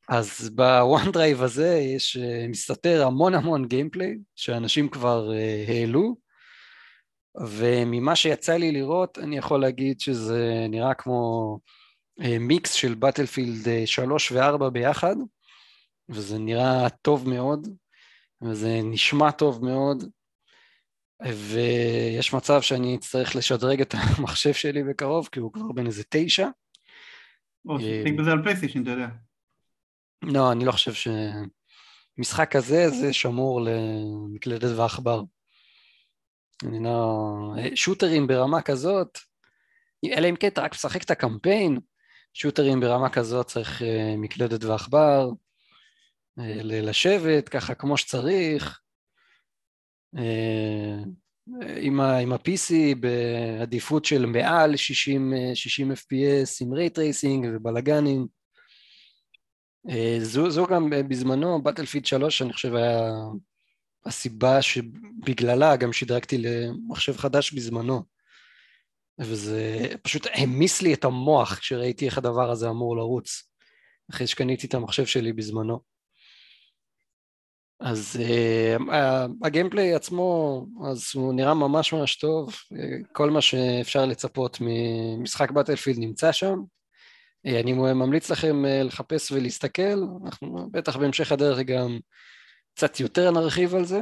אז 0.10 0.50
ב 0.56 1.12
OneDrive 1.12 1.42
הזה 1.42 1.80
יש, 1.96 2.18
אה, 2.18 2.48
מסתתר 2.50 3.06
המון 3.08 3.34
המון 3.34 3.68
gameplay 3.68 4.18
שאנשים 4.36 4.90
כבר 4.90 5.30
uh, 5.32 5.72
העלו, 5.72 6.16
וממה 7.40 8.16
שיצא 8.16 8.54
לי 8.54 8.72
לראות 8.72 9.20
אני 9.20 9.38
יכול 9.38 9.62
להגיד 9.62 10.00
שזה 10.00 10.66
נראה 10.70 10.94
כמו 10.94 11.60
מיקס 12.40 12.74
של 12.74 12.96
Battlefield 12.96 13.86
3 13.86 14.32
ו-4 14.32 14.70
ביחד, 14.70 15.16
וזה 16.10 16.38
נראה 16.38 16.90
טוב 16.90 17.30
מאוד, 17.30 17.68
וזה 18.42 18.80
נשמע 18.84 19.32
טוב 19.32 19.66
מאוד, 19.66 20.04
ויש 21.24 22.34
מצב 22.34 22.62
שאני 22.62 22.96
אצטרך 22.96 23.36
לשדרג 23.36 23.82
את 23.82 23.96
המחשב 24.18 24.54
שלי 24.54 24.84
בקרוב, 24.84 25.30
כי 25.32 25.40
הוא 25.40 25.54
כבר 25.54 25.72
בן 25.72 25.86
איזה 25.86 26.04
תשע. 26.10 26.48
או, 27.66 27.78
תשיג 27.78 28.18
בזה 28.18 28.32
על 28.32 28.44
פלייסטיישן, 28.44 28.82
אתה 28.82 28.92
יודע. 28.92 29.08
לא, 30.24 30.52
אני 30.52 30.66
לא 30.66 30.72
חושב 30.72 30.94
ש... 30.94 31.08
משחק 32.18 32.52
כזה, 32.52 32.90
זה 32.90 33.14
שמור 33.14 33.62
למקלדת 33.62 34.78
ועכבר. 34.78 35.22
אני 36.64 36.84
לא... 36.84 37.54
שוטרים 37.76 38.28
ברמה 38.28 38.62
כזאת, 38.62 39.18
אלא 40.06 40.30
אם 40.30 40.36
כן 40.36 40.48
אתה 40.48 40.62
רק 40.62 40.74
משחק 40.74 41.04
את 41.04 41.12
הקמפיין, 41.12 41.80
שוטרים 42.34 42.80
ברמה 42.80 43.10
כזאת 43.10 43.48
צריך 43.48 43.82
אה, 43.82 44.16
מקלדת 44.18 44.64
ועכבר, 44.64 45.30
אה, 46.40 46.64
לשבת 46.64 47.50
ככה 47.50 47.76
כמו 47.76 47.98
שצריך, 47.98 48.80
אה, 50.18 50.98
עם, 51.78 52.00
ה, 52.00 52.18
עם 52.18 52.34
ה-PC 52.34 52.74
בעדיפות 53.00 54.06
של 54.06 54.26
מעל 54.26 54.76
60, 54.76 55.34
60 55.54 55.92
FPS 55.92 56.58
עם 56.62 56.74
רייט 56.74 56.98
רייסינג 56.98 57.48
ובלאגנים. 57.54 58.28
זו, 60.22 60.50
זו 60.50 60.66
גם 60.68 60.90
בזמנו, 60.90 61.62
בטלפיד 61.62 62.06
3 62.06 62.42
אני 62.42 62.54
חושב 62.54 62.76
היה 62.76 63.12
הסיבה 64.06 64.62
שבגללה 64.62 65.76
גם 65.76 65.94
שדרגתי 65.94 66.38
למחשב 66.38 67.18
חדש 67.18 67.54
בזמנו. 67.54 68.04
וזה 69.20 69.88
פשוט 70.02 70.28
העמיס 70.32 70.82
לי 70.82 70.94
את 70.94 71.06
המוח 71.06 71.60
כשראיתי 71.60 72.06
איך 72.06 72.18
הדבר 72.18 72.52
הזה 72.52 72.70
אמור 72.70 72.98
לרוץ, 72.98 73.44
אחרי 74.12 74.28
שקניתי 74.28 74.68
את 74.68 74.74
המחשב 74.74 75.06
שלי 75.06 75.34
בזמנו. 75.34 75.80
אז 77.80 78.20
uh, 78.20 78.82
הגיימפליי 79.44 79.96
עצמו, 79.96 80.62
אז 80.90 81.12
הוא 81.16 81.34
נראה 81.34 81.54
ממש 81.54 81.94
ממש 81.94 82.16
טוב, 82.16 82.56
כל 83.14 83.30
מה 83.30 83.42
שאפשר 83.42 84.06
לצפות 84.06 84.58
ממשחק 84.62 85.52
בטלפילד 85.52 86.00
נמצא 86.00 86.32
שם. 86.32 86.56
Uh, 87.48 87.52
אני 87.60 87.74
ממליץ 87.74 88.32
לכם 88.32 88.66
uh, 88.66 88.84
לחפש 88.84 89.32
ולהסתכל, 89.32 90.04
אנחנו 90.26 90.70
בטח 90.72 90.98
בהמשך 90.98 91.32
הדרך 91.32 91.60
גם 91.60 92.00
קצת 92.76 93.00
יותר 93.00 93.32
נרחיב 93.32 93.76
על 93.76 93.86
זה, 93.86 94.02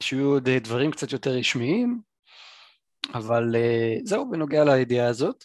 כשיהיו 0.00 0.26
עוד 0.26 0.48
דברים 0.48 0.90
קצת 0.90 1.12
יותר 1.12 1.30
רשמיים, 1.30 2.00
אבל 3.14 3.44
uh, 3.54 4.00
זהו 4.04 4.30
בנוגע 4.30 4.64
לידיעה 4.64 5.08
הזאת. 5.08 5.44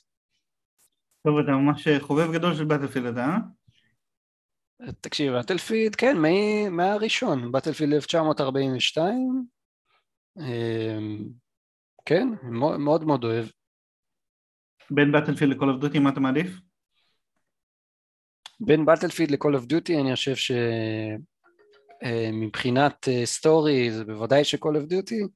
טוב, 1.23 1.37
אתה 1.37 1.51
ממש 1.51 1.87
חובב 1.99 2.33
גדול 2.33 2.55
של 2.55 2.65
Battlefield, 2.65 3.17
אה? 3.17 3.37
תקשיב, 5.01 5.33
Battlefield, 5.33 5.95
כן, 5.95 6.17
מהראשון, 6.71 7.51
Battlefield 7.51 7.93
1942, 7.93 9.45
אמ, 10.37 11.25
כן, 12.05 12.27
מאוד 12.43 13.03
מאוד 13.03 13.23
אוהב. 13.23 13.45
בין 14.91 15.11
Battlefield 15.11 15.49
ל-Call 15.49 15.79
of 15.79 15.83
Duty, 15.83 15.99
מה 15.99 16.09
אתה 16.09 16.19
מעדיף? 16.19 16.59
בין 18.59 18.85
Battlefield 18.85 19.31
ל-Call 19.31 19.55
of 19.59 19.63
Duty 19.63 19.93
אני 20.01 20.15
חושב 20.15 20.35
שמבחינת 20.35 21.34
אה, 22.05 23.25
story 23.25 23.91
זה 23.91 24.05
בוודאי 24.05 24.43
ש-Call 24.43 24.57
of 24.57 24.91
Duty, 24.91 25.27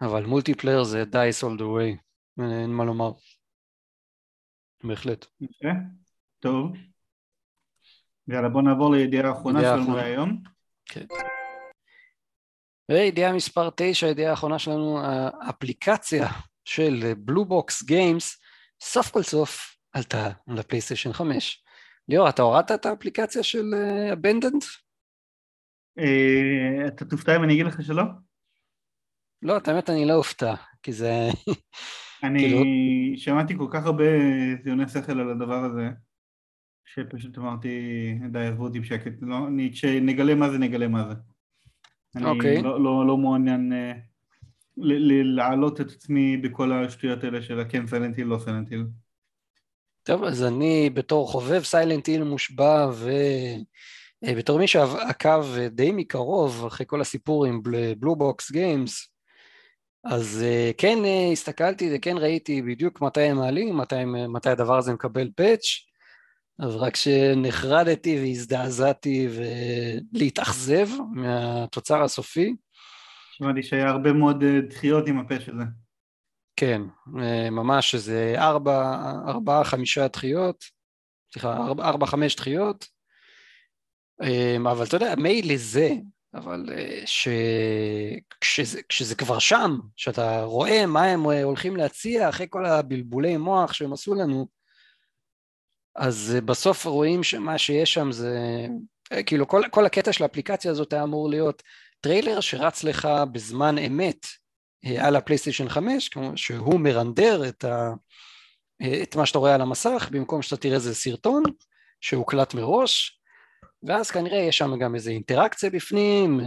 אבל 0.00 0.24
multiplayer 0.24 0.84
זה 0.84 1.04
DICE 1.12 1.44
all 1.44 1.58
the 1.58 1.62
way, 1.62 1.98
אין 2.42 2.70
מה 2.70 2.84
לומר. 2.84 3.12
בהחלט. 4.84 5.26
יפה, 5.40 5.68
טוב. 6.40 6.72
יאללה 8.28 8.48
בוא 8.48 8.62
נעבור 8.62 8.92
לידיעה 8.92 9.28
האחרונה 9.28 9.60
שלנו 9.60 9.98
היום. 9.98 10.42
כן. 10.86 11.06
וידיעה 12.90 13.32
מספר 13.32 13.70
9, 13.76 14.06
הידיעה 14.06 14.30
האחרונה 14.30 14.58
שלנו, 14.58 14.98
האפליקציה 15.42 16.28
של 16.64 17.12
Blue 17.18 17.44
Box 17.44 17.82
Games, 17.82 18.40
סוף 18.80 19.10
כל 19.10 19.22
סוף 19.22 19.76
עלתה 19.92 20.30
לפלייסטיישן 20.48 21.12
5. 21.12 21.64
ליאור, 22.08 22.28
אתה 22.28 22.42
הורדת 22.42 22.72
את 22.72 22.86
האפליקציה 22.86 23.42
של 23.42 23.74
Abandoned? 24.12 24.64
אה, 24.64 24.68
אתה 26.86 27.04
תופתע 27.04 27.36
אם 27.36 27.44
אני 27.44 27.52
אגיד 27.52 27.66
לך 27.66 27.82
שלא? 27.82 28.04
לא, 29.42 29.56
את 29.56 29.68
האמת 29.68 29.90
אני 29.90 30.06
לא 30.06 30.14
אופתע, 30.14 30.54
כי 30.82 30.92
זה... 30.92 31.28
אני 32.24 32.38
כאילו- 32.38 32.62
שמעתי 33.16 33.56
כל 33.58 33.66
כך 33.70 33.86
הרבה 33.86 34.04
טיעוני 34.62 34.88
שכל 34.88 35.20
על 35.20 35.30
הדבר 35.30 35.64
הזה. 35.64 35.88
שפשוט 36.84 37.38
אמרתי, 37.38 37.78
די, 38.32 38.38
עזבו 38.38 38.64
אותי 38.64 38.80
בשקט, 38.80 39.12
לא, 39.20 39.38
כשנגלה 39.72 40.34
מה 40.34 40.50
זה, 40.50 40.58
נגלה 40.58 40.88
מה 40.88 41.08
זה. 41.08 41.14
אני 42.16 42.24
okay. 42.24 42.62
לא, 42.62 42.82
לא, 42.82 43.06
לא 43.06 43.16
מעוניין 43.16 43.72
uh, 43.72 43.96
להעלות 45.24 45.80
את 45.80 45.90
עצמי 45.90 46.36
בכל 46.36 46.72
השטויות 46.72 47.24
האלה 47.24 47.42
של 47.42 47.60
הכן 47.60 47.86
סיילנטיל, 47.86 48.26
לא 48.26 48.38
סיילנטיל. 48.38 48.84
טוב, 50.02 50.24
אז 50.24 50.44
אני 50.44 50.90
בתור 50.94 51.28
חובב 51.28 51.62
סיילנטיל 51.62 52.24
מושבע 52.24 52.90
ובתור 54.26 54.58
מי 54.58 54.66
שעקב 54.66 55.44
די 55.70 55.92
מקרוב 55.92 56.64
אחרי 56.66 56.86
כל 56.88 57.00
הסיפור 57.00 57.44
עם 57.44 57.62
Blue 57.98 58.16
Box 58.16 58.50
Games, 58.50 59.08
אז 60.04 60.44
כן 60.78 60.98
הסתכלתי 61.32 61.90
וכן 61.94 62.16
ראיתי 62.18 62.62
בדיוק 62.62 63.00
מתי 63.00 63.20
הם 63.20 63.36
מעלים, 63.36 63.76
מתי, 63.76 64.04
מתי 64.04 64.50
הדבר 64.50 64.78
הזה 64.78 64.92
מקבל 64.92 65.30
patch, 65.36 65.64
אז 66.58 66.76
רק 66.76 66.96
שנחרדתי 66.96 68.18
והזדעזעתי 68.20 69.28
והתאכזבתי 70.12 70.88
מהתוצר 71.12 72.02
הסופי. 72.02 72.56
שמעתי 73.32 73.62
שהיה 73.62 73.88
הרבה 73.88 74.12
מאוד 74.12 74.42
אה, 74.42 74.60
דחיות 74.60 75.08
עם 75.08 75.18
הפה 75.18 75.40
של 75.40 75.58
זה. 75.58 75.64
כן, 76.56 76.82
אה, 77.18 77.50
ממש 77.50 77.94
איזה 77.94 78.34
ארבע, 78.36 79.00
ארבע, 79.26 79.64
חמישה 79.64 80.08
דחיות, 80.08 80.64
סליחה, 81.32 81.56
ארבע, 81.56 81.84
ארבע, 81.84 82.06
חמש 82.06 82.36
דחיות, 82.36 82.84
אה, 82.84 82.91
אבל 84.70 84.86
אתה 84.86 84.96
יודע, 84.96 85.14
מילא 85.18 85.56
זה, 85.56 85.90
אבל 86.34 86.66
ש... 87.06 87.28
כשזה, 88.40 88.80
כשזה 88.88 89.14
כבר 89.14 89.38
שם, 89.38 89.78
שאתה 89.96 90.42
רואה 90.42 90.86
מה 90.86 91.04
הם 91.04 91.22
הולכים 91.22 91.76
להציע 91.76 92.28
אחרי 92.28 92.46
כל 92.50 92.66
הבלבולי 92.66 93.36
מוח 93.36 93.72
שהם 93.72 93.92
עשו 93.92 94.14
לנו, 94.14 94.46
אז 95.96 96.32
אה, 96.34 96.40
בסוף 96.40 96.86
רואים 96.86 97.22
שמה 97.22 97.58
שיש 97.58 97.94
שם 97.94 98.12
זה, 98.12 98.66
אה, 99.12 99.22
כאילו 99.22 99.48
כל, 99.48 99.62
כל 99.70 99.86
הקטע 99.86 100.12
של 100.12 100.24
האפליקציה 100.24 100.70
הזאת 100.70 100.92
היה 100.92 101.02
אמור 101.02 101.30
להיות 101.30 101.62
טריילר 102.00 102.40
שרץ 102.40 102.84
לך 102.84 103.08
בזמן 103.32 103.78
אמת 103.78 104.26
על 104.98 105.16
הפלייסטיישן 105.16 105.68
5, 105.68 106.10
שהוא 106.36 106.80
מרנדר 106.80 107.48
את, 107.48 107.64
ה, 107.64 107.92
את 109.02 109.16
מה 109.16 109.26
שאתה 109.26 109.38
רואה 109.38 109.54
על 109.54 109.60
המסך, 109.60 110.08
במקום 110.12 110.42
שאתה 110.42 110.56
תראה 110.56 110.74
איזה 110.74 110.94
סרטון 110.94 111.42
שהוקלט 112.00 112.54
מראש, 112.54 113.21
ואז 113.82 114.10
כנראה 114.10 114.38
יש 114.38 114.58
שם 114.58 114.78
גם 114.78 114.94
איזה 114.94 115.10
אינטראקציה 115.10 115.70
בפנים, 115.70 116.40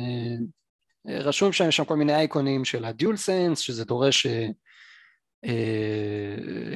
רשום 1.08 1.52
שם, 1.52 1.68
יש 1.68 1.76
שם 1.76 1.86
כל 1.86 1.96
מיני 1.96 2.16
אייקונים 2.16 2.66
של 2.66 2.86
הדיול 2.86 3.18
סנס, 3.18 3.60
שזה 3.60 3.86
דורש 3.86 4.28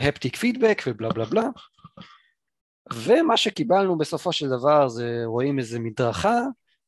הפטיק 0.01 0.35
פידבק 0.35 0.81
ובלה 0.87 1.09
בלה 1.09 1.25
בלה. 1.25 1.47
ומה 2.93 3.37
שקיבלנו 3.37 3.97
בסופו 3.97 4.33
של 4.33 4.49
דבר 4.49 4.87
זה 4.87 5.21
רואים 5.25 5.59
איזה 5.59 5.79
מדרכה 5.79 6.39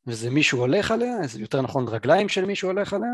וזה 0.07 0.30
מישהו 0.30 0.59
הולך 0.59 0.91
עליה, 0.91 1.28
זה 1.28 1.41
יותר 1.41 1.61
נכון 1.61 1.88
רגליים 1.88 2.30
של 2.30 2.45
מישהו 2.45 2.69
הולך 2.69 2.93
עליה, 2.93 3.11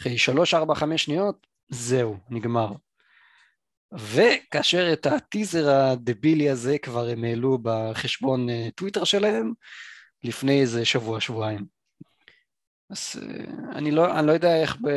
אחרי 0.00 0.18
שלוש, 0.18 0.54
ארבע, 0.54 0.74
חמש 0.74 1.04
שניות, 1.04 1.46
זהו, 1.68 2.16
נגמר. 2.30 2.72
וכאשר 3.92 4.92
את 4.92 5.06
הטיזר 5.06 5.70
הדבילי 5.70 6.50
הזה 6.50 6.78
כבר 6.78 7.08
הם 7.08 7.24
העלו 7.24 7.58
בחשבון 7.62 8.50
אה, 8.50 8.68
טוויטר 8.74 9.04
שלהם 9.04 9.52
לפני 10.24 10.60
איזה 10.60 10.84
שבוע, 10.84 11.20
שבועיים. 11.20 11.64
אז 12.90 13.22
אה, 13.22 13.44
אני 13.78 13.90
לא, 13.90 14.18
אני 14.18 14.26
לא 14.26 14.32
יודע 14.32 14.56
איך 14.62 14.76
ב... 14.82 14.88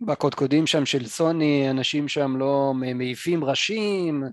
בקודקודים 0.00 0.66
שם 0.66 0.86
של 0.86 1.06
סוני, 1.06 1.70
אנשים 1.70 2.08
שם 2.08 2.36
לא 2.36 2.72
מעיפים 2.74 3.44
ראשים, 3.44 4.24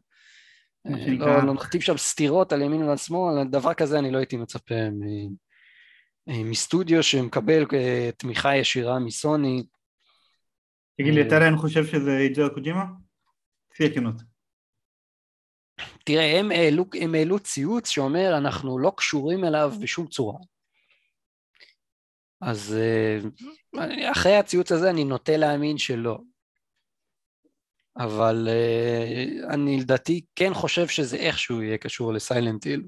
אה, 0.88 1.08
לא, 1.08 1.26
לא 1.26 1.42
נוחתים 1.42 1.82
שם 1.82 1.98
סתירות 1.98 2.54
על 2.54 2.62
ימין 2.62 2.84
ועל 2.84 2.98
שמאל, 2.98 3.44
דבר 3.44 3.74
כזה 3.74 4.00
אני 4.00 4.12
לא 4.12 4.18
הייתי 4.18 4.38
מצפה 4.38 4.76
אה, 6.30 6.44
מסטודיו 6.44 7.04
שמקבל 7.04 7.66
תמיכה 8.18 8.56
ישירה 8.56 9.00
מסוני. 9.00 9.64
תגיד 10.98 11.14
לי, 11.14 11.22
אתה 11.22 11.36
עדיין 11.36 11.58
חושב 11.58 11.86
שזה 11.86 12.18
איג'ו 12.18 12.54
קוג'ימה? 12.54 12.86
לפי 13.74 13.86
הכנות. 13.86 14.31
תראה, 16.06 16.40
הם 16.40 16.52
העלו, 16.52 16.86
הם 17.02 17.16
העלו 17.16 17.40
ציוץ 17.40 17.90
שאומר 17.90 18.38
אנחנו 18.38 18.80
לא 18.80 18.92
קשורים 18.98 19.46
אליו 19.46 19.74
בשום 19.82 20.08
צורה. 20.08 20.40
אז 22.42 22.76
אחרי 24.12 24.36
הציוץ 24.36 24.72
הזה 24.72 24.90
אני 24.90 25.04
נוטה 25.04 25.38
להאמין 25.38 25.78
שלא. 25.78 26.20
אבל 27.98 28.48
uh, 28.48 29.54
אני 29.54 29.80
לדעתי 29.80 30.22
כן 30.36 30.54
חושב 30.54 30.88
שזה 30.88 31.18
איכשהו 31.18 31.62
יהיה 31.62 31.78
קשור 31.78 32.14
לסיילנט 32.14 32.64
היל. 32.64 32.88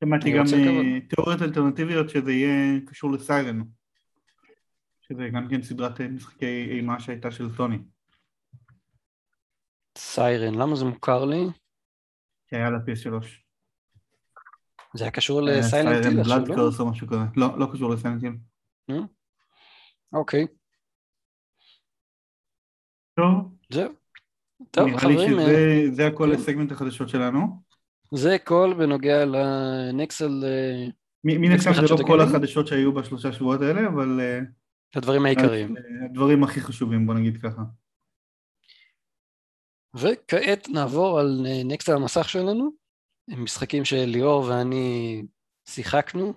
שמעתי 0.00 0.32
גם 0.32 0.44
אה, 0.52 1.00
תיאוריות 1.00 1.42
אלטרנטיביות 1.42 2.10
שזה 2.10 2.32
יהיה 2.32 2.80
קשור 2.86 3.12
לסיילן, 3.12 3.60
שזה 5.00 5.28
גם 5.32 5.48
כן 5.50 5.62
סדרת 5.62 6.00
אה, 6.00 6.08
משחקי 6.08 6.66
אימה 6.70 7.00
שהייתה 7.00 7.30
של 7.30 7.54
סוני. 7.56 7.78
סיירן, 10.00 10.54
למה 10.54 10.76
זה 10.76 10.84
מוכר 10.84 11.24
לי? 11.24 11.44
כי 12.48 12.56
היה 12.56 12.70
לה 12.70 12.80
פייס 12.80 12.98
שלוש. 13.00 13.44
זה 14.94 15.04
היה 15.04 15.10
קשור 15.10 15.42
לסיילנט 15.42 16.06
היל 16.06 16.20
עכשיו, 16.20 16.38
לא? 16.38 16.44
סיירן 16.44 16.58
בלאד 16.58 16.80
או 16.80 16.90
משהו 16.90 17.06
כזה. 17.06 17.20
לא, 17.36 17.58
לא 17.58 17.66
קשור 17.72 17.90
לסיילנט 17.90 18.22
היל. 18.22 18.32
אוקיי. 20.12 20.46
טוב. 23.14 23.56
זהו. 23.72 23.92
טוב, 24.70 24.96
חברים... 24.96 25.18
נראה 25.18 25.46
לי 25.46 25.86
שזה 25.86 26.06
הכל 26.06 26.26
כן. 26.26 26.30
לסגמנט 26.30 26.72
החדשות 26.72 27.08
שלנו. 27.08 27.62
זה 28.14 28.36
כל 28.44 28.74
בנוגע 28.78 29.24
לנקסל... 29.24 30.44
אה, 30.44 30.86
מן 31.24 31.52
הסתם 31.52 31.74
זה 31.74 31.82
לא 31.82 31.96
כל 32.06 32.20
החדשות 32.20 32.66
שהיו 32.66 32.92
בשלושה 32.92 33.32
שבועות 33.32 33.60
האלה, 33.60 33.88
אבל... 33.88 34.20
אה, 34.20 34.40
הדברים 34.94 35.26
העיקריים. 35.26 35.76
אה, 35.76 35.82
הדברים 36.04 36.44
הכי 36.44 36.60
חשובים, 36.60 37.06
בוא 37.06 37.14
נגיד 37.14 37.42
ככה. 37.42 37.62
וכעת 39.94 40.68
נעבור 40.68 41.20
על 41.20 41.46
נקסט 41.64 41.88
על 41.88 41.96
המסך 41.96 42.28
שלנו, 42.28 42.70
משחקים 43.28 43.84
שליאור 43.84 44.44
ואני 44.44 45.22
שיחקנו 45.68 46.32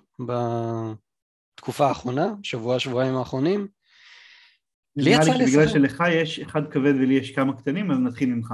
בתקופה 1.55 1.87
האחרונה, 1.87 2.33
שבוע 2.43 2.79
שבועיים 2.79 3.15
האחרונים. 3.15 3.67
לי 4.95 5.09
יצא 5.09 5.21
לשחק. 5.21 5.47
בגלל 5.47 5.67
שלך 5.67 6.03
יש 6.11 6.39
אחד 6.39 6.71
כבד 6.71 6.93
ולי 6.95 7.13
יש 7.13 7.31
כמה 7.31 7.57
קטנים, 7.57 7.91
אז 7.91 7.97
נתחיל 7.99 8.29
ממך. 8.29 8.53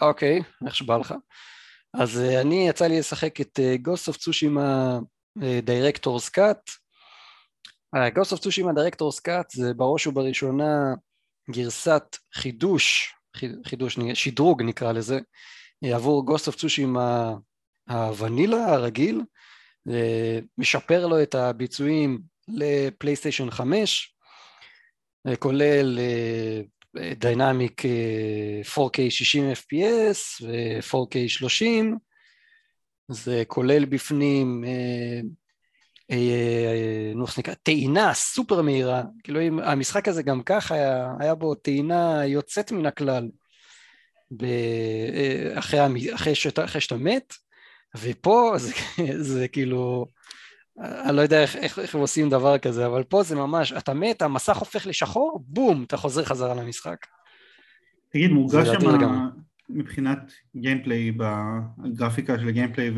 אוקיי, 0.00 0.42
איך 0.66 0.74
שבא 0.74 0.96
לך. 0.96 1.14
אז 1.94 2.20
uh, 2.20 2.40
אני, 2.40 2.68
יצא 2.68 2.86
לי 2.86 2.98
לשחק 2.98 3.40
את 3.40 3.58
Ghost 3.88 4.12
of 4.12 4.16
Tsushima 4.16 5.00
uh, 5.38 5.42
Director's 5.66 6.30
Cut. 6.36 6.80
Uh, 7.96 8.18
Ghost 8.18 8.32
of 8.32 8.38
Tsushima 8.40 8.72
Director's 8.72 9.20
Cut 9.28 9.48
זה 9.52 9.74
בראש 9.74 10.06
ובראשונה 10.06 10.94
גרסת 11.50 12.16
חידוש, 12.34 13.14
חידוש, 13.66 13.98
שדרוג 14.14 14.62
נקרא 14.62 14.92
לזה, 14.92 15.18
עבור 15.82 16.24
Ghost 16.30 16.42
of 16.42 16.54
Tsushima 16.56 17.00
הוונילה 17.88 18.66
הרגיל, 18.66 19.20
משפר 20.58 21.06
לו 21.06 21.22
את 21.22 21.34
הביצועים 21.34 22.18
לפלייסטיישן 22.48 23.50
5, 23.50 24.14
כולל 25.38 25.98
דיינמיק 27.16 27.82
4K 28.74 29.10
60 29.10 29.52
FPS 29.52 30.44
ו-4K 30.44 31.28
30, 31.28 31.98
זה 33.10 33.42
כולל 33.46 33.84
בפנים 33.84 34.64
אה, 34.64 34.70
אה, 34.70 35.20
נו 37.14 37.24
איך 37.24 37.38
נקרא, 37.38 37.54
טעינה 37.54 38.14
סופר 38.14 38.62
מהירה, 38.62 39.02
כאילו 39.24 39.40
המשחק 39.62 40.08
הזה 40.08 40.22
גם 40.22 40.42
ככה 40.42 40.74
היה, 40.74 41.12
היה 41.18 41.34
בו 41.34 41.54
טעינה 41.54 42.26
יוצאת 42.26 42.72
מן 42.72 42.86
הכלל 42.86 43.28
אה, 44.42 45.58
אחרי, 45.58 46.14
אחרי, 46.14 46.34
שאתה, 46.34 46.64
אחרי 46.64 46.80
שאתה 46.80 46.96
מת, 46.96 47.34
ופה 47.98 48.54
זה, 48.56 48.72
זה 49.32 49.48
כאילו 49.48 50.06
אני 50.80 51.16
לא 51.16 51.22
יודע 51.22 51.42
איך, 51.42 51.56
איך, 51.56 51.78
איך 51.78 51.94
עושים 51.94 52.30
דבר 52.30 52.58
כזה, 52.58 52.86
אבל 52.86 53.02
פה 53.02 53.22
זה 53.22 53.36
ממש, 53.36 53.72
אתה 53.72 53.94
מת, 53.94 54.22
המסך 54.22 54.56
הופך 54.56 54.86
לשחור, 54.86 55.44
בום, 55.46 55.82
אתה 55.82 55.96
חוזר 55.96 56.24
חזרה 56.24 56.54
למשחק. 56.54 57.06
תגיד, 58.12 58.30
מורגש 58.30 58.68
שם 58.68 59.00
מבחינת 59.68 60.32
גיימפליי, 60.56 61.12
בגרפיקה 61.12 62.38
של 62.38 62.48
הגיימפליי 62.48 62.90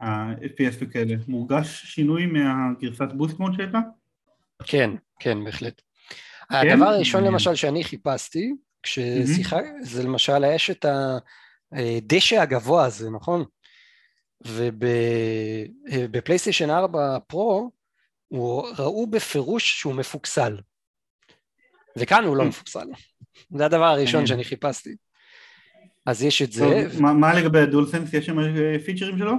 וה-FPS 0.00 0.74
וכאלה, 0.80 1.14
מורגש 1.28 1.82
שינוי 1.84 2.26
מהגרסת 2.26 3.12
בוסט 3.14 3.38
מוד 3.38 3.52
שהייתה? 3.56 3.78
כן, 4.64 4.90
כן, 5.20 5.44
בהחלט. 5.44 5.82
כן? 6.50 6.56
הדבר 6.70 6.86
הראשון 6.86 7.24
למשל 7.24 7.54
שאני 7.54 7.84
חיפשתי, 7.84 8.54
כששיחק, 8.82 9.64
mm-hmm. 9.64 9.84
זה 9.84 10.02
למשל, 10.02 10.44
יש 10.54 10.70
את 10.70 10.86
הדשא 11.72 12.40
הגבוה 12.40 12.84
הזה, 12.84 13.10
נכון? 13.10 13.44
ובפלייסטיישן 15.90 16.70
4 16.70 17.18
פרו 17.26 17.70
ראו 18.78 19.06
בפירוש 19.06 19.80
שהוא 19.80 19.94
מפוקסל. 19.94 20.56
וכאן 21.98 22.24
הוא 22.24 22.36
לא 22.36 22.42
mm. 22.42 22.46
מפוקסל. 22.46 22.86
זה 23.50 23.64
הדבר 23.66 23.84
הראשון 23.84 24.26
שאני 24.26 24.44
חיפשתי. 24.44 24.96
אז 26.06 26.22
יש 26.22 26.42
את 26.42 26.52
זה. 26.52 26.86
מה 27.00 27.34
לגבי 27.34 27.60
הדולסנס? 27.60 28.12
יש 28.12 28.26
שם 28.26 28.36
פיצ'רים 28.84 29.18
שלו? 29.18 29.34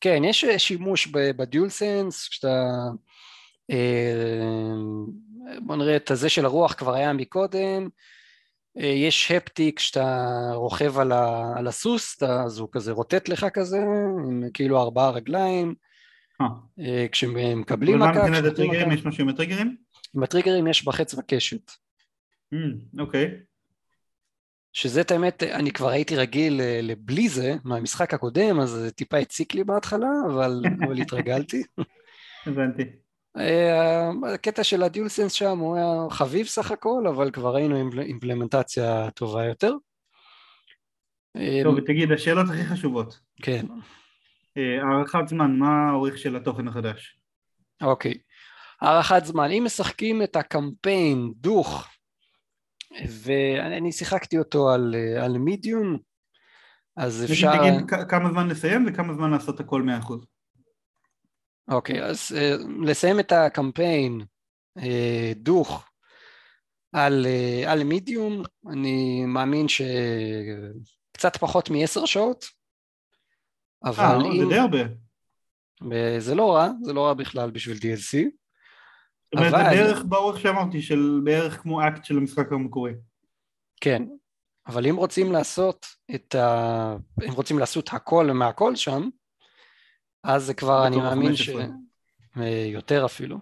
כן, 0.00 0.22
יש 0.24 0.44
שימוש 0.44 1.06
בדיולסנס, 1.06 2.28
כשאתה... 2.28 2.70
אה, 3.70 4.74
בוא 5.60 5.76
נראה 5.76 5.96
את 5.96 6.10
הזה 6.10 6.28
של 6.28 6.44
הרוח 6.44 6.72
כבר 6.72 6.94
היה 6.94 7.12
מקודם, 7.12 7.88
אה, 8.78 8.86
יש 8.86 9.30
הפטיק 9.30 9.78
שאתה 9.78 10.26
רוכב 10.54 10.98
על, 10.98 11.12
ה, 11.12 11.52
על 11.56 11.66
הסוס, 11.66 12.22
אז 12.22 12.58
הוא 12.58 12.68
כזה 12.72 12.92
רוטט 12.92 13.28
לך 13.28 13.46
כזה, 13.52 13.78
עם 14.28 14.42
כאילו 14.54 14.80
ארבעה 14.80 15.10
רגליים, 15.10 15.74
אה. 16.40 16.46
אה 16.80 17.06
כשמקבלים 17.12 17.98
מכה... 17.98 18.10
ומה 18.10 18.28
מבחינת 18.28 18.52
הטריגרים? 18.52 18.92
יש 18.92 19.06
משהו 19.06 19.22
עם 19.22 19.28
הטריגרים? 19.28 19.76
עם 20.16 20.22
הטריגרים 20.22 20.66
יש 20.66 20.84
בחץ 20.84 21.14
וקשת. 21.14 21.70
Mm, 22.54 23.00
אוקיי. 23.00 23.40
שזה 24.72 25.00
את 25.00 25.10
האמת, 25.10 25.42
אני 25.42 25.72
כבר 25.72 25.88
הייתי 25.88 26.16
רגיל 26.16 26.60
לבלי 26.82 27.28
זה 27.28 27.54
מהמשחק 27.64 28.14
הקודם, 28.14 28.60
אז 28.60 28.70
זה 28.70 28.90
טיפה 28.90 29.18
הציק 29.18 29.54
לי 29.54 29.64
בהתחלה, 29.64 30.10
אבל, 30.26 30.62
אבל 30.86 30.98
התרגלתי. 30.98 31.62
הבנתי. 32.46 32.82
אה, 33.36 34.10
הקטע 34.34 34.64
של 34.64 34.82
הדיולסנס 34.82 35.32
שם 35.32 35.58
הוא 35.58 35.76
היה 35.76 36.10
חביב 36.10 36.46
סך 36.46 36.70
הכל, 36.70 37.04
אבל 37.08 37.30
כבר 37.30 37.54
ראינו 37.54 37.76
אימפלמנטציה 38.00 39.10
טובה 39.10 39.44
יותר. 39.44 39.74
טוב, 41.62 41.74
ותגיד, 41.74 42.12
השאלות 42.12 42.46
הכי 42.50 42.64
חשובות. 42.64 43.20
כן. 43.42 43.66
אה, 44.56 44.82
הארכת 44.82 45.28
זמן, 45.28 45.56
מה 45.58 45.90
האורך 45.90 46.18
של 46.18 46.36
התוכן 46.36 46.68
החדש? 46.68 47.18
אוקיי. 47.82 48.14
הארכת 48.80 49.24
זמן, 49.24 49.50
אם 49.50 49.62
משחקים 49.64 50.22
את 50.22 50.36
הקמפיין 50.36 51.32
דוך, 51.36 51.88
ואני 53.08 53.92
שיחקתי 53.92 54.38
אותו 54.38 54.70
על, 54.70 54.94
אה, 54.94 55.24
על 55.24 55.38
מידיום, 55.38 55.98
אז 56.96 57.24
אפשר... 57.24 57.52
תגיד 57.58 57.90
כמה 58.08 58.30
זמן 58.30 58.48
לסיים 58.48 58.86
וכמה 58.88 59.14
זמן 59.14 59.30
לעשות 59.30 59.60
הכל 59.60 59.82
מאה 59.82 59.98
אחוז. 59.98 60.26
אוקיי, 61.70 62.04
אז 62.04 62.32
אה, 62.36 62.56
לסיים 62.82 63.20
את 63.20 63.32
הקמפיין 63.32 64.20
אה, 64.78 65.32
דוך 65.36 65.88
על, 66.92 67.26
על 67.66 67.84
מידיום, 67.84 68.42
אני 68.70 69.24
מאמין 69.26 69.66
שקצת 69.68 71.36
פחות 71.36 71.70
מעשר 71.70 72.06
שעות, 72.06 72.44
אבל 73.84 74.24
אה, 74.24 74.32
אם... 74.32 74.38
זה 74.40 74.46
די 74.48 74.58
הרבה. 74.58 74.78
זה 76.18 76.34
לא 76.34 76.54
רע, 76.54 76.68
זה 76.82 76.92
לא 76.92 77.06
רע 77.06 77.14
בכלל 77.14 77.50
בשביל 77.50 77.76
DLC. 77.76 78.39
זאת 79.34 79.38
אומרת, 79.38 79.54
אבל... 79.54 79.62
בערך 79.62 80.04
באורך 80.04 80.40
שאמרתי, 80.40 80.82
של 80.82 81.20
בערך 81.24 81.62
כמו 81.62 81.88
אקט 81.88 82.04
של 82.04 82.16
המשחק 82.16 82.52
המקורי. 82.52 82.92
כן, 83.80 84.02
אבל 84.66 84.86
אם 84.86 84.96
רוצים 84.96 85.32
לעשות 85.32 85.86
את 86.14 86.34
ה... 86.34 86.96
אם 87.28 87.32
רוצים 87.32 87.58
לעשות 87.58 87.88
הכל 87.92 88.26
מהכל 88.26 88.76
שם, 88.76 89.08
אז 90.24 90.44
זה 90.44 90.54
כבר, 90.54 90.86
אני 90.86 90.96
מאמין 90.96 91.36
ש... 91.36 91.50
אה, 92.36 92.66
יותר 92.72 93.04
אפילו. 93.04 93.38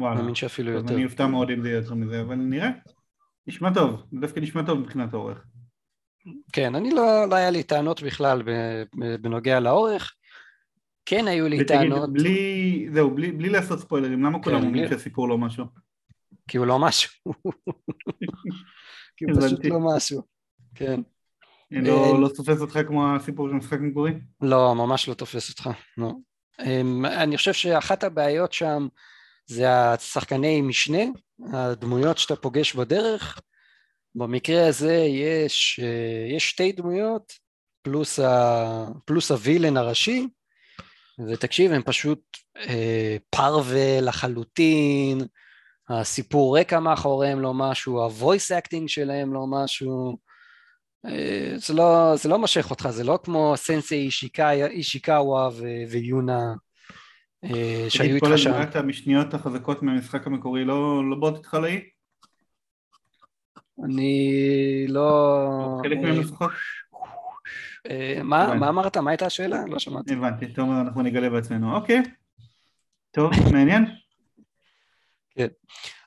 וואלה. 0.00 0.16
מאמין 0.16 0.34
שאפילו 0.34 0.72
יותר. 0.72 0.94
אני 0.94 1.04
אופתע 1.04 1.26
מאוד 1.26 1.50
אם 1.50 1.62
זה 1.62 1.68
יהיה 1.68 1.78
יותר 1.78 1.94
מזה, 1.94 2.20
אבל 2.20 2.34
נראה. 2.34 2.70
נשמע 3.46 3.74
טוב, 3.74 4.02
דווקא 4.12 4.40
נשמע 4.40 4.62
טוב 4.66 4.78
מבחינת 4.78 5.14
האורך. 5.14 5.44
כן, 6.52 6.74
אני 6.74 6.90
לא, 6.90 7.28
לא 7.28 7.34
היה 7.34 7.50
לי 7.50 7.62
טענות 7.62 8.02
בכלל 8.02 8.42
בנוגע 9.20 9.60
לאורך. 9.60 10.14
כן 11.06 11.28
היו 11.28 11.48
לי 11.48 11.56
ותגיד, 11.56 11.68
טענות... 11.68 12.12
בלי, 12.12 12.88
זהו, 12.92 13.10
בלי, 13.14 13.32
בלי 13.32 13.48
לעשות 13.48 13.80
ספוילרים, 13.80 14.22
למה 14.22 14.38
כן, 14.38 14.44
כולם 14.44 14.56
אומרים 14.56 14.84
בלי... 14.84 14.88
שהסיפור 14.88 15.28
לא 15.28 15.38
משהו? 15.38 15.64
כי 16.48 16.58
הוא 16.58 16.66
לא 16.66 16.78
משהו. 16.78 17.10
כי 19.16 19.24
הוא 19.24 19.40
פשוט 19.40 19.64
לא 19.64 19.80
משהו, 19.96 20.22
כן. 20.74 21.00
לא, 21.70 22.14
אה, 22.14 22.20
לא 22.20 22.28
תופס 22.28 22.60
אותך 22.60 22.78
כמו 22.86 23.14
הסיפור 23.14 23.48
של 23.48 23.54
המשחק 23.54 23.78
המקורי? 23.78 24.12
לא, 24.40 24.74
ממש 24.74 25.08
לא 25.08 25.14
תופס 25.14 25.50
אותך, 25.50 25.70
לא. 25.98 26.12
אמ, 26.60 27.04
אני 27.06 27.36
חושב 27.36 27.52
שאחת 27.52 28.04
הבעיות 28.04 28.52
שם 28.52 28.88
זה 29.46 29.70
השחקני 29.70 30.60
משנה, 30.60 31.02
הדמויות 31.52 32.18
שאתה 32.18 32.36
פוגש 32.36 32.74
בדרך. 32.74 33.40
במקרה 34.14 34.66
הזה 34.66 34.94
יש, 34.94 35.80
אה, 35.82 36.36
יש 36.36 36.50
שתי 36.50 36.72
דמויות 36.72 37.32
פלוס, 37.82 38.18
ה, 38.18 38.86
פלוס 39.04 39.30
ה 39.30 39.36
villain 39.36 39.76
הראשי, 39.76 40.28
ותקשיב, 41.28 41.72
הם 41.72 41.82
פשוט 41.82 42.20
אה, 42.56 43.16
פרווה 43.30 44.00
לחלוטין, 44.00 45.20
הסיפור 45.88 46.58
רקע 46.58 46.80
מאחוריהם 46.80 47.40
לא 47.40 47.54
משהו, 47.54 48.02
ה 48.02 48.10
voice 48.10 48.52
acting 48.52 48.88
שלהם 48.88 49.34
לא 49.34 49.46
משהו, 49.46 50.16
אה, 51.06 51.52
זה 51.56 51.74
לא, 51.74 52.16
זה 52.16 52.28
לא 52.28 52.38
מושך 52.38 52.70
אותך, 52.70 52.88
זה 52.90 53.04
לא 53.04 53.18
כמו 53.24 53.54
סנסי 53.56 54.08
אישיקאווה 54.70 55.48
ויונה 55.90 56.54
אה, 57.44 57.86
שהיו 57.88 58.14
איתך 58.14 58.26
שם. 58.36 58.50
כל 58.50 58.56
הדמויות 58.56 58.76
המשניות 58.76 59.34
החזקות 59.34 59.82
מהמשחק 59.82 60.26
המקורי 60.26 60.64
לא, 60.64 61.10
לא 61.10 61.16
באות 61.20 61.36
איתך 61.36 61.54
לאי? 61.54 61.80
אני 63.84 64.86
לא... 64.88 65.80
חלק 65.82 65.98
מהם 65.98 66.20
לפחות? 66.20 66.50
מה 68.22 68.52
אמרת? 68.68 68.96
מה 68.96 69.10
הייתה 69.10 69.26
השאלה? 69.26 69.64
לא 69.66 69.78
שמעתי. 69.78 70.12
הבנתי, 70.12 70.52
טוב, 70.52 70.70
אנחנו 70.70 71.02
נגלה 71.02 71.30
בעצמנו. 71.30 71.76
אוקיי, 71.76 72.02
טוב, 73.10 73.30
מעניין. 73.52 73.84
כן, 75.30 75.46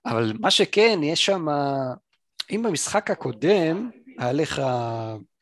אבל 0.05 0.33
מה 0.39 0.51
שכן, 0.51 0.99
יש 1.03 1.25
שם, 1.25 1.47
אם 2.51 2.63
במשחק 2.63 3.11
הקודם 3.11 3.89
היה 4.17 4.31
לך, 4.31 4.61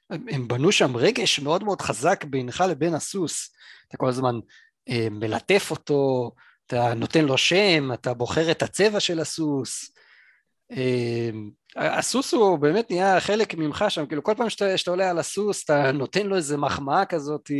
הם 0.09 0.47
בנו 0.47 0.71
שם 0.71 0.97
רגש 0.97 1.39
מאוד 1.39 1.63
מאוד 1.63 1.81
חזק 1.81 2.23
בינך 2.23 2.63
לבין 2.69 2.93
הסוס, 2.93 3.55
אתה 3.87 3.97
כל 3.97 4.09
הזמן 4.09 4.35
אה, 4.89 5.07
מלטף 5.11 5.67
אותו, 5.71 6.31
אתה 6.67 6.93
נותן 6.93 7.25
לו 7.25 7.37
שם, 7.37 7.93
אתה 7.93 8.13
בוחר 8.13 8.51
את 8.51 8.63
הצבע 8.63 8.99
של 8.99 9.19
הסוס, 9.19 9.91
אה, 9.97 10.02
הסוס 11.75 12.33
הוא 12.33 12.59
באמת 12.59 12.91
נהיה 12.91 13.19
חלק 13.19 13.55
ממך 13.55 13.85
שם, 13.89 14.05
כאילו 14.05 14.23
כל 14.23 14.33
פעם 14.37 14.49
שאתה, 14.49 14.77
שאתה 14.77 14.91
עולה 14.91 15.09
על 15.09 15.19
הסוס 15.19 15.63
אתה 15.63 15.91
נותן 15.91 16.27
לו 16.27 16.35
איזה 16.35 16.57
מחמאה 16.57 17.05
כזאת 17.05 17.51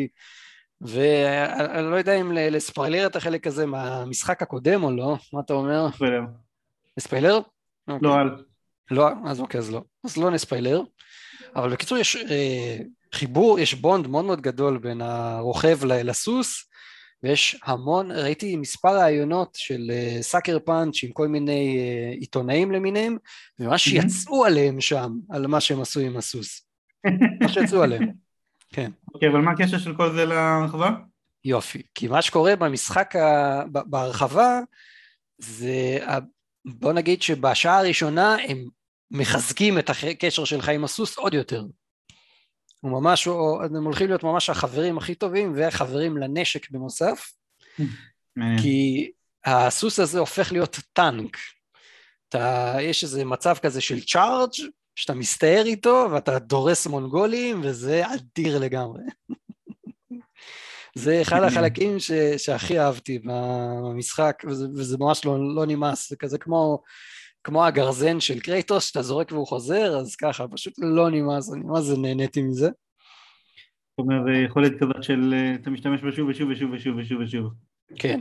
ואני 0.82 1.92
לא 1.92 1.96
יודע 1.96 2.14
אם 2.22 2.32
לספיילר 2.32 3.08
את 3.08 3.16
החלק 3.16 3.48
הזה 3.48 3.66
מהמשחק 3.66 4.42
הקודם 4.42 4.84
או 4.84 4.92
לא, 4.92 5.18
מה 5.34 5.40
אתה 5.40 5.54
אומר? 5.54 5.92
ספיילר. 5.92 6.22
לספיילר? 6.98 7.40
לא 7.88 8.16
על. 8.16 8.44
לא, 8.92 9.08
אז 9.26 9.40
אוקיי, 9.40 9.58
אז 9.58 9.72
לא. 9.72 9.82
אז 10.04 10.18
לא 10.18 10.32
נספיילר. 10.32 10.82
אבל 11.56 11.72
בקיצור 11.72 11.98
יש 11.98 12.16
אה, 12.16 12.78
חיבור, 13.14 13.60
יש 13.60 13.74
בונד 13.74 14.08
מאוד 14.08 14.26
מאוד 14.26 14.42
גדול 14.42 14.78
בין 14.78 15.02
הרוכב 15.02 15.86
לסוס, 15.86 16.70
ויש 17.24 17.60
המון, 17.64 18.12
ראיתי 18.12 18.56
מספר 18.56 19.00
ראיונות 19.00 19.56
של 19.56 19.92
סאקר 20.22 20.58
uh, 20.58 20.60
פאנץ' 20.60 21.04
עם 21.04 21.12
כל 21.12 21.28
מיני 21.28 21.78
uh, 21.78 22.20
עיתונאים 22.20 22.72
למיניהם, 22.72 23.18
וממש. 23.60 23.88
יצאו 23.88 24.46
עליהם 24.46 24.82
שם, 24.82 25.12
על 25.30 25.48
מה 25.48 25.62
שהם 25.62 25.82
עשו 25.82 26.00
עם 26.00 26.18
הסוס. 26.18 26.68
מה 27.42 27.50
שיצאו 27.50 27.84
עליהם, 27.84 28.12
כן. 28.70 28.92
אוקיי, 29.14 29.30
אבל 29.30 29.40
מה 29.40 29.52
הקשר 29.52 29.78
של 29.78 29.96
כל 29.96 30.14
זה 30.14 30.26
להרחבה? 30.26 30.90
יופי, 31.46 31.82
כי 31.96 32.08
מה 32.08 32.22
שקורה 32.22 32.56
במשחק, 32.56 33.16
ה... 33.16 33.62
בהרחבה, 33.72 34.60
זה, 35.38 36.00
בוא 36.66 36.94
נגיד 36.94 37.22
שבשעה 37.22 37.80
הראשונה 37.80 38.36
הם 38.48 38.66
מחזקים 39.12 39.80
את 39.80 39.90
הקשר 39.90 40.46
שלך 40.46 40.70
עם 40.70 40.84
הסוס 40.84 41.18
עוד 41.18 41.34
יותר. 41.34 41.64
הוא 42.84 42.92
ממש, 42.92 43.28
הם 43.76 43.84
הולכים 43.84 44.08
להיות 44.08 44.24
ממש 44.24 44.50
החברים 44.50 44.98
הכי 44.98 45.16
טובים 45.16 45.54
וחברים 45.56 46.18
לנשק 46.18 46.72
בנוסף, 46.72 47.32
כי 48.62 49.12
הסוס 49.46 50.00
הזה 50.00 50.20
הופך 50.20 50.52
להיות 50.52 50.80
טאנק. 50.94 51.38
אתה, 52.30 52.76
יש 52.82 53.04
איזה 53.04 53.26
מצב 53.26 53.56
כזה 53.62 53.82
של 53.82 54.04
צ'ארג' 54.04 54.52
שאתה 54.96 55.14
מסתער 55.14 55.64
איתו 55.66 56.08
ואתה 56.12 56.40
דורס 56.40 56.88
מונגולים 56.88 57.62
וזה 57.64 58.04
אדיר 58.14 58.60
לגמרי. 58.60 59.04
זה 60.96 61.22
אחד 61.22 61.44
החלקים 61.44 62.00
ש, 62.00 62.12
שהכי 62.38 62.80
אהבתי 62.80 63.20
במשחק 63.24 64.44
וזה, 64.48 64.68
וזה 64.76 64.98
ממש 65.00 65.26
לא, 65.26 65.56
לא 65.56 65.66
נמאס, 65.66 66.10
זה 66.10 66.16
כזה 66.16 66.38
כמו 66.38 66.82
כמו 67.44 67.66
הגרזן 67.66 68.20
של 68.20 68.40
קרייטוס 68.40 68.86
שאתה 68.86 69.02
זורק 69.02 69.32
והוא 69.32 69.48
חוזר, 69.48 69.98
אז 69.98 70.16
ככה, 70.16 70.48
פשוט 70.48 70.74
לא 70.78 71.10
נמאס, 71.10 71.54
אני 71.54 71.64
מה 71.64 71.82
זה 71.82 71.98
נהניתי 71.98 72.42
מזה. 72.42 72.66
זאת 72.68 74.00
אומרת, 74.00 74.46
יכולת 74.46 74.72
כזאת 74.80 75.04
של 75.04 75.34
אה, 75.34 75.56
אתה 75.56 75.70
משתמש 75.70 76.02
בה 76.02 76.12
שוב 76.12 76.30
ושוב 76.30 76.50
ושוב 76.50 76.72
ושוב 76.74 76.98
ושוב 76.98 77.22
ושוב. 77.22 77.54
כן. 77.96 78.20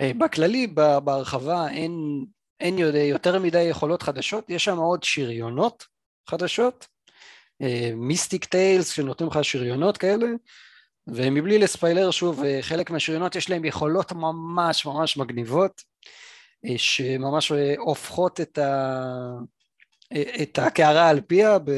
אה, 0.00 0.10
בכללי, 0.18 0.66
בהרחבה, 1.04 1.68
אין, 1.68 2.24
אין 2.60 2.78
יותר 2.94 3.38
מדי 3.38 3.62
יכולות 3.62 4.02
חדשות, 4.02 4.50
יש 4.50 4.64
שם 4.64 4.76
עוד 4.76 5.02
שריונות 5.02 5.84
חדשות, 6.30 6.86
מיסטיק 7.94 8.44
אה, 8.44 8.48
טיילס 8.48 8.88
שנותנים 8.88 9.30
לך 9.30 9.38
שריונות 9.42 9.96
כאלה, 9.96 10.26
ומבלי 11.08 11.58
לספיילר 11.58 12.10
שוב, 12.10 12.42
חלק 12.60 12.90
מהשריונות 12.90 13.36
יש 13.36 13.50
להם 13.50 13.64
יכולות 13.64 14.12
ממש 14.12 14.86
ממש 14.86 15.16
מגניבות. 15.16 15.82
שממש 16.76 17.52
הופכות 17.78 18.40
את, 18.40 18.58
ה... 18.58 19.02
את 20.42 20.58
הקערה 20.58 21.08
על 21.08 21.20
פיה 21.20 21.58
ב... 21.58 21.70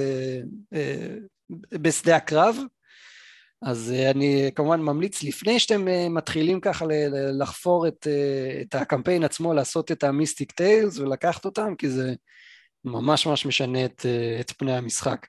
בשדה 1.72 2.16
הקרב. 2.16 2.57
אז 3.62 3.95
אני 4.11 4.51
כמובן 4.55 4.80
ממליץ 4.80 5.22
לפני 5.22 5.59
שאתם 5.59 6.14
מתחילים 6.14 6.61
ככה 6.61 6.84
לחפור 7.39 7.89
את, 7.89 8.07
את 8.62 8.74
הקמפיין 8.74 9.24
עצמו 9.24 9.55
לעשות 9.55 9.93
את 9.93 10.05
המיסטיק 10.05 10.53
טיילס 10.53 10.99
ולקחת 10.99 11.45
אותם 11.45 11.74
כי 11.74 11.91
זה 11.91 12.14
ממש 12.84 13.26
ממש 13.26 13.47
משנה 13.47 13.84
את, 13.84 14.07
את 14.41 14.51
פני 14.51 14.76
המשחק. 14.76 15.26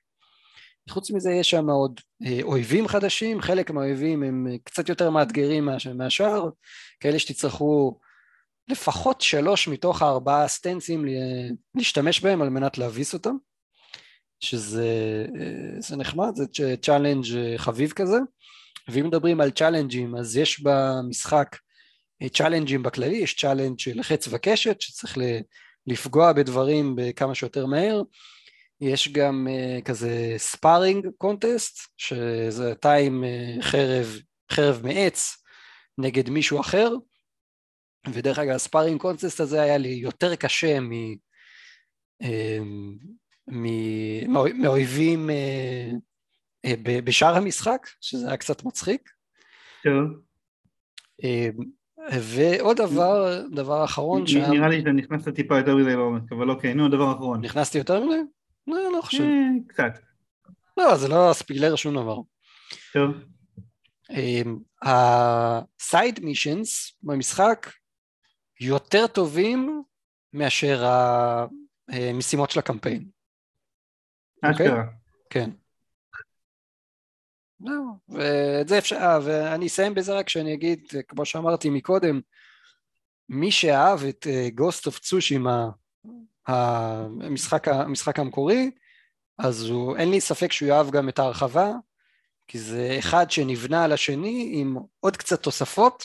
חוץ 0.89 1.11
מזה 1.11 1.31
יש 1.31 1.49
שם 1.49 1.69
עוד 1.69 1.99
אויבים 2.43 2.87
חדשים, 2.87 3.41
חלק 3.41 3.71
מהאויבים 3.71 4.23
הם 4.23 4.47
קצת 4.63 4.89
יותר 4.89 5.09
מאתגרים 5.09 5.69
מהשאר, 5.95 6.49
כאלה 6.99 7.19
שתצטרכו 7.19 7.99
לפחות 8.69 9.21
שלוש 9.21 9.67
מתוך 9.67 10.01
הארבעה 10.01 10.47
stanceים 10.47 11.05
להשתמש 11.75 12.19
בהם 12.19 12.41
על 12.41 12.49
מנת 12.49 12.77
להביס 12.77 13.13
אותם, 13.13 13.35
שזה 14.39 15.25
זה 15.79 15.95
נחמד, 15.95 16.35
זה 16.35 16.75
challenge 16.81 17.25
חביב 17.57 17.91
כזה, 17.91 18.17
ואם 18.87 19.07
מדברים 19.07 19.41
על 19.41 19.51
challengeים 19.51 20.15
אז 20.15 20.37
יש 20.37 20.59
במשחק 20.63 21.55
challengeים 22.33 22.83
בכללי, 22.83 23.17
יש 23.17 23.35
challenge 23.35 23.79
של 23.79 24.03
חץ 24.03 24.27
וקשת 24.31 24.81
שצריך 24.81 25.17
לפגוע 25.87 26.33
בדברים 26.33 26.95
בכמה 26.97 27.35
שיותר 27.35 27.65
מהר, 27.65 28.01
יש 28.81 29.09
גם 29.09 29.47
כזה 29.85 30.33
sparring 30.37 31.07
contest, 31.17 31.79
שזה 31.97 32.71
אתה 32.71 32.93
עם 32.93 33.23
חרב, 33.61 34.17
חרב 34.51 34.81
מעץ 34.83 35.37
נגד 35.97 36.29
מישהו 36.29 36.59
אחר, 36.59 36.89
ודרך 38.07 38.39
אגב 38.39 38.51
ה 38.51 38.57
sparring 38.57 39.01
contest 39.01 39.39
הזה 39.39 39.61
היה 39.61 39.77
לי 39.77 39.89
יותר 39.89 40.35
קשה 40.35 40.79
מ... 40.79 40.91
אמ, 42.21 42.97
מאויבים 44.57 45.29
אה, 45.29 45.91
אה, 46.65 46.73
בשאר 47.03 47.35
המשחק, 47.35 47.87
שזה 48.01 48.27
היה 48.27 48.37
קצת 48.37 48.63
מצחיק. 48.63 49.09
טוב. 49.83 50.21
אמ, 51.23 51.51
ועוד 52.21 52.77
דבר, 52.77 53.41
דבר 53.51 53.83
אחרון 53.83 54.27
שם... 54.27 54.51
נראה 54.51 54.67
לי 54.67 54.79
שאתה 54.79 54.91
נכנסת 54.91 55.35
טיפה 55.35 55.57
יותר 55.57 55.75
מדי 55.75 55.95
לעומק, 55.95 56.31
אבל 56.31 56.49
אוקיי, 56.49 56.73
נו, 56.73 56.85
הדבר 56.85 57.03
האחרון. 57.03 57.41
נכנסתי 57.41 57.77
יותר 57.77 58.05
מדי? 58.05 58.19
לא, 58.67 58.91
לא 58.97 59.01
חושב. 59.01 59.23
אה, 59.23 59.47
קצת. 59.67 59.99
לא, 60.77 60.97
זה 60.97 61.07
לא 61.07 61.29
ספילר 61.33 61.75
שום 61.75 61.95
דבר. 61.95 62.17
טוב. 62.93 63.11
הסייד 64.81 66.19
מישנס 66.23 66.97
במשחק 67.03 67.69
יותר 68.59 69.07
טובים 69.07 69.83
מאשר 70.33 70.85
המשימות 71.89 72.51
של 72.51 72.59
הקמפיין. 72.59 73.09
אשכרה. 74.41 74.83
כן. 75.29 75.49
זהו, 77.59 77.97
ואת 78.09 78.67
זה 78.67 78.77
אפשר, 78.77 78.95
אה, 78.95 79.19
ואני 79.23 79.67
אסיים 79.67 79.93
בזה 79.93 80.13
רק 80.13 80.29
שאני 80.29 80.53
אגיד, 80.53 80.87
כמו 81.07 81.25
שאמרתי 81.25 81.69
מקודם, 81.69 82.21
מי 83.29 83.51
שאהב 83.51 84.03
את 84.03 84.27
גוסט 84.55 84.87
אוף 84.87 84.99
צושימה, 84.99 85.69
המשחק, 86.47 87.67
המשחק 87.67 88.19
המקורי, 88.19 88.71
אז 89.37 89.63
הוא, 89.63 89.97
אין 89.97 90.11
לי 90.11 90.21
ספק 90.21 90.51
שהוא 90.51 90.69
יאהב 90.69 90.89
גם 90.91 91.09
את 91.09 91.19
ההרחבה, 91.19 91.71
כי 92.47 92.59
זה 92.59 92.95
אחד 92.99 93.31
שנבנה 93.31 93.83
על 93.83 93.91
השני 93.91 94.51
עם 94.53 94.77
עוד 94.99 95.17
קצת 95.17 95.43
תוספות, 95.43 96.03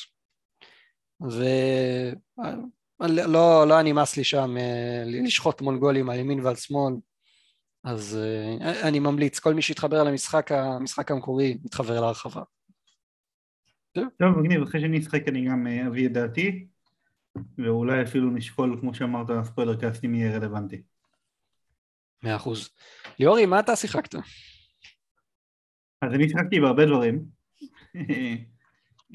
ולא 1.30 3.24
לא, 3.26 3.68
לא 3.68 3.82
נמאס 3.82 4.16
לי 4.16 4.24
שם 4.24 4.56
אה, 4.56 5.02
לשחוט 5.06 5.60
מונגולים 5.60 6.10
על 6.10 6.18
ימין 6.18 6.40
ועל 6.40 6.56
שמאל, 6.56 6.94
אז 7.84 8.18
uh, 8.60 8.64
אני 8.88 8.98
ממליץ, 8.98 9.38
כל 9.38 9.54
מי 9.54 9.62
שיתחבר 9.62 10.02
למשחק 10.02 10.52
המשחק 10.52 11.10
המקורי, 11.10 11.58
יתחבר 11.64 12.00
להרחבה. 12.00 12.42
טוב, 13.92 14.38
מגניב, 14.38 14.62
אחרי 14.62 14.80
שאני 14.80 14.98
אשחק 14.98 15.28
אני 15.28 15.48
גם 15.48 15.66
אה, 15.66 15.86
אביא 15.86 16.06
את 16.06 16.12
דעתי, 16.12 16.66
ואולי 17.58 18.02
אפילו 18.02 18.30
נשקול, 18.30 18.76
כמו 18.80 18.94
שאמרת, 18.94 19.26
ספוילר 19.44 19.80
קאסט 19.80 20.04
אם 20.04 20.14
יהיה 20.14 20.36
רלוונטי. 20.36 20.82
מאה 22.22 22.36
אחוז. 22.36 22.70
ליאורי, 23.18 23.46
מה 23.46 23.60
אתה 23.60 23.76
שיחקת? 23.76 24.14
אז 26.02 26.14
אני 26.14 26.28
שיחקתי 26.28 26.60
בהרבה 26.60 26.86
דברים. 26.86 27.24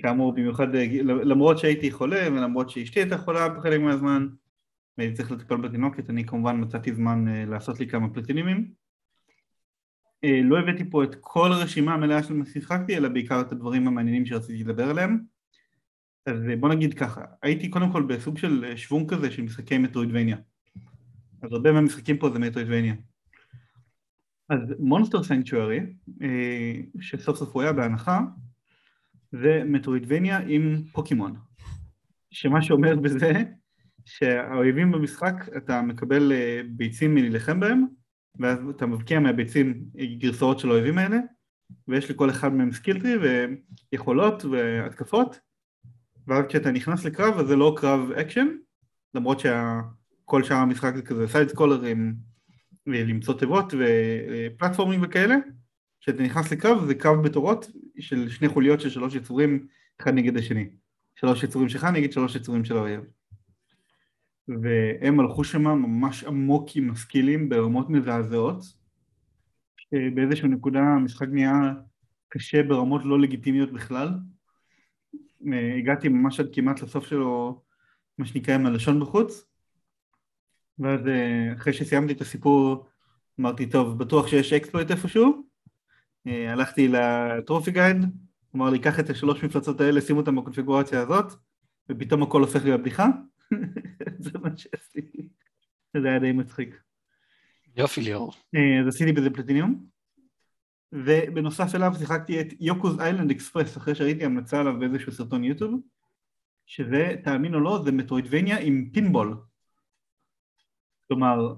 כאמור, 0.02 0.34
במיוחד 0.34 0.76
אה, 0.76 0.86
למרות 1.04 1.58
שהייתי 1.58 1.92
חולה 1.92 2.28
ולמרות 2.32 2.70
שאשתי 2.70 3.00
הייתה 3.00 3.18
חולה 3.18 3.50
בחלק 3.50 3.82
מהזמן, 3.82 4.28
והייתי 4.98 5.16
צריך 5.16 5.32
לטפל 5.32 5.58
בתינוקת, 5.58 6.10
אני 6.10 6.26
כמובן 6.26 6.62
מצאתי 6.62 6.94
זמן 6.94 7.28
אה, 7.28 7.46
לעשות 7.46 7.80
לי 7.80 7.88
כמה 7.88 8.10
פלטינימים. 8.14 8.72
אה, 10.24 10.42
לא 10.44 10.60
הבאתי 10.60 10.90
פה 10.90 11.04
את 11.04 11.16
כל 11.20 11.52
הרשימה 11.52 11.94
המלאה 11.94 12.24
של 12.24 12.34
מה 12.34 12.46
ששיחקתי, 12.46 12.98
אלא 12.98 13.10
בעיקר 13.10 13.42
את 13.42 13.52
הדברים 13.52 13.88
המעניינים 13.88 14.26
שרציתי 14.26 14.64
לדבר 14.64 14.90
עליהם. 14.90 15.20
אז 16.26 16.36
בוא 16.60 16.70
נגיד 16.70 16.94
ככה, 16.94 17.26
הייתי 17.42 17.70
קודם 17.70 17.92
כל 17.92 18.04
בסוג 18.04 18.38
של 18.38 18.74
שוונג 18.76 19.10
כזה 19.10 19.32
של 19.32 19.42
משחקי 19.42 19.78
מטרואידבניה. 19.78 20.38
אז 21.42 21.54
הרבה 21.54 21.72
מהמשחקים 21.72 22.18
פה 22.18 22.30
זה 22.30 22.40
מטרואידבניה. 22.40 22.94
אז 24.50 24.60
מונסטר 24.80 25.24
סנקטוארי, 25.24 25.80
שסוף 27.00 27.38
סוף 27.38 27.54
הוא 27.54 27.62
היה 27.62 27.74
בהנחה, 27.74 28.20
זה 29.32 29.64
מטרואידבניה 29.66 30.40
עם 30.48 30.84
פוקימון. 30.92 31.36
שמה 32.32 32.62
שאומר 32.62 32.96
בזה 32.96 33.32
שהאויבים 34.06 34.92
במשחק 34.92 35.34
אתה 35.58 35.82
מקבל 35.82 36.32
אה, 36.32 36.62
ביצים 36.70 37.16
מלהילחם 37.16 37.60
בהם 37.60 37.86
ואז 38.40 38.60
אתה 38.70 38.86
מבקיע 38.86 39.20
מהביצים 39.20 39.86
גרסאות 40.18 40.60
של 40.60 40.70
האויבים 40.70 40.98
האלה 40.98 41.18
ויש 41.88 42.12
לכל 42.12 42.30
אחד 42.30 42.54
מהם 42.54 42.72
skill 42.72 42.95
tree 42.95 43.14
ויכולות 43.92 44.46
והתקפות 44.46 45.40
ואז 46.28 46.46
כשאתה 46.50 46.72
נכנס 46.72 47.06
לקרב 47.06 47.40
אז 47.40 47.48
זה 47.48 47.56
לא 47.56 47.76
קרב 47.78 48.12
אקשן 48.12 48.48
למרות 49.14 49.40
שכל 49.40 50.44
שאר 50.44 50.58
המשחק 50.58 50.96
זה 50.96 51.02
כזה 51.02 51.28
side 51.28 51.50
scroller 51.50 52.03
ים 52.03 52.16
למצוא 52.86 53.34
תיבות 53.40 53.74
ופלטפורמים 53.80 55.00
וכאלה 55.04 55.36
כשאתה 56.02 56.24
נכנס 56.24 56.52
לקרב 56.52 56.86
זה 56.86 56.96
קרב 56.96 57.24
בתורות 57.24 57.72
של 58.00 58.30
שני 58.30 58.48
חוליות 58.48 58.82
של 58.82 58.90
שלוש 58.90 59.16
יצורים 59.16 59.68
אחד 60.02 60.14
נגד 60.14 60.38
השני. 60.38 60.70
שלוש 61.16 61.44
יצורים 61.44 61.70
שלך 61.70 61.84
נגד 61.84 62.12
שלוש 62.12 62.36
יצורים 62.36 62.66
של 62.66 62.78
האויב 62.78 63.02
והם 64.48 65.20
הלכו 65.20 65.44
שם 65.44 65.62
ממש 65.62 66.24
עמוק 66.24 66.70
עם 66.76 66.92
הסקילים 66.92 67.50
ברמות 67.50 67.90
מזעזעות. 67.90 68.64
באיזושהי 69.92 70.50
נקודה 70.50 70.80
המשחק 70.80 71.28
נהיה 71.32 71.74
קשה 72.30 72.64
ברמות 72.64 73.06
לא 73.06 73.20
לגיטימיות 73.20 73.74
בכלל. 73.74 74.10
הגעתי 75.80 76.10
ממש 76.10 76.40
עד 76.40 76.50
כמעט 76.54 76.82
לסוף 76.82 77.06
שלו 77.08 77.62
מה 78.18 78.26
שנקרא 78.26 78.56
עם 78.56 78.66
הלשון 78.66 79.00
בחוץ. 79.00 79.46
ואז 80.80 81.02
אחרי 81.58 81.74
שסיימתי 81.74 82.14
את 82.14 82.22
הסיפור 82.22 82.88
אמרתי 83.40 83.70
טוב 83.70 83.98
בטוח 83.98 84.28
שיש 84.28 84.54
exploit 84.54 84.92
איפשהו 84.92 85.49
הלכתי 86.26 86.88
ל 86.88 87.00
trophy 87.00 87.72
guide 87.72 87.98
אמר 88.56 88.70
לי 88.70 88.80
קח 88.80 89.00
את 89.00 89.10
השלוש 89.10 89.44
מפלצות 89.44 89.82
האלה 89.82 90.02
שים 90.02 90.18
אותם 90.18 90.36
בקונפיגורציה 90.36 91.02
הזאת 91.02 91.34
ופתאום 91.90 92.24
הכל 92.24 92.42
הופך 92.42 92.64
לי 92.64 92.72
לבדיחה 92.72 93.08
זה 94.20 94.40
מה 94.40 94.50
שעשיתי. 94.58 95.28
זה 95.98 96.08
היה 96.08 96.20
די 96.20 96.32
מצחיק. 96.32 96.82
יופי 97.78 98.02
ליאור. 98.02 98.34
אה, 98.56 98.80
אז 98.82 98.88
עשיתי 98.88 99.12
בזה 99.12 99.30
פלטיניום. 99.30 99.86
ובנוסף 100.92 101.76
אליו 101.76 101.94
שיחקתי 102.00 102.42
את 102.42 102.48
Yoku's 102.60 103.00
Island 103.00 103.32
Express 103.32 103.78
אחרי 103.78 103.96
שראיתי 103.96 104.26
המלצה 104.26 104.60
עליו 104.60 104.80
באיזשהו 104.80 105.12
סרטון 105.12 105.44
יוטיוב 105.44 105.82
שזה, 106.66 107.16
תאמין 107.24 107.56
או 107.56 107.60
לא, 107.60 107.82
זה 107.86 107.92
metroidvania 107.92 108.60
עם 108.60 108.90
pinball 108.94 109.36
כלומר, 111.10 111.54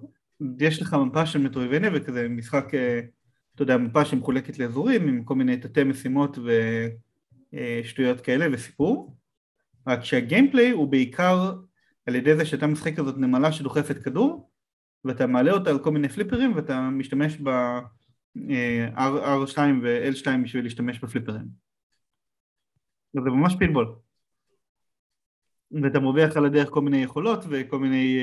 יש 0.60 0.82
לך 0.82 0.94
מפה 0.94 1.26
של 1.26 1.40
מטרואידבניה 1.40 1.90
וכזה 1.94 2.30
משחק, 2.30 2.74
אה, 2.74 3.00
אתה 3.56 3.64
יודע, 3.64 3.78
מפה 3.78 4.06
שמחולקת 4.06 4.60
לאזורים 4.60 5.08
עם 5.08 5.24
כל 5.24 5.36
מיני 5.36 5.58
תתי 5.58 5.84
משימות 5.84 6.38
ושטויות 6.38 8.18
אה, 8.18 8.24
כאלה 8.24 8.46
וסיפור. 8.52 9.18
רק 9.88 10.04
שהגיימפליי 10.04 10.72
הוא 10.72 10.88
בעיקר 10.88 11.54
על 12.06 12.16
ידי 12.16 12.36
זה 12.36 12.46
שאתה 12.46 12.68
משחק 12.68 12.96
כזאת 12.96 13.18
נמלה 13.18 13.52
שדוחפת 13.52 13.98
כדור 13.98 14.52
ואתה 15.06 15.28
מעלה 15.28 15.52
אותה 15.52 15.70
על 15.70 15.80
כל 15.80 15.92
מיני 15.92 16.10
פליפרים 16.10 16.56
ואתה 16.56 16.90
משתמש 16.90 17.38
ב 17.44 17.50
אה, 18.50 18.90
R2 18.96 19.58
ו-L2 19.84 20.28
בשביל 20.44 20.64
להשתמש 20.64 21.00
בפליפרים. 21.00 21.46
זה 23.14 23.30
ממש 23.30 23.56
פינבול. 23.60 23.96
ואתה 25.84 26.00
מרוויח 26.00 26.38
על 26.38 26.46
הדרך 26.46 26.70
כל 26.70 26.82
מיני 26.82 27.04
יכולות 27.04 27.46
וכל 27.50 27.80
מיני 27.80 28.20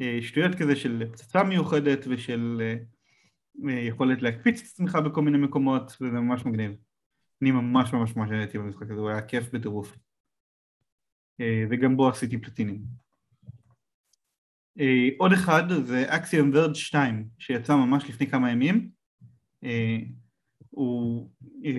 אה, 0.00 0.18
שטויות 0.22 0.54
כזה 0.54 0.76
של 0.76 1.04
פצצה 1.12 1.42
מיוחדת 1.42 2.06
ושל 2.10 2.62
יכולת 3.68 4.22
להקפיץ 4.22 4.60
את 4.60 4.66
עצמך 4.66 4.98
בכל 5.04 5.22
מיני 5.22 5.38
מקומות 5.38 5.96
וזה 6.00 6.20
ממש 6.20 6.46
מגניב. 6.46 6.72
אני 7.42 7.50
ממש 7.50 7.92
ממש 7.92 8.16
ממש 8.16 8.30
הייתי 8.30 8.58
במשחק 8.58 8.90
הזה, 8.90 9.00
הוא 9.00 9.10
היה 9.10 9.22
כיף 9.22 9.54
בטירוף. 9.54 9.96
אה, 11.40 11.64
וגם 11.70 11.96
בו 11.96 12.08
עשיתי 12.08 12.38
פלטינים. 12.38 12.82
אה, 14.80 15.08
עוד 15.18 15.32
אחד 15.32 15.62
זה 15.84 16.04
אקסיום 16.08 16.50
ורד 16.54 16.74
2 16.74 17.28
שיצא 17.38 17.76
ממש 17.76 18.08
לפני 18.08 18.26
כמה 18.26 18.50
ימים. 18.50 18.90
אה, 19.64 19.98
הוא 20.70 21.30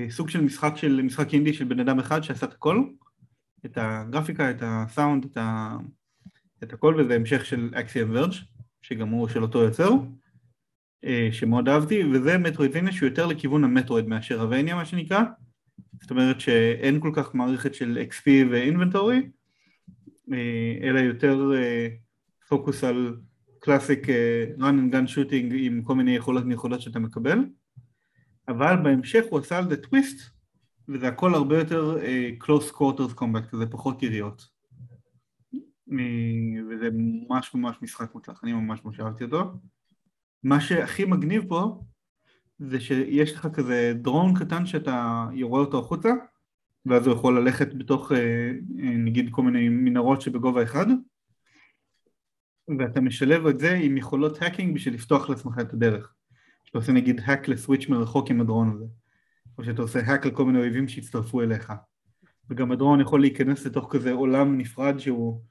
סוג 0.10 0.30
של 0.30 0.42
משחק 0.42 0.74
של 0.76 1.02
משחק 1.02 1.34
אינדי 1.34 1.54
של 1.54 1.66
בן 1.66 1.80
אדם 1.80 2.00
אחד 2.00 2.22
שעשה 2.22 2.46
את 2.46 2.54
הכל. 2.54 2.84
את 3.66 3.78
הגרפיקה, 3.82 4.52
את 4.52 4.58
הסאונד, 4.62 5.26
את, 5.26 5.38
ה... 5.38 5.78
את 6.64 6.74
הכל 6.74 6.96
וזה 7.00 7.16
המשך 7.16 7.46
של 7.46 7.70
אקסיום 7.76 8.10
ורד 8.14 8.30
שגם 8.82 9.10
הוא 9.10 9.28
של 9.28 9.42
אותו 9.42 9.64
יוצר 9.64 9.90
שמאוד 11.32 11.70
אהבתי 11.70 12.04
וזה 12.04 12.38
מטרואידבניה 12.38 12.92
שהוא 12.92 13.10
יותר 13.10 13.26
לכיוון 13.26 13.64
המטרואיד 13.64 14.08
מאשר 14.08 14.42
הווניה 14.42 14.76
מה 14.76 14.86
שנקרא. 14.86 15.24
זאת 16.02 16.12
אומרת 16.12 16.40
שאין 16.40 17.00
כל 17.00 17.12
כך 17.14 17.36
מערכת 17.36 17.76
של 17.76 18.06
XP 18.10 18.28
ואינבנטורי 18.52 19.22
אה, 20.34 20.78
אלא 20.82 21.00
יותר 21.00 21.52
פוקוס 22.50 22.84
אה, 22.84 22.90
על 22.90 23.18
קלאסיק 23.60 24.10
אה, 24.10 24.46
run 24.58 24.62
and 24.62 24.94
gun 24.94 25.16
shooting 25.16 25.54
עם 25.54 25.82
כל 25.84 25.96
מיני 25.96 26.16
יכולות 26.16 26.46
מיוחדות 26.46 26.82
שאתה 26.82 27.00
מקבל. 27.00 27.40
אבל 28.48 28.76
בהמשך 28.84 29.26
הוא 29.30 29.40
עשה 29.40 29.58
על 29.58 29.70
זה 29.70 29.78
טוויסט 29.78 30.36
וזה 30.90 31.08
הכל 31.08 31.36
הרבה 31.36 31.58
יותר 31.58 31.98
close 32.44 32.72
quarters 32.74 33.20
combat 33.20 33.50
כזה 33.52 33.66
פחות 33.66 34.04
יריות. 34.04 34.56
וזה 36.70 36.90
ממש 36.94 37.56
ממש 37.56 37.78
משחק 37.82 38.16
מוצלח, 38.16 38.44
אני 38.44 38.54
ממש 38.54 38.86
ממש 38.86 39.00
אהבתי 39.00 39.24
אותו 39.24 39.54
מה 40.46 40.62
שהכי 40.62 41.06
מגניב 41.06 41.44
פה 41.48 41.82
זה 42.60 42.80
שיש 42.80 43.34
לך 43.34 43.48
כזה 43.54 43.94
דרון 43.96 44.34
קטן 44.40 44.66
שאתה 44.66 45.26
יורה 45.34 45.60
אותו 45.60 45.80
החוצה 45.80 46.10
ואז 46.86 47.08
הוא 47.08 47.16
יכול 47.16 47.40
ללכת 47.40 47.74
בתוך 47.74 48.12
אה, 48.12 48.18
אה, 48.18 48.98
נגיד 48.98 49.30
כל 49.32 49.42
מיני 49.42 49.70
מנהרות 49.70 50.22
שבגובה 50.22 50.64
אחד 50.64 50.86
ואתה 52.80 53.02
משלב 53.02 53.48
את 53.48 53.60
זה 53.60 53.74
עם 53.74 53.98
יכולות 53.98 54.42
האקינג 54.42 54.76
בשביל 54.76 54.94
לפתוח 54.94 55.30
לעצמך 55.30 55.60
את 55.62 55.74
הדרך 55.74 56.14
שאתה 56.64 56.78
עושה 56.78 56.92
נגיד 56.92 57.22
האק 57.26 57.48
לסוויץ' 57.48 57.90
מרחוק 57.90 58.30
עם 58.30 58.42
הדרון 58.42 58.72
הזה 58.72 58.86
או 59.58 59.64
שאתה 59.64 59.82
עושה 59.82 60.00
האק 60.00 60.26
לכל 60.26 60.46
מיני 60.46 60.60
אויבים 60.60 60.88
שהצטרפו 60.88 61.42
אליך 61.42 61.74
וגם 62.50 62.72
הדרון 62.72 63.02
יכול 63.02 63.22
להיכנס 63.22 63.66
לתוך 63.66 63.88
כזה 63.92 64.12
עולם 64.12 64.58
נפרד 64.58 65.00
שהוא 65.00 65.42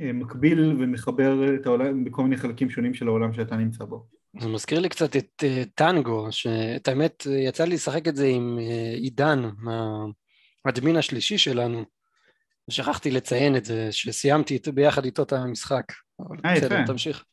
אה, 0.00 0.12
מקביל 0.12 0.76
ומחבר 0.78 1.54
את 1.54 1.66
העולם 1.66 2.04
בכל 2.04 2.22
מיני 2.22 2.36
חלקים 2.36 2.70
שונים 2.70 2.94
של 2.94 3.08
העולם 3.08 3.32
שאתה 3.32 3.56
נמצא 3.56 3.84
בו. 3.84 4.19
זה 4.40 4.48
מזכיר 4.48 4.80
לי 4.80 4.88
קצת 4.88 5.16
את 5.16 5.44
uh, 5.44 5.68
טנגו, 5.74 6.26
שאת 6.30 6.88
האמת 6.88 7.26
יצא 7.48 7.64
לי 7.64 7.74
לשחק 7.74 8.08
את 8.08 8.16
זה 8.16 8.26
עם 8.26 8.58
uh, 8.58 8.96
עידן, 8.96 9.50
האדמין 10.64 10.96
השלישי 10.96 11.38
שלנו, 11.38 11.84
ושכחתי 12.68 13.10
לציין 13.10 13.56
את 13.56 13.64
זה, 13.64 13.88
שסיימתי 13.90 14.58
ביחד 14.74 15.04
איתו 15.04 15.22
את 15.22 15.32
המשחק. 15.32 15.84
אה, 16.44 16.56
יפה. 16.56 16.86
תמשיך. 16.86 17.24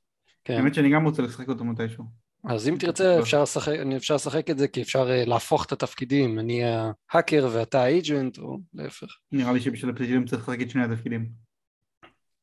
כן. 0.43 0.53
האמת 0.53 0.73
שאני 0.73 0.89
גם 0.89 1.05
רוצה 1.05 1.21
לשחק 1.21 1.49
אותו 1.49 1.65
מתישהו. 1.65 2.05
אז 2.43 2.69
אם 2.69 2.75
תרצה 2.79 3.19
אפשר 3.19 3.41
לשחק, 3.41 3.73
אפשר 3.97 4.15
לשחק 4.15 4.49
את 4.49 4.57
זה 4.57 4.67
כי 4.67 4.81
אפשר 4.81 5.09
אה, 5.11 5.25
להפוך 5.25 5.65
את 5.65 5.71
התפקידים, 5.71 6.39
אני 6.39 6.61
ההאקר 6.63 7.49
ואתה 7.53 7.83
האג'נט 7.83 8.37
או 8.37 8.57
להפך. 8.73 9.07
נראה 9.31 9.53
לי 9.53 9.59
שבשביל 9.59 9.91
הפליטים 9.91 10.25
צריך 10.25 10.41
לשחק 10.41 10.61
את 10.61 10.69
שני 10.69 10.83
התפקידים. 10.83 11.46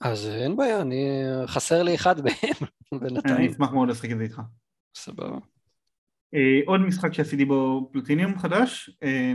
אז 0.01 0.27
אה, 0.27 0.45
אין 0.45 0.57
בעיה, 0.57 0.81
אני 0.81 1.23
חסר 1.47 1.83
לי 1.83 1.95
אחד 1.95 2.15
מהם 2.21 2.69
בינתיים. 3.01 3.37
אני 3.37 3.51
אשמח 3.51 3.73
מאוד 3.73 3.89
לשחק 3.89 4.11
את 4.11 4.17
זה 4.17 4.23
איתך. 4.23 4.41
סבבה. 4.97 5.39
אה, 6.35 6.61
עוד 6.67 6.81
משחק 6.81 7.13
שעשיתי 7.13 7.45
בו 7.45 7.91
פלטיניום 7.93 8.39
חדש, 8.39 8.91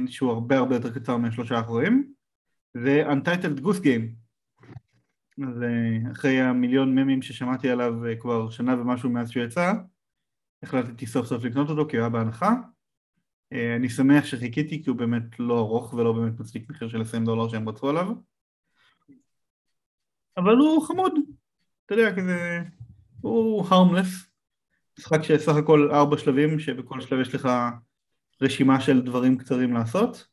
שהוא 0.07 0.31
הרבה 0.31 0.57
הרבה 0.57 0.75
יותר 0.75 0.93
קצר 0.93 1.17
מהשלושה 1.17 1.57
האחרים, 1.57 2.13
זה 2.73 3.03
Untitled 3.07 3.61
Goose 3.61 3.83
Game. 3.83 4.19
אז 5.47 5.63
אחרי 6.11 6.41
המיליון 6.41 6.95
ממים 6.95 7.21
ששמעתי 7.21 7.69
עליו 7.69 7.93
כבר 8.19 8.49
שנה 8.49 8.81
ומשהו 8.81 9.09
מאז 9.09 9.29
שהוא 9.29 9.43
יצא, 9.43 9.73
החלטתי 10.63 11.05
סוף 11.05 11.25
סוף 11.25 11.43
לקנות 11.43 11.69
אותו 11.69 11.87
כי 11.89 11.97
הוא 11.97 12.03
היה 12.03 12.09
בהנחה. 12.09 12.53
אה, 13.53 13.75
אני 13.75 13.89
שמח 13.89 14.25
שחיכיתי 14.25 14.83
כי 14.83 14.89
הוא 14.89 14.97
באמת 14.97 15.39
לא 15.39 15.59
ארוך 15.59 15.93
ולא 15.93 16.13
באמת 16.13 16.39
מצדיק 16.39 16.69
מחיר 16.69 16.87
של 16.87 17.01
20 17.01 17.25
דולר 17.25 17.49
שהם 17.49 17.69
רצו 17.69 17.89
עליו. 17.89 18.07
אבל 20.37 20.55
הוא 20.55 20.87
חמוד, 20.87 21.13
אתה 21.85 21.93
יודע, 21.93 22.15
כזה... 22.15 22.59
הוא 23.21 23.65
harmless. 23.65 24.29
משחק 24.99 25.23
שסך 25.23 25.55
הכל 25.55 25.91
ארבע 25.91 26.17
שלבים, 26.17 26.59
שבכל 26.59 27.01
שלב 27.01 27.19
יש 27.19 27.35
לך 27.35 27.49
רשימה 28.41 28.81
של 28.81 29.01
דברים 29.01 29.37
קצרים 29.37 29.73
לעשות, 29.73 30.27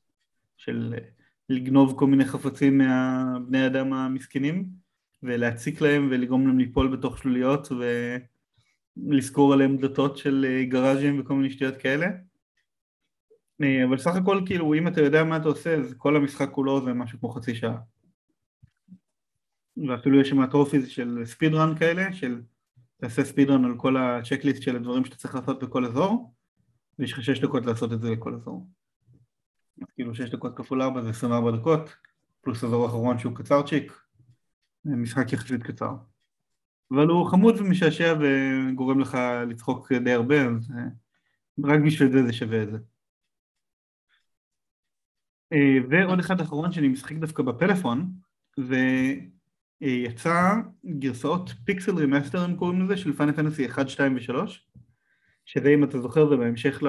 של 0.56 0.94
לגנוב 1.48 1.98
כל 1.98 2.06
מיני 2.06 2.24
חפצים 2.24 2.78
מהבני 2.78 3.66
אדם 3.66 3.92
המסכנים, 3.92 4.66
ולהציק 5.22 5.80
להם 5.80 6.08
ולגרום 6.10 6.46
להם 6.46 6.58
ליפול 6.58 6.96
בתוך 6.96 7.18
שלוליות 7.18 7.72
ו... 7.72 8.16
לזכור 8.96 9.52
עליהם 9.52 9.76
דלתות 9.76 10.16
של 10.16 10.46
אה, 10.48 10.64
גראז'ים 10.64 11.20
וכל 11.20 11.34
מיני 11.34 11.50
שטויות 11.50 11.76
כאלה. 11.76 12.06
אה, 13.62 13.84
אבל 13.84 13.98
סך 13.98 14.16
הכל 14.16 14.42
כאילו 14.46 14.74
אם 14.74 14.88
אתה 14.88 15.00
יודע 15.00 15.24
מה 15.24 15.36
אתה 15.36 15.48
עושה 15.48 15.74
אז 15.74 15.94
כל 15.98 16.16
המשחק 16.16 16.50
כולו 16.50 16.84
זה 16.84 16.92
משהו 16.92 17.18
כמו 17.18 17.28
חצי 17.28 17.54
שעה 17.54 17.76
ואפילו 19.88 20.20
יש 20.20 20.28
שם 20.28 20.46
טרופיז 20.46 20.88
של 20.88 21.22
ספיד 21.24 21.54
רן 21.54 21.78
כאלה 21.78 22.12
של 22.12 22.42
תעשה 22.96 23.24
ספיד 23.24 23.50
רן 23.50 23.64
על 23.64 23.74
כל 23.76 23.96
הצ'קליסט 23.96 24.62
של 24.62 24.76
הדברים 24.76 25.04
שאתה 25.04 25.16
צריך 25.16 25.34
לעשות 25.34 25.62
בכל 25.62 25.84
אזור 25.84 26.34
ויש 26.98 27.12
לך 27.12 27.22
שש 27.22 27.40
דקות 27.40 27.66
לעשות 27.66 27.92
את 27.92 28.00
זה 28.00 28.10
לכל 28.10 28.34
אזור 28.34 28.68
אז 29.82 29.88
כאילו 29.94 30.14
שש 30.14 30.30
דקות 30.30 30.56
כפול 30.56 30.82
ארבע 30.82 31.02
זה 31.02 31.10
עשרים 31.10 31.32
וארבע 31.32 31.50
דקות 31.50 31.96
פלוס 32.40 32.64
אזור 32.64 32.86
אחרון 32.86 33.18
שהוא 33.18 33.36
קצרצ'יק 33.36 33.92
משחק 34.84 35.32
יחסית 35.32 35.62
קצר 35.62 35.94
אבל 36.90 37.06
הוא 37.06 37.30
חמוד 37.30 37.60
ומשעשע 37.60 38.14
וגורם 38.20 39.00
לך 39.00 39.18
לצחוק 39.48 39.92
די 39.92 40.12
הרבה, 40.12 40.46
אז 40.46 40.70
אה, 40.70 40.84
רק 41.64 41.80
בשביל 41.86 42.12
זה 42.12 42.22
זה 42.22 42.32
שווה 42.32 42.62
את 42.62 42.70
זה. 42.70 42.78
אה, 45.52 45.76
ועוד 45.90 46.18
אחד 46.18 46.40
אחרון 46.40 46.72
שאני 46.72 46.88
משחק 46.88 47.16
דווקא 47.16 47.42
בפלאפון, 47.42 48.12
ויצא 49.80 50.54
גרסאות 50.98 51.50
Pixel 51.64 51.96
Remaster 51.96 52.40
הם 52.40 52.56
קוראים 52.56 52.82
לזה, 52.82 52.96
של 52.96 53.12
Final 53.12 53.32
Fantasy 53.32 53.66
1, 53.66 53.88
2 53.88 54.16
ו-3, 54.16 54.32
שזה 55.44 55.68
אם 55.68 55.84
אתה 55.84 56.00
זוכר 56.00 56.28
זה 56.28 56.36
בהמשך 56.36 56.82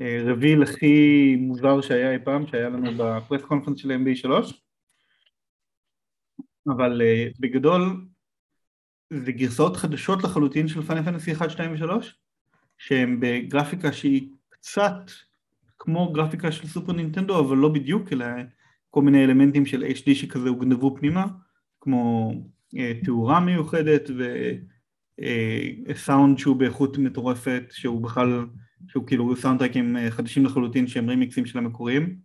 לרביל 0.00 0.62
הכי 0.62 1.36
מוזר 1.36 1.80
שהיה 1.80 2.12
אי 2.12 2.18
פעם, 2.24 2.46
שהיה 2.46 2.68
לנו 2.68 2.90
בפרס 2.98 3.42
קונפרנס 3.42 3.78
של 3.78 3.90
MB3, 3.90 4.30
אבל 6.68 7.02
אה, 7.02 7.28
בגדול 7.40 8.06
זה 9.10 9.32
גרסאות 9.32 9.76
חדשות 9.76 10.24
לחלוטין 10.24 10.68
של 10.68 10.82
פאנל 10.82 11.02
פנטסי 11.02 11.32
1, 11.32 11.50
2 11.50 11.72
ו-3 11.72 12.04
שהן 12.78 13.20
בגרפיקה 13.20 13.92
שהיא 13.92 14.30
קצת 14.48 15.10
כמו 15.78 16.12
גרפיקה 16.12 16.52
של 16.52 16.66
סופר 16.66 16.92
נינטנדו 16.92 17.40
אבל 17.40 17.56
לא 17.56 17.68
בדיוק 17.68 18.12
אלא 18.12 18.26
כל 18.90 19.02
מיני 19.02 19.24
אלמנטים 19.24 19.66
של 19.66 19.82
HD 19.82 20.14
שכזה 20.14 20.48
הוגנבו 20.48 20.96
פנימה 20.96 21.26
כמו 21.86 22.32
אה, 22.76 22.92
תאורה 23.04 23.40
מיוחדת 23.40 24.10
וסאונד 25.88 26.34
אה, 26.34 26.38
שהוא 26.38 26.56
באיכות 26.56 26.98
מטורפת 26.98 27.62
שהוא 27.70 28.02
בכלל 28.02 28.46
שהוא 28.88 29.06
כאילו 29.06 29.36
סאונד 29.36 29.58
טרקים 29.58 29.96
אה, 29.96 30.10
חדשים 30.10 30.44
לחלוטין 30.44 30.86
שהם 30.86 31.08
רימיקסים 31.08 31.46
של 31.46 31.58
המקוריים 31.58 32.16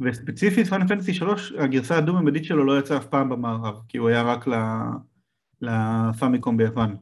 וספציפית 0.00 0.66
פאנל 0.66 0.88
פנטסי 0.88 1.14
3 1.14 1.52
הגרסה 1.58 1.98
הדו-ממדית 1.98 2.44
שלו 2.44 2.64
לא 2.64 2.78
יצאה 2.78 2.96
אף 2.96 3.06
פעם 3.06 3.28
במערב 3.28 3.74
כי 3.88 3.98
הוא 3.98 4.08
היה 4.08 4.22
רק. 4.22 4.46
לפאמיקום 5.60 6.56
ביוון. 6.56 6.96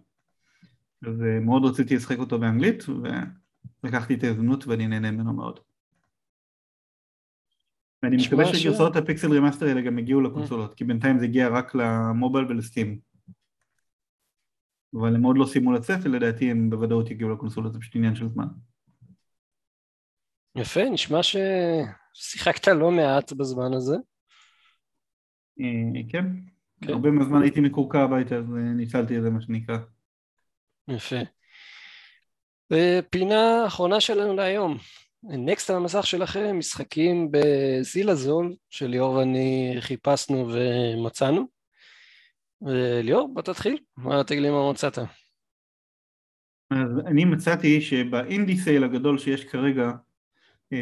אז 1.06 1.22
אה, 1.22 1.40
מאוד 1.40 1.64
רציתי 1.64 1.96
לשחק 1.96 2.18
אותו 2.18 2.38
באנגלית 2.38 2.84
ולקחתי 3.84 4.14
את 4.14 4.24
ההזדמנות 4.24 4.66
ואני 4.66 4.86
נהנה 4.86 5.10
ממנו 5.10 5.32
מאוד. 5.32 5.60
ואני 8.02 8.16
מקווה 8.26 8.54
שגרסאות 8.54 8.96
ה 8.96 9.02
Pixel 9.02 9.32
Remaster 9.32 9.66
האלה 9.66 9.80
גם 9.80 9.98
הגיעו 9.98 10.20
לקונסולות, 10.20 10.74
כי 10.74 10.84
בינתיים 10.84 11.18
זה 11.18 11.24
הגיע 11.24 11.48
רק 11.48 11.74
ל 11.74 11.84
mobile 11.84 12.46
ול 12.48 12.61
Steam. 12.61 12.98
אבל 14.94 15.14
הם 15.14 15.22
עוד 15.22 15.38
לא 15.38 15.46
סיימו 15.46 15.72
לצאת 15.72 15.98
ולדעתי 16.04 16.50
הם 16.50 16.70
בוודאות 16.70 17.10
יגיעו 17.10 17.30
לקונסולות, 17.30 17.72
זה 17.72 17.78
פשוט 17.78 17.96
עניין 17.96 18.14
של 18.14 18.28
זמן. 18.28 18.46
יפה, 20.56 20.84
נשמע 20.84 21.20
ששיחקת 21.22 22.68
לא 22.68 22.90
מעט 22.90 23.32
בזמן 23.32 23.74
הזה. 23.74 23.96
אה, 25.60 26.02
כן. 26.08 26.24
כן. 26.80 26.92
הרבה 26.92 27.10
מהזמן 27.10 27.42
הייתי 27.42 27.60
מקורקע 27.60 28.02
הביתה, 28.02 28.36
אז 28.36 28.44
אה, 28.56 28.60
ניצלתי 28.60 29.18
את 29.18 29.22
זה 29.22 29.30
מה 29.30 29.40
שנקרא. 29.40 29.78
יפה. 30.88 31.16
פינה 33.10 33.66
אחרונה 33.66 34.00
שלנו 34.00 34.36
להיום. 34.36 34.78
Next 35.22 35.70
על 35.70 35.76
המסך 35.76 36.06
שלכם, 36.06 36.58
משחקים 36.58 37.28
בזיל 37.30 38.14
הזול, 38.14 38.54
שליאור 38.70 39.14
ואני 39.14 39.76
חיפשנו 39.80 40.48
ומצאנו. 40.52 41.48
ליאור, 43.02 43.30
בוא 43.34 43.42
תתחיל, 43.42 43.78
מה 43.96 44.24
תגיד 44.24 44.42
לי 44.42 44.50
מה 44.50 44.70
מצאת? 44.70 44.98
אז 46.70 47.06
אני 47.06 47.24
מצאתי 47.24 47.80
שב 47.80 48.09
indie 48.09 48.56
sale 48.56 48.84
הגדול 48.84 49.18
שיש 49.18 49.44
כרגע, 49.44 49.90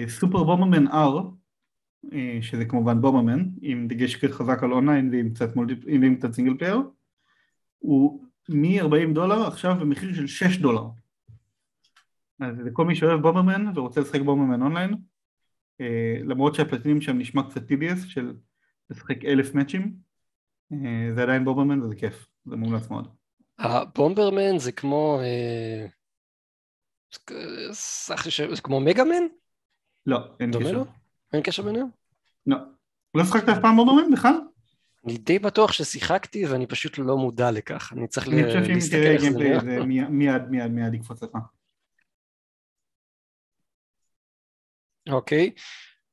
Super 0.09 0.45
Bomberman 0.45 0.87
R, 0.87 1.23
אה, 2.13 2.39
שזה 2.43 2.65
כמובן 2.65 3.01
Bomberman, 3.01 3.45
עם 3.61 3.89
דגש 3.89 4.25
חזק 4.25 4.63
על 4.63 4.73
אונליין 4.73 5.11
ועם 5.13 5.35
קצת, 5.35 5.57
multip... 5.57 5.79
ועם 5.87 6.17
קצת 6.17 6.33
single 6.33 6.55
player, 6.59 6.81
הוא 7.79 8.25
מ-40 8.49 9.15
דולר 9.15 9.47
עכשיו 9.47 9.75
במחיר 9.81 10.15
של 10.15 10.27
6 10.27 10.57
דולר. 10.57 10.85
אז 12.41 12.61
לכל 12.65 12.85
מי 12.85 12.95
שאוהב 12.95 13.21
בומרמן 13.21 13.79
ורוצה 13.79 14.01
לשחק 14.01 14.21
בומרמן 14.21 14.63
אונליין, 14.63 14.95
אה, 15.81 16.17
למרות 16.25 16.55
שהפלטינים 16.55 17.01
שם 17.01 17.19
נשמע 17.19 17.43
קצת 17.51 17.71
TBS 17.71 18.07
של 18.07 18.35
לשחק 18.91 19.25
אלף 19.25 19.55
מאצ'ים, 19.55 19.97
אה, 20.73 21.15
זה 21.15 21.23
עדיין 21.23 21.45
בומרמן 21.45 21.83
וזה 21.83 21.95
כיף, 21.95 22.27
זה 22.45 22.57
מומלץ 22.57 22.91
מאוד. 22.91 23.09
הבומברמן 23.59 24.59
זה 24.59 24.73
כמו... 24.73 25.21
זה 28.55 28.63
כמו 28.63 28.81
מגאמן? 28.81 29.23
לא, 30.07 30.19
אין 30.41 30.53
קשר. 30.53 30.83
אין 31.33 31.43
קשר 31.43 31.63
ביניהם? 31.63 31.87
לא. 32.47 32.57
לא 33.15 33.25
שחקת 33.25 33.49
אף 33.49 33.59
פעם 33.63 33.77
בורדרמן 33.77 34.11
בכלל? 34.13 34.35
אני 35.07 35.19
די 35.19 35.39
בטוח 35.39 35.73
ששיחקתי 35.73 36.47
ואני 36.47 36.67
פשוט 36.67 36.99
לא 36.99 37.17
מודע 37.17 37.51
לכך, 37.51 37.93
אני 37.93 38.07
צריך 38.07 38.29
להסתכל 38.29 38.57
איך 38.57 38.65
זה 38.65 38.73
אני 38.73 38.81
חושב 38.81 38.91
שאם 38.91 39.01
תראה 39.01 39.17
גיימפליי 39.19 39.61
זה 39.61 39.85
מיד 40.11 40.49
מיד 40.49 40.67
מיד 40.67 40.95
יקפוץ 40.95 41.23
לך. 41.23 41.39
אוקיי, 45.11 45.51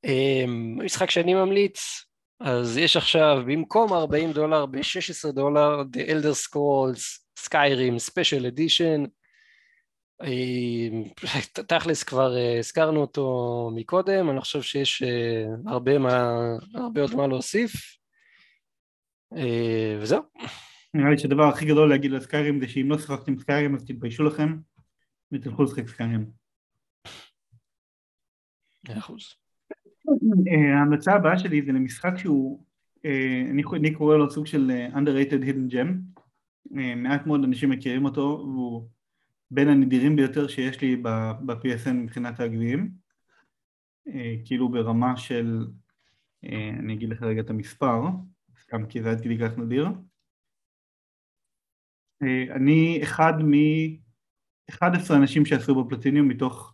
אמ, 0.04 0.78
משחק 0.84 1.10
שאני 1.10 1.34
ממליץ, 1.34 2.04
אז 2.40 2.76
יש 2.76 2.96
עכשיו 2.96 3.42
במקום 3.46 3.92
40 3.92 4.32
דולר 4.32 4.66
ב-16 4.66 5.32
דולר 5.32 5.82
The 5.82 6.08
Elder 6.10 6.34
Scrolls 6.46 7.24
Skyrim 7.46 8.10
Special 8.10 8.54
Edition 8.54 9.08
אה, 10.22 11.62
תכלס 11.68 12.02
כבר 12.02 12.36
אה, 12.36 12.58
הזכרנו 12.58 13.00
אותו 13.00 13.70
מקודם, 13.74 14.30
אני 14.30 14.40
חושב 14.40 14.62
שיש 14.62 15.02
אה, 15.02 15.44
הרבה, 15.66 15.98
מה, 15.98 16.34
הרבה 16.74 17.00
עוד 17.00 17.14
מה 17.14 17.26
להוסיף 17.26 17.72
וזהו. 20.00 20.22
נראה 20.94 21.10
לי 21.10 21.18
שהדבר 21.18 21.44
הכי 21.44 21.64
גדול 21.64 21.90
להגיד 21.90 22.10
לסקיירים 22.10 22.60
זה 22.60 22.68
שאם 22.68 22.90
לא 22.90 22.98
שיחקתם 22.98 23.38
סקיירים 23.38 23.74
אז 23.74 23.84
תתביישו 23.84 24.24
לכם 24.24 24.56
ותלכו 25.32 25.62
לשחק 25.62 25.88
סקיירים. 25.88 26.43
אחוז. 28.90 29.34
ההמלצה 30.74 31.12
הבאה 31.12 31.38
שלי 31.38 31.62
זה 31.62 31.72
למשחק 31.72 32.12
שהוא, 32.16 32.64
אני, 33.50 33.62
אני 33.76 33.94
קורא 33.94 34.16
לו 34.16 34.30
סוג 34.30 34.46
של 34.46 34.70
underrated 34.94 35.44
hidden 35.44 35.72
gem, 35.72 36.20
מעט 36.96 37.26
מאוד 37.26 37.44
אנשים 37.44 37.70
מכירים 37.70 38.04
אותו, 38.04 38.22
והוא 38.22 38.88
בין 39.50 39.68
הנדירים 39.68 40.16
ביותר 40.16 40.48
שיש 40.48 40.80
לי 40.80 40.96
ב-PSN 40.96 41.92
מבחינת 41.92 42.40
הגביעים, 42.40 42.90
כאילו 44.44 44.68
ברמה 44.68 45.16
של, 45.16 45.66
אני 46.78 46.94
אגיד 46.94 47.08
לך 47.08 47.22
רגע 47.22 47.40
את 47.40 47.50
המספר, 47.50 48.02
סתם 48.62 48.86
כי 48.86 49.02
זה 49.02 49.10
עד 49.10 49.20
כדי 49.20 49.38
כך 49.38 49.58
נדיר, 49.58 49.88
אני 52.50 53.00
אחד 53.02 53.32
מ-11 53.42 55.14
אנשים 55.16 55.46
שעשו 55.46 55.84
בפלטיניום 55.84 56.28
מתוך 56.28 56.73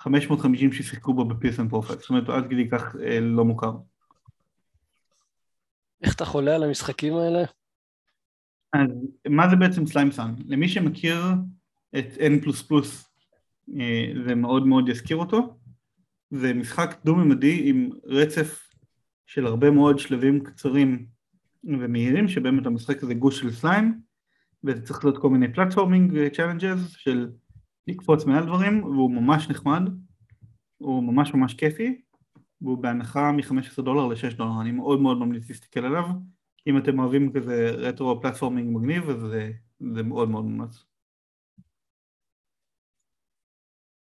550 0.00 0.72
ששיחקו 0.72 1.14
בו 1.14 1.24
ב 1.24 1.35
PSN 1.35 1.68
Profile, 1.68 1.98
זאת 1.98 2.10
אומרת 2.10 2.28
עד 2.28 2.50
כדי 2.50 2.68
כך 2.68 2.96
אה, 3.02 3.20
לא 3.20 3.44
מוכר. 3.44 3.72
איך 6.02 6.14
אתה 6.14 6.24
חולה 6.24 6.54
על 6.54 6.62
המשחקים 6.62 7.14
האלה? 7.14 7.44
אז 8.72 8.90
מה 9.28 9.48
זה 9.50 9.56
בעצם 9.56 9.86
Slime-san? 9.86 10.34
למי 10.46 10.68
שמכיר 10.68 11.16
את 11.98 12.06
N++, 12.18 12.50
אה, 13.80 14.12
זה 14.26 14.34
מאוד 14.34 14.66
מאוד 14.66 14.88
יזכיר 14.88 15.16
אותו. 15.16 15.56
זה 16.30 16.54
משחק 16.54 16.96
דו-ממדי 17.04 17.62
עם 17.64 17.90
רצף 18.04 18.70
של 19.26 19.46
הרבה 19.46 19.70
מאוד 19.70 19.98
שלבים 19.98 20.44
קצרים 20.44 21.06
ומהירים, 21.64 22.28
שבהם 22.28 22.58
אתה 22.58 22.70
משחק 22.70 23.02
איזה 23.02 23.14
גוש 23.14 23.40
של 23.40 23.52
slime, 23.52 24.00
וזה 24.64 24.82
צריך 24.82 25.04
להיות 25.04 25.18
כל 25.18 25.30
מיני 25.30 25.52
platforming 25.52 26.28
challenges 26.28 26.90
של 26.90 27.28
לקפוץ 27.90 28.24
מעל 28.24 28.44
דברים, 28.46 28.84
והוא 28.84 29.10
ממש 29.10 29.48
נחמד, 29.50 29.82
הוא 30.78 31.04
ממש 31.04 31.34
ממש 31.34 31.54
כיפי, 31.54 32.00
והוא 32.60 32.78
בהנחה 32.78 33.32
מ-15 33.32 33.82
דולר 33.82 34.06
ל-6 34.06 34.36
דולר, 34.36 34.60
אני 34.60 34.70
מאוד 34.70 35.00
מאוד 35.00 35.18
ממליץ 35.18 35.48
להסתכל 35.48 35.84
עליו, 35.84 36.04
אם 36.66 36.78
אתם 36.78 36.98
אוהבים 36.98 37.32
כזה 37.32 37.70
רטרו 37.70 38.20
platforming 38.22 38.76
מגניב, 38.76 39.10
אז 39.10 39.20
זה, 39.20 39.52
זה 39.94 40.02
מאוד 40.02 40.28
מאוד 40.28 40.44
מומלץ. 40.44 40.84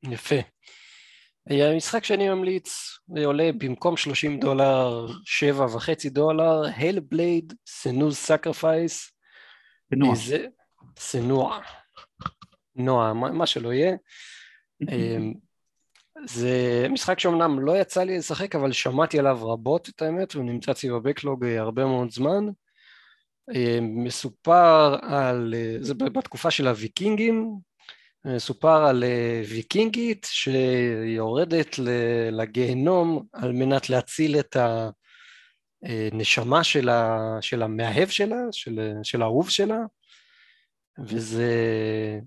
יפה. 0.03 0.37
המשחק 1.47 2.05
שאני 2.05 2.28
ממליץ 2.28 2.99
עולה 3.24 3.51
במקום 3.59 3.97
30 3.97 4.41
דולר, 4.41 5.07
7.5 5.07 6.09
דולר, 6.11 6.62
Hellblade, 6.76 7.55
Senua's 7.66 8.16
Sacrifice. 8.16 9.12
Senua. 9.95 10.14
Senua. 10.99 11.61
נועה, 12.85 13.12
מה, 13.12 13.47
שלא 13.47 13.72
יהיה. 13.72 13.97
אמ, 14.89 15.35
זה 16.26 16.87
משחק 16.91 17.18
שאומנם 17.18 17.61
לא 17.61 17.78
יצא 17.78 18.03
לי 18.03 18.18
לשחק, 18.18 18.55
אבל 18.55 18.72
שמעתי 18.72 19.18
עליו 19.18 19.49
רבות 19.49 19.89
את 19.89 20.03
האמת, 20.03 20.33
הוא 20.33 20.45
נמצא 20.45 20.72
אצלי 20.72 20.91
ב 20.91 20.97
backlog 20.97 21.45
אה, 21.45 21.61
הרבה 21.61 21.85
מאוד 21.85 22.11
זמן. 22.11 22.45
אמ, 23.55 24.05
מסופר 24.05 24.97
על, 25.03 25.55
אה, 25.57 25.76
זה 25.81 25.95
בתקופה 25.95 26.51
של 26.51 26.68
הוויקינגים, 26.68 27.59
מסופר 28.24 28.85
על 28.85 29.05
אה, 29.05 29.43
ויקינגית 29.49 30.26
שיורדת 30.31 31.76
לגיהנום 32.33 33.26
על 33.33 33.53
מנת 33.53 33.91
להציל 33.91 34.39
את 34.39 34.57
הנשמה 35.83 36.64
של, 36.64 36.89
של 37.41 37.62
המאהב 37.62 38.09
שלה, 38.09 38.41
של, 38.53 38.93
של 39.03 39.22
האהוב 39.22 39.51
שלה, 39.51 39.78
וזה 40.99 41.43
אה, 41.43 42.18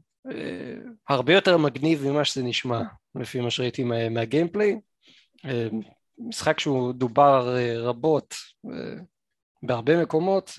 הרבה 1.10 1.34
יותר 1.34 1.58
מגניב 1.58 2.08
ממה 2.08 2.26
שזה 2.26 2.44
נשמע, 2.44 2.82
לפי 3.16 3.40
מה 3.40 3.50
שראיתי 3.50 3.84
מה, 3.84 4.10
מהגיימפליי. 4.10 4.80
אה, 5.46 5.68
משחק 6.18 6.60
שהוא 6.60 6.94
דובר 6.94 7.56
אה, 7.58 7.80
רבות 7.80 8.36
בהרבה 9.64 10.02
מקומות, 10.02 10.52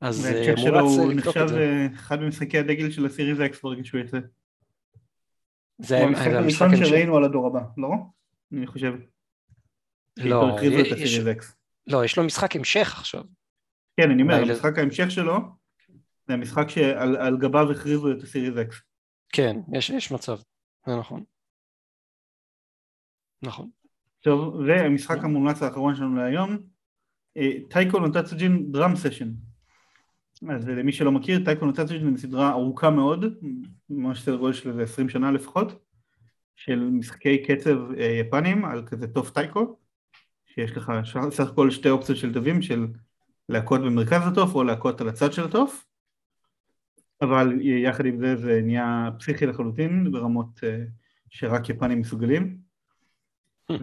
אז 0.00 0.26
מומלץ 0.26 0.48
לבדוק 0.48 0.76
את 0.76 0.90
זה. 0.90 1.02
הוא 1.02 1.12
נחשב 1.12 1.46
אחד 1.94 2.20
ממשחקי 2.20 2.58
הדגל 2.58 2.90
של 2.90 3.06
הסיריז 3.06 3.40
אקס 3.40 3.62
ברגע 3.62 3.84
שהוא 3.84 4.00
יצא. 4.00 4.18
זה 5.78 5.98
המשחק 5.98 6.30
הראשון 6.30 6.76
שראינו 6.76 7.16
על 7.16 7.24
הדור 7.24 7.46
הבא, 7.46 7.60
לא? 7.76 7.90
אני 8.52 8.66
חושב. 8.66 8.94
לא, 10.16 10.56
יש, 10.96 11.20
לא, 11.86 12.04
יש 12.04 12.18
לו 12.18 12.24
משחק 12.24 12.56
המשך 12.56 12.94
עכשיו. 12.98 13.22
כן, 13.96 14.10
אני 14.10 14.22
אומר, 14.22 14.34
המשחק 14.34 14.78
ההמשך 14.78 15.10
שלו 15.10 15.38
זה 16.26 16.34
המשחק 16.34 16.68
שעל 16.68 17.36
גביו 17.38 17.70
הכריזו 17.70 18.12
את 18.12 18.22
הסיריז 18.22 18.58
אקס. 18.58 18.76
כן, 19.28 19.56
יש, 19.72 19.90
יש 19.90 20.12
מצב, 20.12 20.36
זה 20.86 20.96
נכון. 20.96 21.24
נכון. 23.42 23.70
טוב, 24.20 24.54
והמשחק 24.54 25.18
המומלץ 25.24 25.62
האחרון 25.62 25.94
שלנו 25.94 26.16
להיום, 26.16 26.58
טייקו 27.70 27.98
נוטצוג'ין 27.98 28.72
דראם 28.72 28.96
סשן. 28.96 29.28
אז 30.50 30.68
למי 30.68 30.92
שלא 30.92 31.12
מכיר, 31.12 31.44
טייקו 31.44 31.66
נוטצוג'ין 31.66 32.16
זה 32.16 32.22
סדרה 32.22 32.50
ארוכה 32.50 32.90
מאוד, 32.90 33.24
ממש 33.90 34.22
סדר 34.22 34.36
גודל 34.36 34.52
של 34.52 34.70
איזה 34.70 34.82
20 34.82 35.08
שנה 35.08 35.30
לפחות, 35.30 35.84
של 36.56 36.78
משחקי 36.78 37.42
קצב 37.42 37.92
אה, 37.98 38.04
יפנים 38.04 38.64
על 38.64 38.86
כזה 38.86 39.06
טוב 39.06 39.28
טייקו, 39.28 39.78
שיש 40.46 40.76
לך 40.76 40.92
סך 41.30 41.50
הכל 41.50 41.70
שתי 41.70 41.90
אופציות 41.90 42.18
של 42.18 42.32
תווים 42.32 42.62
של 42.62 42.86
להכות 43.48 43.80
במרכז 43.80 44.20
התוף 44.26 44.54
או 44.54 44.64
להכות 44.64 45.00
על 45.00 45.08
הצד 45.08 45.32
של 45.32 45.44
התוף 45.44 45.85
אבל 47.20 47.60
יחד 47.60 48.06
עם 48.06 48.18
זה 48.18 48.36
זה 48.36 48.60
נהיה 48.64 49.10
פסיכי 49.18 49.46
לחלוטין 49.46 50.12
ברמות 50.12 50.60
אה, 50.64 50.84
שרק 51.30 51.68
יפנים 51.68 52.00
מסוגלים. 52.00 52.58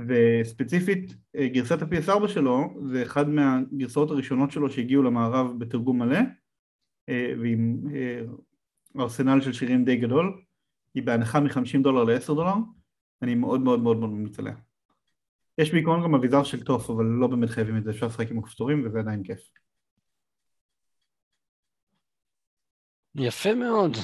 וספציפית 0.07 1.15
אה, 1.35 1.47
גרסת 1.47 1.81
ה-PS4 1.81 2.27
שלו 2.27 2.69
זה 2.91 3.03
אחד 3.03 3.29
מהגרסאות 3.29 4.11
הראשונות 4.11 4.51
שלו 4.51 4.71
שהגיעו 4.71 5.03
למערב 5.03 5.59
בתרגום 5.59 5.99
מלא 5.99 6.19
אה, 7.09 7.33
ועם 7.41 7.77
ארסנל 8.99 9.41
של 9.41 9.53
שירים 9.53 9.85
די 9.85 9.95
גדול. 9.95 10.41
היא 10.93 11.03
בהנחה 11.03 11.39
מ-50 11.39 11.83
דולר 11.83 12.03
ל-10 12.03 12.27
דולר. 12.27 12.53
אני 13.21 13.35
מאוד 13.35 13.61
מאוד 13.61 13.79
מאוד 13.79 13.97
מאוד 13.97 14.09
ממליץ 14.09 14.39
עליה. 14.39 14.55
יש 15.57 15.71
בעיקרון 15.71 16.03
גם 16.03 16.15
אביזר 16.15 16.43
של 16.43 16.63
טוף 16.63 16.89
אבל 16.89 17.05
לא 17.05 17.27
באמת 17.27 17.49
חייבים 17.49 17.77
את 17.77 17.83
זה. 17.83 17.91
אפשר 17.91 18.05
לשחק 18.05 18.31
עם 18.31 18.39
הכפתורים 18.39 18.85
וזה 18.85 18.99
עדיין 18.99 19.23
כיף 19.23 19.49
יפה 23.15 23.55
מאוד. 23.55 23.97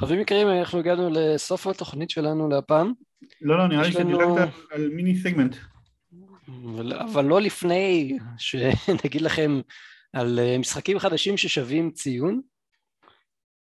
חברים 0.00 0.20
יקרים, 0.20 0.48
אנחנו 0.48 0.78
הגענו 0.78 1.10
לסוף 1.12 1.66
התוכנית 1.66 2.10
שלנו 2.10 2.48
להפעם. 2.48 2.92
לא, 3.40 3.58
לא, 3.58 3.68
נראה 3.68 3.82
לי 3.82 3.92
שדילגת 3.92 4.48
על 4.70 4.88
מיני 4.88 5.16
סגמנט. 5.16 5.56
אבל, 6.64 6.92
אבל 6.92 7.24
לא 7.24 7.40
לפני 7.40 8.18
שנגיד 8.38 9.20
לכם 9.20 9.60
על 10.12 10.38
אה, 10.38 10.58
משחקים 10.58 10.98
חדשים 10.98 11.36
ששווים 11.36 11.90
ציון. 11.90 12.40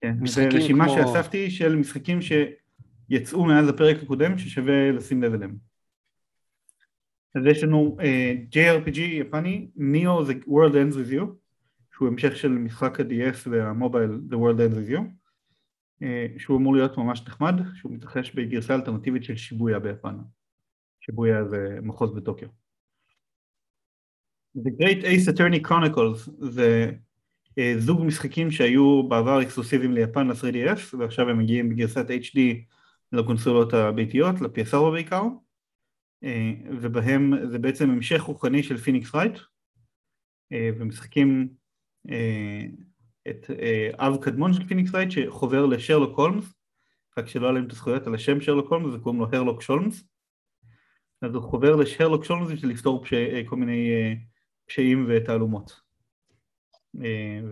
כן, 0.00 0.26
זו 0.26 0.42
רשימה 0.52 0.84
כמו... 0.84 0.94
שאספתי 0.94 1.50
של 1.50 1.76
משחקים 1.76 2.18
שיצאו 2.22 3.44
מאז 3.44 3.68
הפרק 3.68 4.02
הקודם 4.02 4.38
ששווה 4.38 4.90
לשים 4.92 5.22
לב 5.22 5.34
אליהם. 5.34 5.56
אז 7.34 7.42
יש 7.46 7.62
לנו 7.62 7.96
uh, 8.00 8.04
אה, 8.04 8.34
JRPG 8.52 8.98
יפני, 8.98 9.68
ניאו 9.76 10.24
זה 10.24 10.32
World 10.32 10.72
Ends 10.72 10.94
With 10.94 11.12
You 11.12 11.24
שהוא 11.98 12.08
המשך 12.08 12.36
של 12.36 12.48
משחק 12.48 13.00
ה-DS 13.00 13.48
והמובייל 13.50 14.10
The 14.30 14.34
World 14.34 14.58
Ends 14.58 14.74
With 14.74 14.92
You 14.92 15.02
אה, 16.02 16.26
שהוא 16.38 16.58
אמור 16.58 16.76
להיות 16.76 16.96
ממש 16.96 17.22
נחמד, 17.26 17.54
שהוא 17.74 17.92
מתרחש 17.92 18.34
בגרסה 18.34 18.74
אלטרנטיבית 18.74 19.24
של 19.24 19.36
שיבויה 19.36 19.78
ביפן. 19.78 20.16
שיבויה 21.00 21.44
זה 21.44 21.78
מחוז 21.82 22.14
בטוקיו. 22.14 22.48
The 24.56 24.70
Great 24.80 25.02
Ace 25.02 25.34
Attorney 25.34 25.68
Chronicles 25.68 26.30
זה 26.38 26.90
אה, 27.58 27.74
זוג 27.78 28.04
משחקים 28.04 28.50
שהיו 28.50 29.08
בעבר 29.08 29.42
אקסקלוסיביים 29.42 29.92
ליפן 29.92 30.28
ל-3DS 30.28 30.96
ועכשיו 30.98 31.28
הם 31.28 31.38
מגיעים 31.38 31.68
בגרסת 31.68 32.06
HD 32.10 32.38
לקונסולות 33.12 33.74
הביתיות, 33.74 34.40
ל-PS4 34.40 34.90
בעיקר. 34.92 35.22
אה, 36.24 36.52
ובהם 36.80 37.32
זה 37.50 37.58
בעצם 37.58 37.90
המשך 37.90 38.20
רוחני 38.20 38.62
של 38.62 38.76
Phoenix 38.76 39.14
Wright 39.14 39.38
ומשחקים 40.52 41.48
את 43.28 43.50
אה, 43.50 43.90
אב 43.94 44.24
קדמון 44.24 44.52
של 44.52 44.64
Phoenix 44.64 44.94
Wright 44.94 45.10
שחובר 45.10 45.66
לשרלוק 45.66 46.18
הולמס, 46.18 46.54
רק 47.18 47.26
שלא 47.26 47.46
היה 47.46 47.52
להם 47.52 47.66
את 47.66 47.72
הזכויות 47.72 48.06
על 48.06 48.14
השם 48.14 48.40
שרלוק 48.40 48.72
הולמס 48.72 48.94
וקוראים 48.94 49.20
לו 49.20 49.26
הרלוק 49.32 49.62
שולמס, 49.62 50.04
אז 51.22 51.34
הוא 51.34 51.42
חובר 51.42 51.76
לשרלוק 51.76 52.24
שולמס 52.24 52.50
בשביל 52.50 52.70
לפתור 52.70 53.04
פש... 53.04 53.12
אה, 53.12 53.42
כל 53.46 53.56
מיני 53.56 53.90
פשעים 54.66 55.06
ותעלומות 55.08 55.80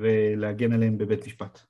ולהגן 0.00 0.72
עליהם 0.72 0.98
בבית 0.98 1.26
משפט. 1.26 1.60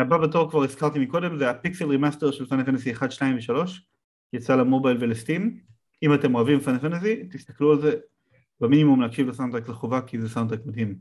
הבא 0.00 0.18
בתור 0.18 0.50
כבר 0.50 0.64
הזכרתי 0.64 0.98
מקודם 0.98 1.38
זה 1.38 1.50
ה 1.50 1.56
Pixel 1.56 1.84
Remaster 1.84 2.30
של 2.30 2.46
Final 2.46 2.64
Fantasy 2.64 2.92
1, 2.92 3.12
2 3.12 3.36
ו-3 3.36 3.70
יצא 4.32 4.56
למובייל 4.56 4.96
ולסטים. 5.00 5.60
אם 6.02 6.14
אתם 6.14 6.34
אוהבים 6.34 6.60
פאנל 6.60 6.78
פנטסי 6.78 7.28
תסתכלו 7.28 7.72
על 7.72 7.80
זה 7.80 7.96
במינימום 8.60 9.00
להקשיב 9.00 9.28
לסאונדטרק 9.28 9.68
לחובה 9.68 10.00
כי 10.02 10.20
זה 10.20 10.28
סאונדטרק 10.28 10.60
מדהים. 10.66 10.98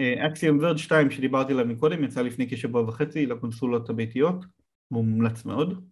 אקסיום 0.00 0.58
ורד 0.58 0.76
2 0.76 1.10
שדיברתי 1.10 1.52
עליו 1.52 1.66
מקודם 1.66 2.04
יצא 2.04 2.22
לפני 2.22 2.50
כשבוע 2.50 2.82
וחצי 2.82 3.26
לקונסולות 3.26 3.90
הביתיות 3.90 4.44
מומלץ 4.90 5.44
מאוד. 5.44 5.88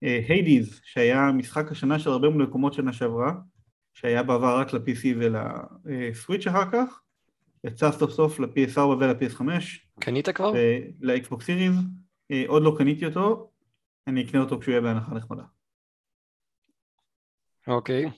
היידיז, 0.00 0.80
שהיה 0.84 1.32
משחק 1.32 1.70
השנה 1.70 1.98
של 1.98 2.10
הרבה 2.10 2.28
מקומות 2.28 2.72
שנה 2.72 2.92
שעברה, 2.92 3.32
שהיה 3.94 4.22
בעבר 4.22 4.58
רק 4.60 4.72
ל-PC 4.74 5.06
ולסוויץ' 5.16 6.46
אחר 6.46 6.70
כך, 6.72 7.00
יצא 7.64 7.92
סוף 7.92 8.10
סוף 8.10 8.40
ל-PS4 8.40 8.80
ול-PS5. 8.80 9.42
קנית 10.00 10.28
כבר? 10.28 10.52
ל 11.00 11.08
Xbox 11.08 11.42
Series, 11.42 11.74
עוד 12.46 12.62
לא 12.62 12.74
קניתי 12.78 13.06
אותו, 13.06 13.50
אני 14.06 14.24
אקנה 14.24 14.40
אותו 14.40 14.60
כשהוא 14.60 14.72
יהיה 14.72 14.82
בהנחה 14.82 15.14
נחמדה. 15.14 15.44
אוקיי. 17.68 18.10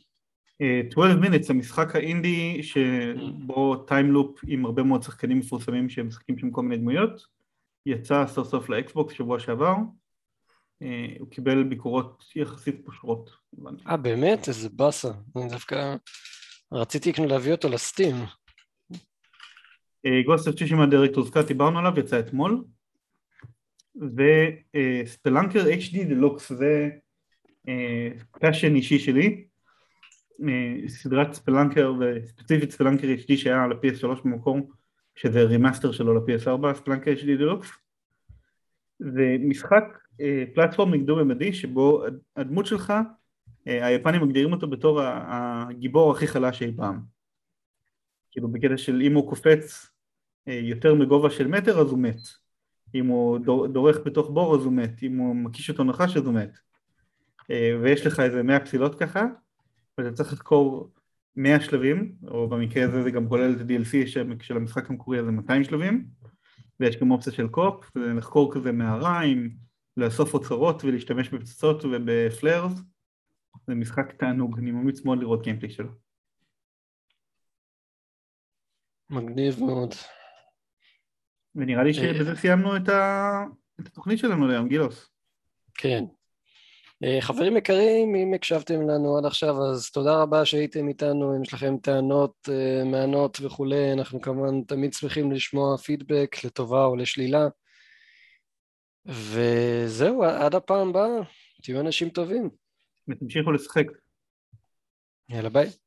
12 0.63 1.21
minutes, 1.21 1.51
המשחק 1.51 1.97
האינדי 1.97 2.63
שבו 2.63 3.77
time 3.77 4.09
loop 4.09 4.41
עם 4.47 4.65
הרבה 4.65 4.83
מאוד 4.83 5.03
שחקנים 5.03 5.39
מפורסמים 5.39 5.89
שמשחקים 5.89 6.39
שם 6.39 6.51
כל 6.51 6.63
מיני 6.63 6.77
דמויות, 6.77 7.27
יצא 7.87 8.27
סוף 8.27 8.49
סוף 8.49 8.69
ל 8.69 8.78
Xbox 8.78 9.15
שבוע 9.15 9.39
שעבר, 9.39 9.75
אה, 10.83 11.07
הוא 11.19 11.31
קיבל 11.31 11.63
ביקורות 11.63 12.25
יחסית 12.37 12.77
פושרות. 12.85 13.31
אה 13.87 13.97
באמת? 13.97 14.49
איזה 14.49 14.69
באסה, 14.73 15.09
אני 15.37 15.49
דווקא 15.49 15.97
רציתי 16.73 17.13
כאילו 17.13 17.29
להביא 17.29 17.53
אותו 17.53 17.69
ל 17.69 17.75
Steam. 17.75 18.15
Ghost 20.25 20.49
of 20.49 20.57
Tsushima 20.57 20.87
Director's 20.87 21.31
Cut 21.31 21.47
דיברנו 21.47 21.79
עליו, 21.79 21.99
יצא 21.99 22.19
אתמול, 22.19 22.65
ו 23.97 24.14
Spelunker 24.14 25.65
HD 25.65 26.05
Deluxe 26.09 26.53
זה 26.53 26.89
passion 28.41 28.71
אה, 28.71 28.77
אישי 28.77 28.99
שלי, 28.99 29.27
אה, 29.27 29.54
סדרת 30.89 31.33
Spelunker 31.33 31.93
וספציפית 32.01 32.71
Spelunker 32.71 33.07
HD 33.07 33.37
שהיה 33.37 33.65
על 33.65 33.73
ה-PS3 33.73 34.23
במקום 34.25 34.67
שזה 35.15 35.43
remaster 35.43 35.93
שלו 35.93 36.15
ל-PS4, 36.15 36.75
Spelunker 36.75 37.13
HD 37.13 37.39
Deluxe 37.39 37.71
זה 38.99 39.37
משחק 39.41 39.99
אה, 40.21 40.45
platforming 40.55 40.95
דו 40.95 41.17
ממדי 41.17 41.53
שבו 41.53 42.05
הדמות 42.37 42.67
שלך, 42.67 42.93
אה, 43.69 43.87
היפנים 43.87 44.23
מגדירים 44.23 44.53
אותו 44.53 44.71
בתור 44.71 45.01
הגיבור 45.03 46.13
הכי 46.13 46.27
חלש 46.27 46.63
אי 46.63 46.73
פעם. 46.77 47.01
כאילו 48.31 48.49
בקטע 48.49 48.77
של 48.77 49.03
אם 49.03 49.15
הוא 49.15 49.31
קופץ 49.31 49.91
יותר 50.47 50.95
מגובה 50.95 51.31
של 51.31 51.47
מטר 51.47 51.81
אז 51.81 51.91
הוא 51.91 51.99
מת. 51.99 52.21
אם 52.95 53.07
הוא 53.07 53.39
דורך 53.69 53.99
בתוך 54.05 54.31
בור 54.31 54.55
אז 54.55 54.65
הוא 54.65 54.73
מת, 54.73 55.03
אם 55.03 55.17
הוא 55.17 55.37
מקיש 55.37 55.71
אותו 55.71 55.85
נחש 55.85 56.17
אז 56.17 56.27
הוא 56.27 56.35
מת. 56.35 56.59
ויש 57.83 58.07
לך 58.07 58.21
איזה 58.21 58.43
מאה 58.43 58.61
פסילות 58.61 58.95
ככה 58.95 59.27
ואתה 59.99 60.13
צריך 60.13 60.33
לחקור 60.33 60.91
100 61.37 61.61
שלבים, 61.61 62.15
או 62.29 62.49
במקרה 62.49 62.85
הזה 62.85 63.03
זה 63.03 63.11
גם 63.11 63.29
כולל 63.29 63.53
את 63.53 63.61
ה-DLC 63.61 64.07
של 64.41 64.57
המשחק 64.57 64.91
המקורי 64.91 65.19
הזה 65.19 65.31
200 65.31 65.65
שלבים, 65.65 66.07
ויש 66.81 66.97
גם 66.97 67.11
אופציה 67.11 67.33
של 67.33 67.49
קופ, 67.49 67.97
לחקור 67.97 68.55
כזה 68.55 68.73
מערה 68.73 69.21
עם 69.21 69.51
לאסוף 69.97 70.35
אוצרות 70.35 70.85
ולהשתמש 70.85 71.29
בפצצות 71.29 71.85
ובפלארס, 71.85 72.73
זה 73.67 73.75
משחק 73.75 74.13
תענוג, 74.13 74.59
אני 74.59 74.71
ממליץ 74.71 75.05
מאוד 75.05 75.19
לראות 75.19 75.43
גיימפלי 75.43 75.71
שלו. 75.71 75.91
מגניב 79.11 79.61
מאוד. 79.61 79.95
ונראה 81.55 81.83
לי 81.83 81.95
שבזה 81.95 82.37
סיימנו 82.37 82.77
את, 82.77 82.89
ה... 82.89 83.45
את 83.81 83.87
התוכנית 83.87 84.19
שלנו 84.19 84.47
להיום, 84.47 84.69
גילוס. 84.69 85.11
כן, 85.75 86.05
אה, 86.05 86.24
חברים 87.21 87.57
יקרים, 87.57 88.15
אם 88.15 88.35
הקשבתם 88.35 88.91
לנו 88.91 89.19
עד 89.19 89.25
עכשיו, 89.25 89.63
אז 89.63 89.91
תודה 89.91 90.23
רבה 90.23 90.45
שהייתם 90.45 90.89
איתנו, 90.89 91.37
אם 91.37 91.43
יש 91.43 91.55
לכם 91.55 91.77
טענות, 91.79 92.49
אה, 92.53 92.85
מענות 92.85 93.39
וכולי, 93.43 93.93
אנחנו 93.93 94.21
כמובן 94.21 94.63
תמיד 94.63 94.93
שמחים 94.93 95.33
לשמוע 95.33 95.77
פידבק 95.77 96.45
לטובה 96.45 96.85
או 96.85 96.97
לשלילה. 96.97 97.49
וזהו, 99.07 100.25
עד 100.25 100.55
הפעם 100.55 100.89
הבאה, 100.89 101.09
תהיו 101.63 101.81
אנשים 101.81 102.09
טובים. 102.09 102.51
ותמשיכו 103.09 103.53
לשחק. 103.53 103.87
יאללה 105.29 105.49
ביי. 105.49 105.84